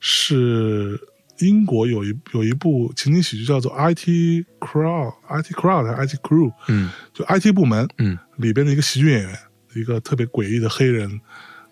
[0.00, 1.00] 是
[1.38, 5.12] 英国有一有一部情景喜剧叫做《IT Crowd》
[5.42, 9.38] ，IT Crowd 还是 IT Crew，嗯就 IT 部门嗯里边的一个喜剧演员，
[9.74, 11.20] 一个特别诡异的黑人，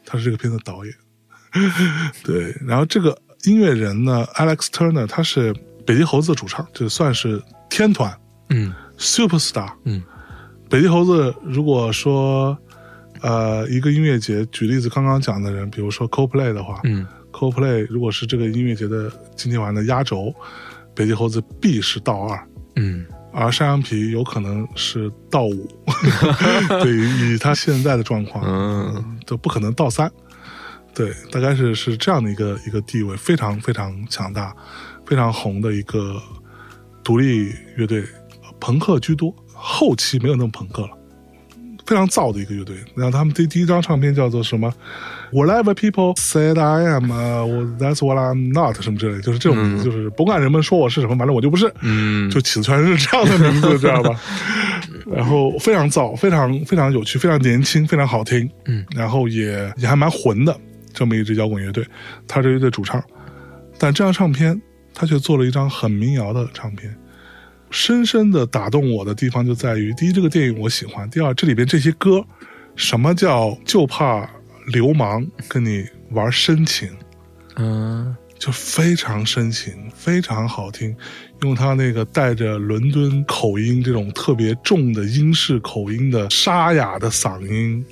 [0.07, 0.95] 他是这个片子的导演。
[2.25, 5.53] 对，然后这个音乐人呢，Alex Turner，他是
[5.87, 8.15] 北极猴子的主唱，就算是天团
[8.51, 9.73] 嗯 Superstar。
[9.85, 10.03] 嗯
[10.69, 12.57] 北极猴子如果说
[13.23, 20.35] 呃一个音乐节，举例子刚刚讲的人，比如说 Coldplay 的话，嗯 Coldplay 如果是这个音乐节的今天晚的压轴，
[20.95, 25.69] 北极猴子必是倒二，嗯而山羊皮有可能是倒五。
[26.83, 30.11] 对于以他现在的状况，嗯都不可能倒三。
[30.95, 34.55] 对，大概是是这样的一个一个地位，非常非常强大，
[35.07, 36.21] 非常红的一个
[37.05, 38.05] 独立乐队，
[38.59, 40.91] 朋克居多，后期没有那么朋克了。
[41.87, 44.71] 非常燥的一个乐队，然后他们第第一张唱片叫做什么
[45.33, 54.21] ？Whatever people said I am，呃、我 That's what I'm not，什么之类，就是这种名字，就是甭管人们说我是什么，反正我就不是，嗯，就起的全是这样的名字，知道吧？
[55.11, 60.55] 然后非常燥，非常非常有趣，非常年轻，非常好听，嗯，然后也也还蛮混的，
[60.93, 61.83] 这么一支摇滚乐队，
[62.27, 63.03] 他是乐队主唱，
[63.79, 64.61] 但这张唱片
[64.93, 66.95] 他却做了一张很民谣的唱片，
[67.71, 72.25] 深深的打动我的地方就在于，第一，这个电影我喜欢；第二，这里边这些歌，
[72.77, 74.29] 什么叫就怕
[74.67, 76.91] 流氓跟你玩深情，
[77.57, 78.17] 嗯。
[78.39, 80.95] 就非常深情，非常好听，
[81.43, 87.85] 用他那个带着伦敦口音这种特别重的英式口音的沙哑的嗓音，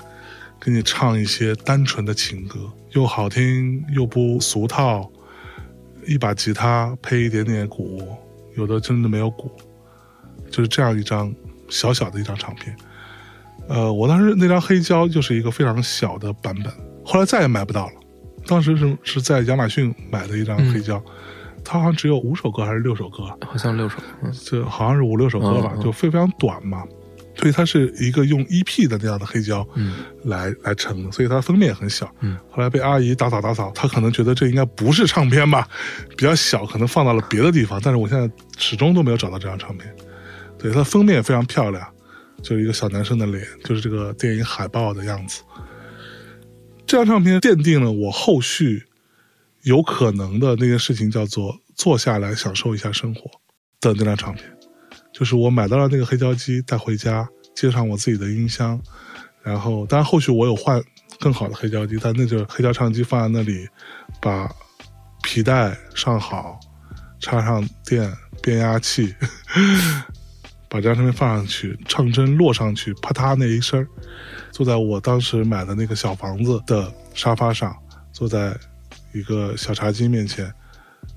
[0.61, 2.61] 给你唱一些单纯的情歌，
[2.93, 5.11] 又好听又不俗套，
[6.07, 8.17] 一把吉他配一点点鼓，
[8.57, 9.51] 有的真的没有鼓，
[10.51, 11.33] 就是这样一张
[11.69, 12.77] 小小的一张唱片。
[13.69, 16.73] 呃，我当时那张黑胶就是一个非常小的版本，
[17.05, 17.93] 后来再也买不到了。
[18.47, 21.03] 当时是是在亚马逊买的一张黑胶，
[21.65, 26.85] 它好像只有五首歌还是六首歌，好像六首，嗯这好像是五六首歌吧，就非非常短嘛。
[27.37, 32.11] 所以它是一个用 EP 的那样的黑胶嗯来、来成的，所以它封面也很小。
[32.21, 35.69] 嗯，后来被阿姨打扫打扫，她可能觉得这应该不是唱片吧，
[36.17, 37.81] 比较小，可能放到了别的地方。
[37.83, 39.95] 但是我现在始终都没有找到这张唱片。
[40.59, 41.87] 对，它封面也非常漂亮，
[42.43, 45.43] 就是一个小男生的脸，就是这个电影海报的样子。
[46.87, 48.85] 这张唱片奠定了我后续
[49.63, 53.31] 有可能的那件事情，叫做坐下来享受一下生活
[53.81, 54.45] 的那张唱片。
[55.19, 58.79] 就是我买到了那个黑胶机，带回家，接上我自己的音箱，
[59.43, 60.79] 然后当然后续我有换
[61.19, 63.67] 更好的黑胶机，但那就是黑胶唱机放在那里，
[64.21, 64.47] 把
[65.23, 66.61] 皮带上好，
[67.19, 69.15] 插上电变压器，
[70.69, 73.87] 把这张唱片放上去，唱针落上去，啪嗒那一声，
[74.51, 77.75] 坐在我当时买的那个小房子的沙发上，
[78.13, 78.55] 坐在
[79.15, 80.53] 一个小茶几面前，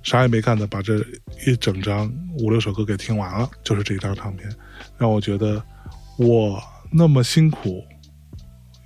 [0.03, 0.97] 啥也没干的把这
[1.45, 4.49] 一整张五六首歌给听完了，就是这一张唱片，
[4.97, 5.63] 让我觉得
[6.17, 6.61] 我
[6.91, 7.83] 那么辛苦，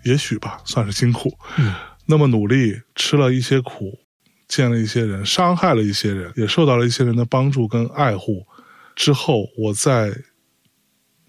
[0.03, 1.31] 也许吧，算是辛苦，
[2.05, 3.97] 那么努力，吃了一些苦，
[4.47, 8.45] 见了一些人，伤害了一些人，也受到了一些人的帮助跟爱护。
[8.95, 10.13] 之后，我在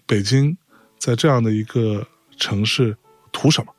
[0.05, 0.57] 北京，
[0.99, 2.05] 在这样的一个
[2.37, 2.97] 城市，
[3.31, 3.73] 图什么？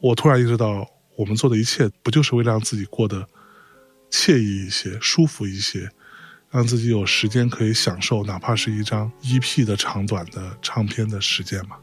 [0.00, 3.28] 我突然意识到，我们做的一切，不就是为了让自己过得
[4.14, 5.90] 惬意一些、舒服一些，
[6.48, 11.74] 让自己有时间可以享受，哪怕是一张 EP 的长短的唱片的时间嘛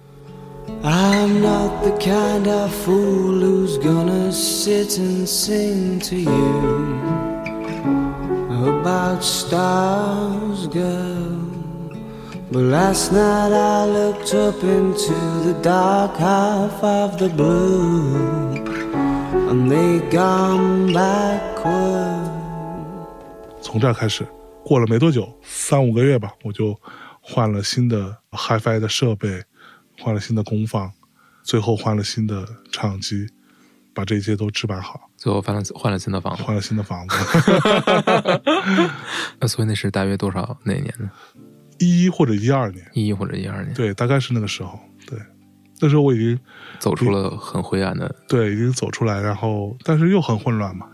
[0.81, 6.95] ？I'm not the kind of fool who's gonna sit and sing to you
[8.79, 11.49] about stars, girl.
[12.49, 15.13] But last night I looked up into
[15.43, 18.55] the dark half of the blue,
[19.49, 22.20] and they gone backwards.
[23.61, 24.27] 从这儿开始，
[24.63, 26.77] 过了没多久，三五个月吧，我就
[27.21, 29.43] 换了新的 HiFi 的设备，
[29.99, 30.91] 换了新的功放，
[31.43, 33.27] 最后换了新的唱机，
[33.93, 37.15] 把这一切都置办好，最后换了换了新的房子，换了新的房子。
[39.39, 41.09] 那所以那是大约多少哪年呢？
[41.79, 44.79] 一一或者一二年，一一或者一二年，对，大概是那个时候。
[45.07, 45.17] 对，
[45.79, 46.39] 那时候我已经
[46.77, 50.87] 走出了很灰暗的，对已经走出来，然后但是又很混乱嘛。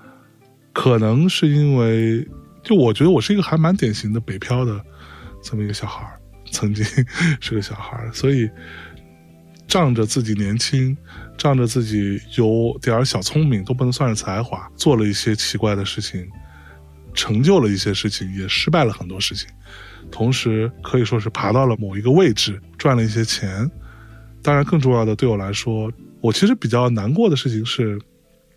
[0.73, 2.27] 可能是因为，
[2.67, 4.83] 就我觉得我是一个还蛮典型的北漂的
[5.41, 6.19] 这么一个小孩儿，
[6.51, 6.85] 曾经
[7.39, 8.49] 是个小孩儿，所以
[9.65, 10.95] 仗着自己年轻，
[11.37, 16.27] 仗着自己有点小聪明，都不能算是才华，做了一些奇怪的事情，
[17.13, 19.47] 成就了一些事情，也失败了很多事情。
[20.11, 23.71] 同时可以说是爬到了某一个位置，赚了一些钱。
[24.43, 25.89] 当然，更重要的对我来说，
[26.19, 27.97] 我其实比较难过的事情是，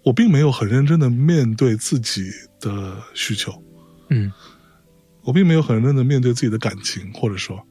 [0.05, 2.29] 我并没有很认真的面对自己
[2.61, 3.53] 的需求，
[4.11, 4.31] 嗯
[5.23, 7.63] 我并没有很认真的面对自己的感情，或者说，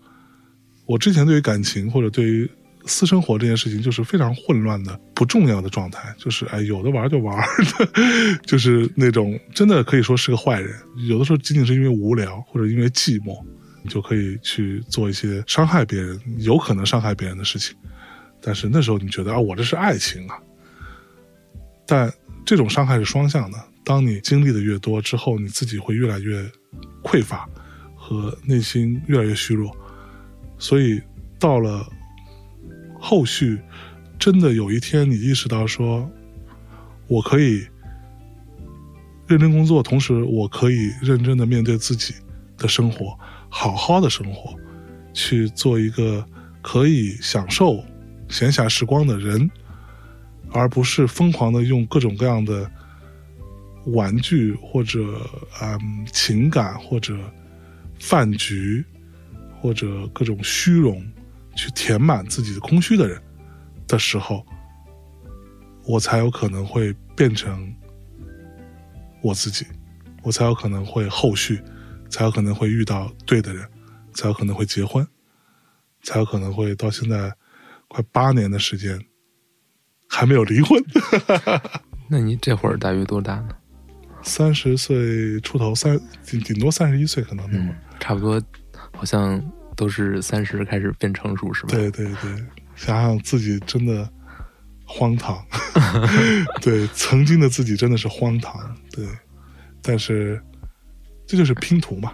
[0.86, 2.50] 我之前对于感情或者对于
[2.86, 7.36] 私生活这件事情，就是非常混乱的、不重要的状态，就是哎，有的玩就玩
[7.78, 10.80] 的， 就是那种真的可以说是个坏人。
[11.08, 13.44] 有的时候仅仅是因为无聊或者因为寂寞，
[13.84, 17.76] 你就可以去做一些伤害别人、有可能伤害别人的事情。
[18.40, 20.38] 但是那时候你觉得啊，我这是爱情啊，
[21.86, 22.14] 但
[22.46, 23.58] 这种伤害是双向的。
[23.90, 26.48] 当你经历的越多之后，你自己会越来越
[27.02, 27.50] 匮乏
[27.96, 29.76] 和内心越来越虚弱，
[30.60, 31.02] 所以
[31.40, 31.84] 到了
[33.00, 33.60] 后续，
[34.20, 36.08] 真的有一天你意识到说，
[37.08, 37.66] 我可以
[39.26, 42.14] 认真工作，同时我可以认真的面对自己
[42.60, 43.18] 的生活，
[43.50, 44.54] 好好的生活，
[45.14, 46.24] 去做一个
[46.62, 47.84] 可以享受
[48.30, 49.50] 闲暇时光的人，
[50.52, 52.70] 而不是疯狂的用各种各样的
[53.94, 55.00] 玩具或者
[55.62, 57.18] 嗯情感或者
[58.00, 58.84] 饭局
[59.62, 61.06] 或者各种虚荣
[61.56, 63.22] 去填满自己的空虚的人
[63.88, 64.46] 的时候，
[65.86, 67.74] 我才有可能会变成
[69.22, 69.66] 我自己，
[70.24, 71.62] 我才有可能会后续，
[72.10, 73.68] 才有可能会遇到对的人，
[74.14, 75.06] 才有可能会结婚，
[76.04, 77.34] 才有可能会到现在
[77.90, 78.98] 快八年的时间
[80.08, 80.82] 还没有离婚。
[82.08, 83.50] 那你这会儿大约多大呢？
[84.24, 87.70] 三十岁出头，三顶顶多三十一岁，可能那会儿。
[87.70, 88.42] 嗯，差不多，
[88.94, 89.42] 好像
[89.76, 91.70] 都是三十开始变成熟，是吧？
[91.70, 92.32] 对对对，
[92.76, 94.10] 想想自己真的
[94.86, 95.44] 荒唐，
[96.62, 99.06] 对，曾经的自己真的是荒唐，对，
[99.82, 100.42] 但是
[101.26, 102.14] 这就是拼图嘛，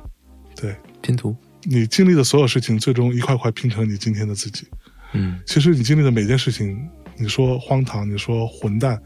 [0.56, 4.68] 对拼图，你经历的所有事情，最终一块块拼成你今天的自己。
[5.14, 6.78] 嗯其实你经历的每件事情，
[7.18, 9.02] 你说荒唐，你说混蛋，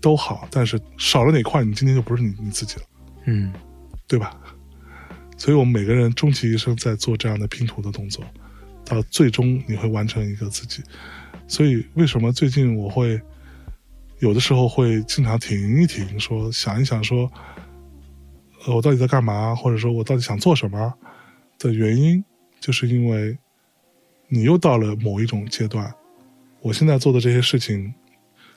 [0.00, 2.82] 都好，但是少了哪块，你今天就不是你你自己了。
[3.26, 3.52] 嗯
[4.06, 4.36] 对吧？
[5.36, 8.24] 所以我们每个人终其一生在做这样的拼图的动作，
[8.84, 10.82] 到最终你会完成一个自己。
[11.46, 13.20] 所以为什么最近我会
[14.18, 17.30] 有的时候会经常停一停，说想一想说，
[18.66, 20.92] 呃，我到底在干嘛，或者说我到底想做什么
[21.58, 22.22] 的原因，
[22.58, 23.38] 就是因为
[24.28, 25.92] 你又到了某一种阶段，
[26.60, 27.94] 我现在做的这些事情，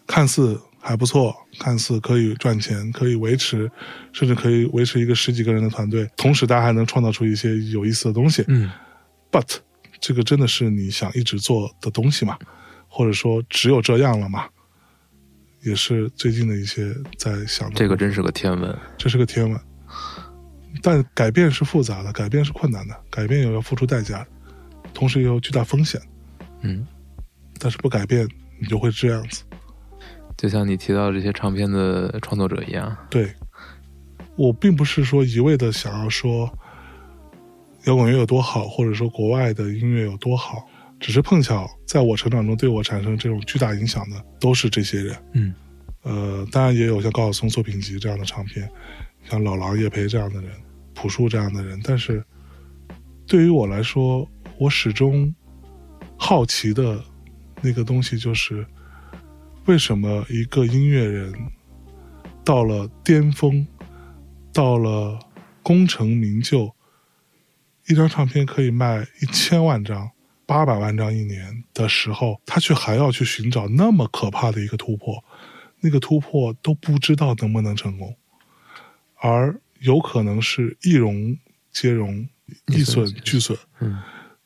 [0.06, 3.72] 看似还不错，看似可以赚钱，可以维持，
[4.12, 8.44] 甚至可以维持一个十几个人的团队，同时大家还能创造出一些有意思的东西。
[8.50, 8.70] 嗯
[9.32, 9.60] But
[10.02, 12.38] 这个真的是你想一直做的东西吗？
[12.90, 14.46] 或者说只有这样了吗？
[15.62, 17.76] 也是最近的一些在想的。
[17.76, 18.78] 这个真是个天文。
[18.98, 19.58] 这是个天文，
[20.82, 24.28] 但改变是复杂的，改变是困难的，改变也要付出代价的，
[24.94, 26.02] 同时也有巨大风险。
[26.60, 26.86] 嗯，
[27.58, 28.28] 但是不改变，
[28.60, 29.44] 你就会这样子。
[30.44, 33.34] 就像你提到这些唱片的创作者一样，对，
[34.36, 36.52] 我并不是说一味的想要说
[37.86, 40.68] 摇滚乐有多好，或者说国外的音乐有多好，
[41.00, 45.16] 只是碰巧在我成长中对我产生这种巨大影响的都是这些人。
[45.32, 45.54] 嗯
[46.02, 48.70] 呃，当然也有像高晓松作品集这样的唱片，
[49.24, 50.52] 像老狼、叶培这样的人，
[50.94, 51.80] 朴树这样的人。
[51.86, 52.22] 但是
[53.26, 55.34] 对于我来说，我始终
[56.18, 57.02] 好奇的
[57.62, 58.68] 那个东西就是，
[59.66, 61.34] 为什么一个音乐人
[62.44, 63.66] 到了巅峰，
[64.52, 65.18] 到了
[65.62, 66.76] 功成名就，
[67.88, 70.12] 一张唱片可以卖一千万张、
[70.46, 75.24] 八百万张一年的时候，他却还要去寻找那么可怕的一个突破，
[75.80, 78.18] 那个突破都不知道能不能成功，
[79.16, 81.38] 而有可能是一荣
[81.72, 82.28] 皆荣，
[82.68, 84.02] 一损俱损，嗯，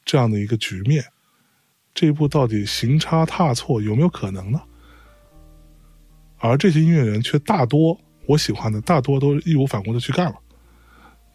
[0.05, 1.03] 这样的一个局面。
[1.95, 4.61] 这一步到底行差踏错有没有可能呢？
[6.39, 10.35] 而这些音乐人却大多我喜欢的大多都义无反顾的去干了。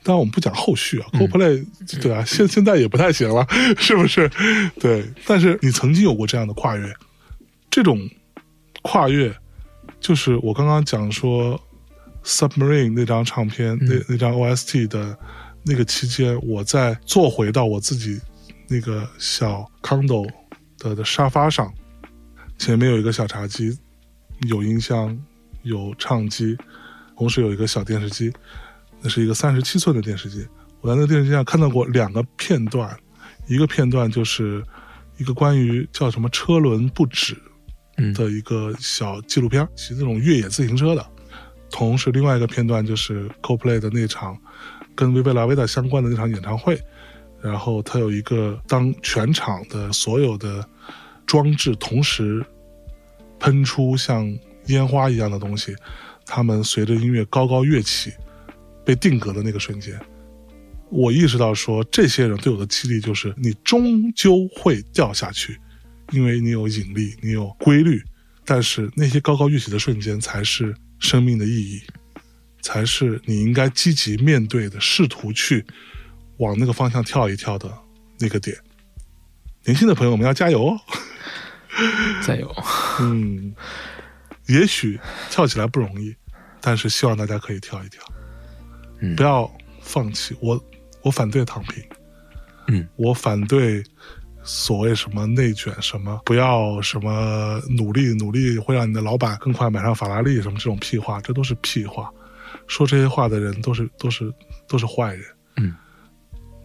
[0.04, 1.64] 当然，我们不讲后续啊，CoPlay、
[2.02, 3.46] 对啊，现现在也不太行了，
[3.78, 4.28] 是不是？
[4.80, 6.92] 对，但是你曾经有过这样的跨越，
[7.70, 7.98] 这种
[8.82, 9.32] 跨越
[10.00, 11.56] 就是我刚刚讲说
[12.28, 15.16] 《Submarine》那张唱片，那那张 OST 的
[15.64, 18.20] 那个期间，我在坐回到我自己
[18.68, 20.28] 那个小 condo
[20.78, 21.72] 的的沙发上，
[22.58, 23.78] 前面有一个小茶几，
[24.48, 25.18] 有音箱，
[25.62, 26.56] 有唱机，
[27.16, 28.32] 同时有一个小电视机，
[29.00, 30.46] 那是一个三十七寸的电视机。
[30.80, 32.96] 我在那个电视机上看到过两个片段，
[33.46, 34.62] 一个片段就是
[35.18, 37.36] 一个关于叫什么车轮不止
[37.98, 41.06] 嗯的一个小纪录片，骑那种越野自行车的。
[41.70, 44.36] 同时，另外一个片段就是 CoPlay 的那场
[44.94, 46.78] 跟维贝拉维达相关的那场演唱会，
[47.40, 50.68] 然后它有一个当全场的所有的
[51.26, 52.44] 装置同时
[53.42, 54.32] 喷出像
[54.66, 55.74] 烟花一样的东西，
[56.24, 58.12] 他们随着音乐高高跃起，
[58.84, 59.98] 被定格的那个瞬间，
[60.88, 65.58] 我意识到说，这些人对我的激励就是你终究会掉下去，
[66.12, 68.00] 因为你有引力，你有规律，
[68.44, 71.82] 但是那些高高跃起的瞬间才是生命的意义，
[72.60, 75.66] 才是你应该积极面对的，试图去
[76.36, 77.68] 往那个方向跳一跳的
[78.20, 78.56] 那个点。
[79.64, 80.80] 年轻的朋友我们要加油哦！
[82.22, 82.54] 再有，
[83.00, 83.54] 嗯，
[84.46, 85.00] 也许
[85.30, 86.14] 跳起来不容易，
[86.60, 88.02] 但是希望大家可以跳一跳，
[89.00, 89.50] 嗯不要
[89.80, 90.36] 放弃。
[90.40, 90.62] 我
[91.02, 91.82] 我反对躺平，
[92.68, 93.82] 嗯，我反对
[94.44, 102.10] 所谓什么内卷，什么不要什么努力，努力会让你的老板更快买上法拉利，什么这种屁话，这都是屁话。
[102.68, 104.32] 说这些话的人都是都是
[104.68, 105.24] 都是坏人。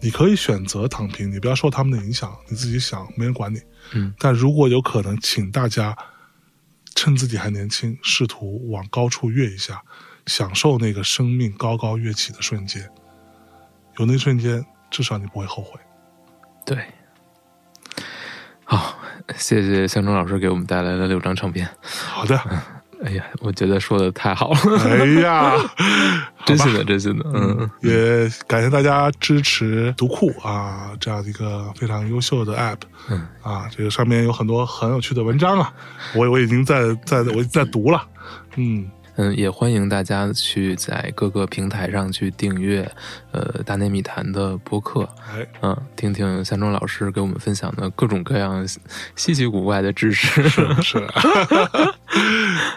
[0.00, 3.60] 你可以选择躺平，你不要受他们的影响，你自己想，没人管你。
[3.92, 5.96] 嗯，但如果有可能，请大家
[6.94, 9.82] 趁自己还年轻，试图往高处跃一下，
[10.26, 12.88] 享受那个生命高高跃起的瞬间。
[13.98, 15.80] 有那瞬间，至少你不会后悔。
[16.64, 16.84] 对，
[18.64, 18.98] 好，
[19.36, 21.68] 谢谢向忠老师给我们带来了六张唱片。
[21.82, 22.38] 好的，
[23.04, 25.52] 哎呀，我觉得说的太好了，哎呀，
[26.44, 32.78] 真心的，真心的，嗯，也感谢大家支持读库啊，这样的一个非常优秀的 app。
[33.08, 33.26] 嗯。
[33.42, 35.72] 啊，这个上面有很多很有趣的文章啊，
[36.14, 38.06] 我我已经在在我已经在读了。
[38.56, 42.90] 嗯，嗯，也欢迎大家去在各个平台上去订阅，
[43.32, 48.66] 呃，大内密谈的播客，哎，嗯，听听向忠老师给我们分享的各种各样
[49.16, 50.46] 稀奇古怪的知识。
[50.82, 50.98] 是，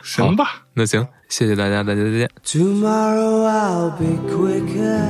[0.02, 2.30] 行吧，那行，谢谢大家，大家再见。
[2.44, 5.00] Tomorrow I'll be quicker.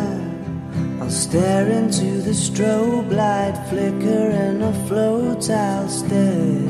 [1.01, 6.62] I'll stare into the strobe light flicker and afloat I'll stay.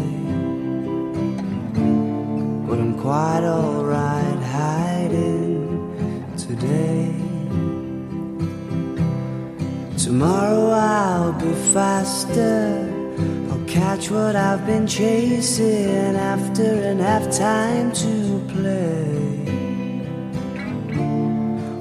[2.69, 5.81] But I'm quite alright hiding
[6.37, 7.15] today.
[9.97, 13.00] Tomorrow I'll be faster.
[13.72, 19.46] Catch what I've been chasing after and have time to play.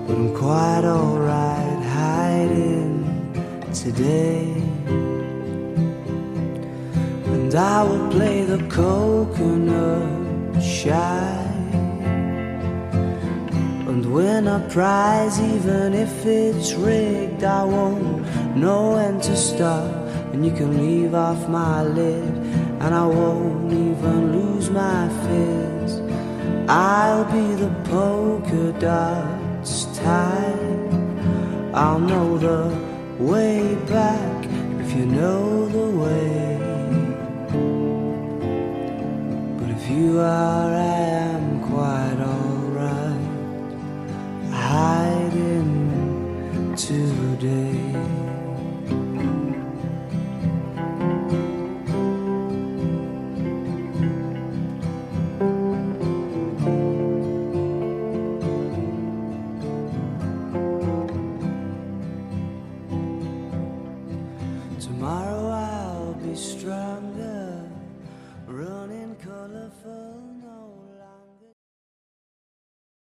[0.07, 3.03] But I'm quite alright hiding
[3.75, 4.53] today.
[7.35, 11.51] And I will play the coconut shy
[13.89, 17.43] and win a prize, even if it's rigged.
[17.43, 20.00] I won't know when to stop,
[20.33, 22.35] and you can leave off my lid,
[22.83, 26.01] and I won't even lose my fizz.
[26.69, 30.93] I'll be the polka dots type.
[31.75, 32.73] I'll know the
[33.19, 34.45] way back
[34.81, 36.59] if you know the way.
[39.59, 41.01] But if you are, I
[41.35, 43.27] am quite alright.
[44.53, 45.71] Hiding
[46.77, 47.80] today.